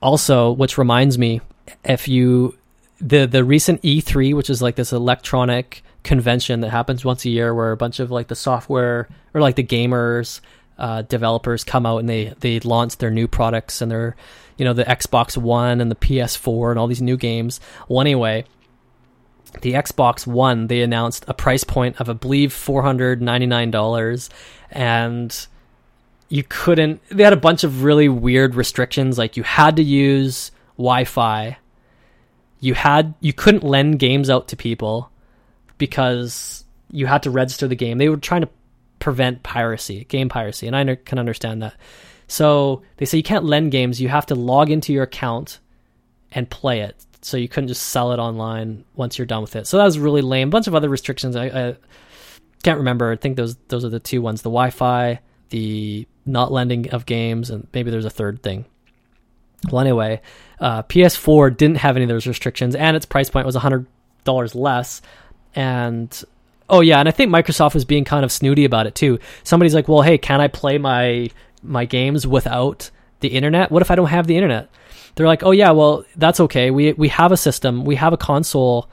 Also, 0.01 0.51
which 0.51 0.77
reminds 0.77 1.17
me, 1.17 1.41
if 1.83 2.07
you 2.07 2.57
the 2.99 3.25
the 3.25 3.43
recent 3.43 3.81
E3, 3.81 4.35
which 4.35 4.49
is 4.49 4.61
like 4.61 4.75
this 4.75 4.93
electronic 4.93 5.83
convention 6.03 6.59
that 6.61 6.69
happens 6.69 7.05
once 7.05 7.25
a 7.25 7.29
year 7.29 7.53
where 7.53 7.71
a 7.71 7.77
bunch 7.77 7.99
of 7.99 8.11
like 8.11 8.27
the 8.27 8.35
software 8.35 9.07
or 9.33 9.41
like 9.41 9.55
the 9.55 9.63
gamers 9.63 10.41
uh, 10.77 11.03
developers 11.03 11.63
come 11.63 11.85
out 11.85 11.99
and 11.99 12.09
they 12.09 12.33
they 12.39 12.59
launch 12.59 12.97
their 12.97 13.11
new 13.11 13.27
products 13.27 13.81
and 13.81 13.91
their 13.91 14.15
you 14.57 14.65
know 14.65 14.73
the 14.73 14.83
Xbox 14.83 15.37
One 15.37 15.81
and 15.81 15.89
the 15.89 15.95
PS4 15.95 16.71
and 16.71 16.79
all 16.79 16.87
these 16.87 17.01
new 17.01 17.17
games. 17.17 17.59
Well, 17.87 18.01
anyway, 18.01 18.45
the 19.61 19.73
Xbox 19.73 20.27
One 20.27 20.67
they 20.67 20.81
announced 20.81 21.25
a 21.27 21.33
price 21.33 21.63
point 21.63 21.99
of 21.99 22.09
I 22.09 22.13
believe 22.13 22.51
four 22.53 22.81
hundred 22.81 23.21
ninety 23.21 23.45
nine 23.45 23.71
dollars, 23.71 24.29
and 24.71 25.47
you 26.29 26.43
couldn't. 26.43 27.01
They 27.09 27.23
had 27.23 27.33
a 27.33 27.37
bunch 27.37 27.63
of 27.63 27.83
really 27.83 28.09
weird 28.09 28.55
restrictions, 28.55 29.17
like 29.17 29.37
you 29.37 29.43
had 29.43 29.75
to 29.77 29.83
use 29.83 30.51
Wi-Fi. 30.77 31.57
You 32.59 32.73
had 32.73 33.13
you 33.19 33.33
couldn't 33.33 33.63
lend 33.63 33.99
games 33.99 34.29
out 34.29 34.47
to 34.49 34.55
people 34.55 35.11
because 35.77 36.63
you 36.91 37.05
had 37.07 37.23
to 37.23 37.31
register 37.31 37.67
the 37.67 37.75
game. 37.75 37.97
They 37.97 38.09
were 38.09 38.17
trying 38.17 38.41
to 38.41 38.49
prevent 38.99 39.43
piracy, 39.43 40.05
game 40.05 40.29
piracy, 40.29 40.67
and 40.67 40.75
I 40.75 40.95
can 40.95 41.19
understand 41.19 41.61
that. 41.61 41.75
So 42.27 42.83
they 42.97 43.05
say 43.05 43.17
you 43.17 43.23
can't 43.23 43.45
lend 43.45 43.71
games; 43.71 43.99
you 43.99 44.09
have 44.09 44.25
to 44.27 44.35
log 44.35 44.69
into 44.69 44.93
your 44.93 45.03
account 45.03 45.59
and 46.31 46.49
play 46.49 46.81
it. 46.81 47.05
So 47.21 47.37
you 47.37 47.47
couldn't 47.47 47.69
just 47.69 47.83
sell 47.83 48.11
it 48.11 48.19
online 48.19 48.83
once 48.95 49.17
you're 49.17 49.25
done 49.25 49.41
with 49.41 49.55
it. 49.55 49.67
So 49.67 49.77
that 49.77 49.85
was 49.85 49.97
really 49.97 50.21
lame. 50.21 50.49
A 50.49 50.51
bunch 50.51 50.67
of 50.67 50.75
other 50.75 50.89
restrictions. 50.89 51.35
I, 51.35 51.45
I 51.45 51.75
can't 52.63 52.79
remember. 52.79 53.11
I 53.11 53.15
think 53.15 53.37
those 53.37 53.55
those 53.67 53.85
are 53.85 53.89
the 53.89 53.99
two 53.99 54.21
ones: 54.21 54.41
the 54.41 54.49
Wi-Fi, 54.49 55.19
the 55.49 56.07
not 56.25 56.51
lending 56.51 56.89
of 56.91 57.05
games, 57.05 57.49
and 57.49 57.67
maybe 57.73 57.91
there's 57.91 58.05
a 58.05 58.09
third 58.09 58.41
thing. 58.41 58.65
Well, 59.71 59.81
anyway, 59.81 60.21
uh, 60.59 60.83
PS4 60.83 61.55
didn't 61.55 61.77
have 61.77 61.95
any 61.95 62.03
of 62.03 62.09
those 62.09 62.27
restrictions, 62.27 62.75
and 62.75 62.95
its 62.95 63.05
price 63.05 63.29
point 63.29 63.45
was 63.45 63.55
hundred 63.55 63.87
dollars 64.23 64.55
less. 64.55 65.01
And 65.55 66.23
oh 66.69 66.81
yeah, 66.81 66.99
and 66.99 67.07
I 67.07 67.11
think 67.11 67.31
Microsoft 67.31 67.73
was 67.73 67.85
being 67.85 68.03
kind 68.03 68.25
of 68.25 68.31
snooty 68.31 68.65
about 68.65 68.87
it 68.87 68.95
too. 68.95 69.19
Somebody's 69.43 69.75
like, 69.75 69.87
"Well, 69.87 70.01
hey, 70.01 70.17
can 70.17 70.41
I 70.41 70.47
play 70.47 70.77
my 70.77 71.29
my 71.61 71.85
games 71.85 72.25
without 72.27 72.89
the 73.19 73.29
internet? 73.29 73.71
What 73.71 73.81
if 73.81 73.91
I 73.91 73.95
don't 73.95 74.07
have 74.07 74.27
the 74.27 74.35
internet?" 74.35 74.69
They're 75.15 75.27
like, 75.27 75.43
"Oh 75.43 75.51
yeah, 75.51 75.71
well 75.71 76.05
that's 76.15 76.39
okay. 76.39 76.71
We 76.71 76.93
we 76.93 77.09
have 77.09 77.31
a 77.31 77.37
system, 77.37 77.85
we 77.85 77.95
have 77.95 78.13
a 78.13 78.17
console 78.17 78.89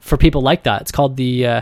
for 0.00 0.16
people 0.16 0.40
like 0.40 0.64
that. 0.64 0.82
It's 0.82 0.92
called 0.92 1.16
the 1.16 1.46
uh, 1.46 1.60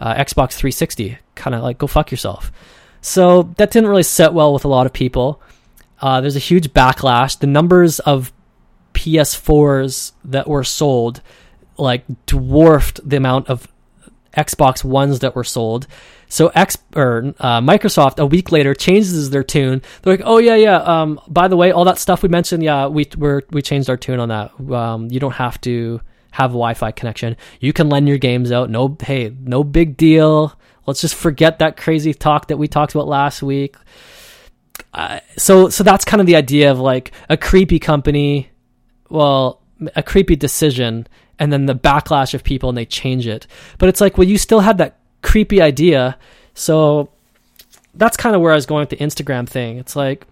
uh, 0.00 0.14
Xbox 0.14 0.52
360. 0.52 1.18
Kind 1.34 1.54
of 1.54 1.62
like 1.62 1.78
go 1.78 1.86
fuck 1.86 2.10
yourself." 2.10 2.52
So 3.00 3.44
that 3.56 3.70
didn't 3.70 3.88
really 3.88 4.02
set 4.02 4.32
well 4.32 4.52
with 4.52 4.64
a 4.64 4.68
lot 4.68 4.86
of 4.86 4.92
people. 4.92 5.40
Uh, 6.00 6.20
there's 6.20 6.36
a 6.36 6.40
huge 6.40 6.72
backlash. 6.72 7.38
The 7.38 7.46
numbers 7.46 8.00
of 8.00 8.32
PS4s 8.94 10.12
that 10.24 10.48
were 10.48 10.64
sold 10.64 11.22
like 11.78 12.04
dwarfed 12.26 13.00
the 13.08 13.16
amount 13.16 13.48
of 13.48 13.68
Xbox 14.36 14.84
Ones 14.84 15.20
that 15.20 15.34
were 15.34 15.44
sold. 15.44 15.86
So 16.28 16.48
X 16.48 16.76
or 16.94 17.34
uh, 17.38 17.60
Microsoft 17.60 18.18
a 18.18 18.26
week 18.26 18.50
later 18.52 18.74
changes 18.74 19.30
their 19.30 19.44
tune. 19.44 19.82
They're 20.02 20.14
like, 20.14 20.26
"Oh 20.26 20.38
yeah, 20.38 20.56
yeah. 20.56 20.78
Um, 20.78 21.20
by 21.28 21.48
the 21.48 21.56
way, 21.56 21.70
all 21.70 21.84
that 21.84 21.98
stuff 21.98 22.22
we 22.22 22.28
mentioned, 22.28 22.62
yeah, 22.62 22.86
we 22.88 23.06
we 23.16 23.40
we 23.50 23.62
changed 23.62 23.88
our 23.88 23.96
tune 23.96 24.20
on 24.20 24.28
that. 24.28 24.52
Um, 24.72 25.08
you 25.10 25.20
don't 25.20 25.32
have 25.32 25.60
to 25.62 26.00
have 26.32 26.50
a 26.50 26.58
Wi-Fi 26.58 26.90
connection. 26.92 27.36
You 27.60 27.72
can 27.72 27.88
lend 27.88 28.08
your 28.08 28.18
games 28.18 28.52
out. 28.52 28.70
No, 28.70 28.96
hey, 29.00 29.34
no 29.40 29.64
big 29.64 29.96
deal. 29.96 30.58
Let's 30.84 31.00
just 31.00 31.14
forget 31.14 31.60
that 31.60 31.76
crazy 31.76 32.12
talk 32.12 32.48
that 32.48 32.58
we 32.58 32.68
talked 32.68 32.94
about 32.94 33.08
last 33.08 33.42
week." 33.42 33.76
Uh, 34.92 35.20
so 35.36 35.68
so 35.68 35.84
that's 35.84 36.04
kind 36.04 36.20
of 36.20 36.26
the 36.26 36.36
idea 36.36 36.70
of 36.70 36.80
like 36.80 37.12
a 37.28 37.36
creepy 37.36 37.78
company, 37.78 38.50
well, 39.08 39.62
a 39.94 40.02
creepy 40.02 40.36
decision 40.36 41.06
and 41.38 41.52
then 41.52 41.66
the 41.66 41.74
backlash 41.74 42.34
of 42.34 42.44
people 42.44 42.68
and 42.68 42.78
they 42.78 42.86
change 42.86 43.26
it. 43.26 43.46
But 43.78 43.88
it's 43.88 44.00
like, 44.00 44.16
well, 44.16 44.26
you 44.26 44.38
still 44.38 44.60
had 44.60 44.78
that 44.78 44.98
creepy 45.22 45.60
idea. 45.60 46.18
So 46.54 47.10
that's 47.94 48.16
kind 48.16 48.34
of 48.34 48.42
where 48.42 48.52
I 48.52 48.56
was 48.56 48.66
going 48.66 48.80
with 48.80 48.90
the 48.90 48.96
Instagram 48.96 49.48
thing. 49.48 49.78
It's 49.78 49.96
like 49.96 50.26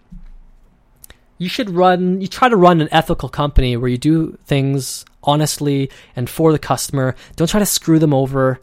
you 1.37 1.49
should 1.49 1.69
run, 1.69 2.21
you 2.21 2.27
try 2.27 2.49
to 2.49 2.55
run 2.55 2.81
an 2.81 2.89
ethical 2.91 3.29
company 3.29 3.77
where 3.77 3.89
you 3.89 3.97
do 3.97 4.37
things 4.45 5.05
honestly 5.23 5.89
and 6.15 6.29
for 6.29 6.51
the 6.51 6.59
customer. 6.59 7.15
Don't 7.35 7.49
try 7.49 7.59
to 7.59 7.65
screw 7.65 7.99
them 7.99 8.13
over. 8.13 8.59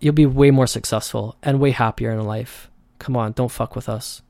You'll 0.00 0.14
be 0.14 0.26
way 0.26 0.50
more 0.50 0.66
successful 0.66 1.36
and 1.42 1.60
way 1.60 1.70
happier 1.70 2.10
in 2.12 2.24
life. 2.24 2.70
Come 2.98 3.16
on, 3.16 3.32
don't 3.32 3.50
fuck 3.50 3.76
with 3.76 3.88
us. 3.88 4.22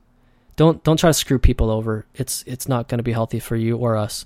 Don't 0.59 0.83
don't 0.83 0.97
try 0.97 1.09
to 1.09 1.13
screw 1.13 1.39
people 1.39 1.69
over. 1.69 2.05
It's 2.13 2.43
it's 2.45 2.67
not 2.67 2.89
going 2.89 2.99
to 2.99 3.03
be 3.03 3.13
healthy 3.13 3.39
for 3.39 3.55
you 3.55 3.77
or 3.77 3.95
us 3.95 4.25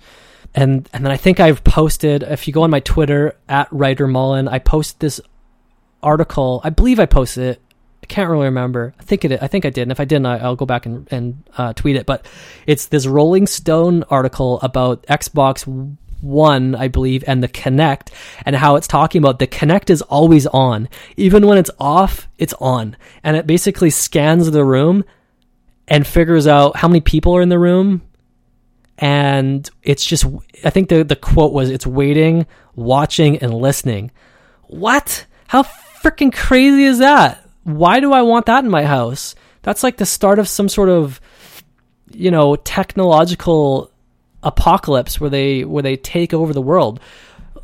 and 0.55 0.89
and 0.93 1.05
then 1.05 1.11
I 1.11 1.17
think 1.17 1.39
I've 1.39 1.63
posted. 1.63 2.23
If 2.23 2.47
you 2.47 2.53
go 2.53 2.63
on 2.63 2.69
my 2.69 2.79
Twitter 2.79 3.35
at 3.49 3.67
Writer 3.71 4.07
Mullen, 4.07 4.47
I 4.47 4.59
post 4.59 4.99
this 4.99 5.19
article. 6.01 6.61
I 6.63 6.69
believe 6.69 6.99
I 6.99 7.05
posted 7.05 7.43
it. 7.43 7.61
I 8.03 8.05
can't 8.05 8.29
really 8.29 8.45
remember. 8.45 8.93
I 8.99 9.03
think 9.03 9.25
it. 9.25 9.41
I 9.41 9.47
think 9.47 9.65
I 9.65 9.69
did. 9.69 9.83
And 9.83 9.91
if 9.91 9.99
I 9.99 10.05
didn't, 10.05 10.25
I, 10.25 10.47
will 10.47 10.55
go 10.55 10.65
back 10.65 10.85
and 10.85 11.07
and 11.11 11.43
uh, 11.57 11.73
tweet 11.73 11.95
it. 11.95 12.05
But 12.05 12.25
it's 12.67 12.87
this 12.87 13.07
Rolling 13.07 13.47
Stone 13.47 14.03
article 14.09 14.59
about 14.61 15.03
Xbox 15.03 15.65
One, 16.21 16.75
I 16.75 16.87
believe, 16.87 17.23
and 17.25 17.41
the 17.41 17.47
Kinect, 17.47 18.09
and 18.45 18.55
how 18.55 18.75
it's 18.75 18.87
talking 18.87 19.19
about 19.19 19.39
the 19.39 19.47
Kinect 19.47 19.89
is 19.89 20.01
always 20.03 20.45
on, 20.47 20.89
even 21.17 21.47
when 21.47 21.57
it's 21.57 21.71
off, 21.79 22.27
it's 22.37 22.53
on, 22.59 22.95
and 23.23 23.37
it 23.37 23.47
basically 23.47 23.89
scans 23.89 24.51
the 24.51 24.65
room 24.65 25.03
and 25.87 26.07
figures 26.07 26.47
out 26.47 26.75
how 26.77 26.87
many 26.87 27.01
people 27.01 27.35
are 27.35 27.41
in 27.41 27.49
the 27.49 27.59
room 27.59 28.01
and 28.97 29.69
it's 29.81 30.05
just 30.05 30.25
I 30.63 30.69
think 30.69 30.89
the 30.89 31.03
the 31.03 31.15
quote 31.15 31.53
was 31.53 31.69
it's 31.69 31.87
waiting, 31.87 32.45
watching 32.75 33.37
and 33.39 33.53
listening. 33.53 34.11
What? 34.63 35.25
How 35.47 35.63
freaking 35.63 36.33
crazy 36.33 36.83
is 36.83 36.99
that? 36.99 37.47
Why 37.63 37.99
do 37.99 38.13
I 38.13 38.21
want 38.21 38.45
that 38.45 38.63
in 38.63 38.69
my 38.69 38.83
house? 38.83 39.35
That's 39.63 39.83
like 39.83 39.97
the 39.97 40.05
start 40.05 40.39
of 40.39 40.47
some 40.47 40.69
sort 40.69 40.89
of 40.89 41.19
you 42.13 42.31
know, 42.31 42.55
technological 42.55 43.91
apocalypse 44.43 45.19
where 45.19 45.29
they 45.29 45.65
where 45.65 45.83
they 45.83 45.97
take 45.97 46.33
over 46.33 46.53
the 46.53 46.61
world. 46.61 46.99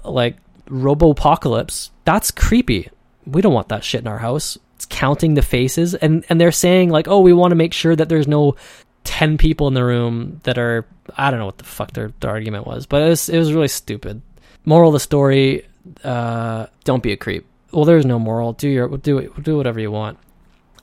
Like 0.03 0.37
robo 0.67 1.11
apocalypse. 1.11 1.91
That's 2.05 2.31
creepy. 2.31 2.89
We 3.25 3.41
don't 3.41 3.53
want 3.53 3.69
that 3.69 3.83
shit 3.83 4.01
in 4.01 4.07
our 4.07 4.19
house. 4.19 4.57
Counting 4.89 5.35
the 5.35 5.41
faces 5.41 5.95
and 5.95 6.25
and 6.29 6.41
they're 6.41 6.51
saying 6.51 6.89
like, 6.89 7.07
"Oh, 7.07 7.19
we 7.19 7.33
want 7.33 7.51
to 7.51 7.55
make 7.55 7.73
sure 7.73 7.95
that 7.95 8.09
there's 8.09 8.27
no 8.27 8.55
10 9.03 9.37
people 9.37 9.67
in 9.67 9.73
the 9.73 9.83
room 9.83 10.39
that 10.43 10.57
are 10.57 10.85
I 11.17 11.31
don't 11.31 11.39
know 11.39 11.45
what 11.45 11.57
the 11.57 11.63
fuck 11.63 11.91
their, 11.91 12.11
their 12.19 12.29
argument 12.31 12.67
was, 12.67 12.85
but 12.85 13.01
it 13.01 13.09
was, 13.09 13.29
it 13.29 13.37
was 13.37 13.53
really 13.53 13.67
stupid. 13.67 14.21
Moral 14.65 14.89
of 14.89 14.93
the 14.93 14.99
story: 14.99 15.65
uh, 16.03 16.67
don't 16.83 17.03
be 17.03 17.11
a 17.11 17.17
creep. 17.17 17.45
Well, 17.71 17.85
there's 17.85 18.05
no 18.05 18.19
moral. 18.19 18.53
Do 18.53 18.67
your 18.67 18.97
do. 18.97 19.31
Do 19.41 19.57
whatever 19.57 19.79
you 19.79 19.91
want. 19.91 20.17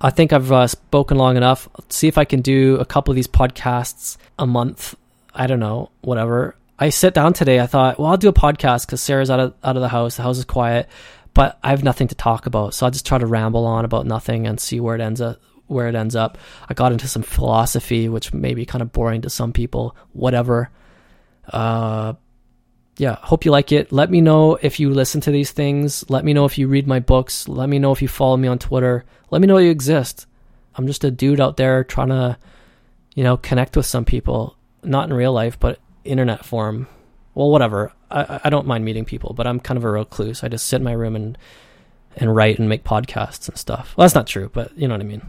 I 0.00 0.10
think 0.10 0.32
I've 0.32 0.52
uh, 0.52 0.66
spoken 0.66 1.16
long 1.16 1.36
enough. 1.36 1.68
Let's 1.78 1.96
see 1.96 2.08
if 2.08 2.18
I 2.18 2.24
can 2.24 2.42
do 2.42 2.76
a 2.76 2.84
couple 2.84 3.12
of 3.12 3.16
these 3.16 3.28
podcasts 3.28 4.16
a 4.38 4.46
month. 4.46 4.94
I 5.34 5.46
don't 5.46 5.60
know, 5.60 5.90
whatever. 6.00 6.56
I 6.78 6.90
sit 6.90 7.14
down 7.14 7.32
today. 7.32 7.60
I 7.60 7.66
thought, 7.66 7.98
well, 7.98 8.08
I'll 8.08 8.16
do 8.16 8.28
a 8.28 8.34
podcast 8.34 8.86
because 8.86 9.02
Sarah's 9.02 9.30
out 9.30 9.40
of 9.40 9.54
out 9.64 9.76
of 9.76 9.82
the 9.82 9.88
house. 9.88 10.16
The 10.16 10.22
house 10.22 10.38
is 10.38 10.44
quiet, 10.44 10.88
but 11.36 11.58
I 11.62 11.68
have 11.68 11.84
nothing 11.84 12.08
to 12.08 12.14
talk 12.14 12.46
about. 12.46 12.72
So 12.72 12.86
I'll 12.86 12.90
just 12.90 13.04
try 13.04 13.18
to 13.18 13.26
ramble 13.26 13.66
on 13.66 13.84
about 13.84 14.06
nothing 14.06 14.46
and 14.46 14.58
see 14.58 14.80
where 14.80 14.94
it 14.94 15.02
ends 15.02 15.20
up 15.20 15.38
where 15.66 15.88
it 15.88 15.94
ends 15.94 16.16
up. 16.16 16.38
I 16.68 16.74
got 16.74 16.92
into 16.92 17.08
some 17.08 17.22
philosophy, 17.22 18.08
which 18.08 18.32
may 18.32 18.54
be 18.54 18.64
kind 18.64 18.82
of 18.82 18.92
boring 18.92 19.22
to 19.22 19.30
some 19.30 19.52
people. 19.52 19.96
Whatever. 20.12 20.70
Uh, 21.48 22.14
yeah, 22.96 23.16
hope 23.20 23.44
you 23.44 23.50
like 23.50 23.72
it. 23.72 23.92
Let 23.92 24.10
me 24.10 24.20
know 24.20 24.54
if 24.62 24.80
you 24.80 24.90
listen 24.90 25.20
to 25.22 25.30
these 25.30 25.50
things. 25.50 26.08
Let 26.08 26.24
me 26.24 26.32
know 26.32 26.46
if 26.46 26.56
you 26.56 26.68
read 26.68 26.86
my 26.86 27.00
books. 27.00 27.48
Let 27.48 27.68
me 27.68 27.78
know 27.78 27.92
if 27.92 28.00
you 28.00 28.08
follow 28.08 28.36
me 28.36 28.48
on 28.48 28.58
Twitter. 28.58 29.04
Let 29.30 29.40
me 29.40 29.46
know 29.46 29.58
you 29.58 29.70
exist. 29.70 30.26
I'm 30.76 30.86
just 30.86 31.04
a 31.04 31.10
dude 31.10 31.40
out 31.40 31.56
there 31.56 31.84
trying 31.84 32.08
to, 32.08 32.38
you 33.14 33.24
know, 33.24 33.36
connect 33.36 33.76
with 33.76 33.86
some 33.86 34.04
people, 34.04 34.56
not 34.82 35.08
in 35.08 35.14
real 35.14 35.32
life, 35.32 35.58
but 35.58 35.80
internet 36.04 36.44
form. 36.44 36.86
Well, 37.36 37.50
whatever. 37.50 37.92
I, 38.10 38.40
I 38.44 38.50
don't 38.50 38.66
mind 38.66 38.86
meeting 38.86 39.04
people, 39.04 39.34
but 39.34 39.46
I'm 39.46 39.60
kind 39.60 39.76
of 39.76 39.84
a 39.84 39.90
recluse. 39.90 40.42
I 40.42 40.48
just 40.48 40.66
sit 40.66 40.76
in 40.76 40.84
my 40.84 40.92
room 40.92 41.14
and 41.14 41.38
and 42.16 42.34
write 42.34 42.58
and 42.58 42.66
make 42.66 42.82
podcasts 42.82 43.46
and 43.46 43.58
stuff. 43.58 43.94
Well, 43.94 44.04
that's 44.04 44.14
not 44.14 44.26
true, 44.26 44.50
but 44.54 44.76
you 44.76 44.88
know 44.88 44.94
what 44.94 45.02
I 45.02 45.04
mean. 45.04 45.20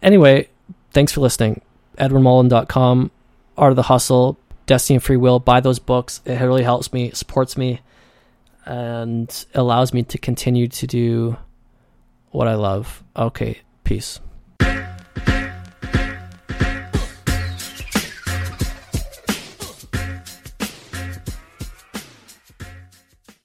Anyway, 0.00 0.48
thanks 0.92 1.10
for 1.10 1.20
listening. 1.20 1.60
EdwardMullen.com, 1.98 3.10
Art 3.58 3.72
of 3.72 3.76
the 3.76 3.82
Hustle, 3.82 4.38
Destiny 4.66 4.94
and 4.94 5.02
Free 5.02 5.16
Will. 5.16 5.40
Buy 5.40 5.58
those 5.58 5.80
books. 5.80 6.20
It 6.24 6.40
really 6.40 6.62
helps 6.62 6.92
me, 6.92 7.10
supports 7.10 7.56
me, 7.56 7.80
and 8.64 9.44
allows 9.54 9.92
me 9.92 10.04
to 10.04 10.18
continue 10.18 10.68
to 10.68 10.86
do 10.86 11.36
what 12.30 12.46
I 12.46 12.54
love. 12.54 13.02
Okay, 13.16 13.58
peace. 13.82 14.20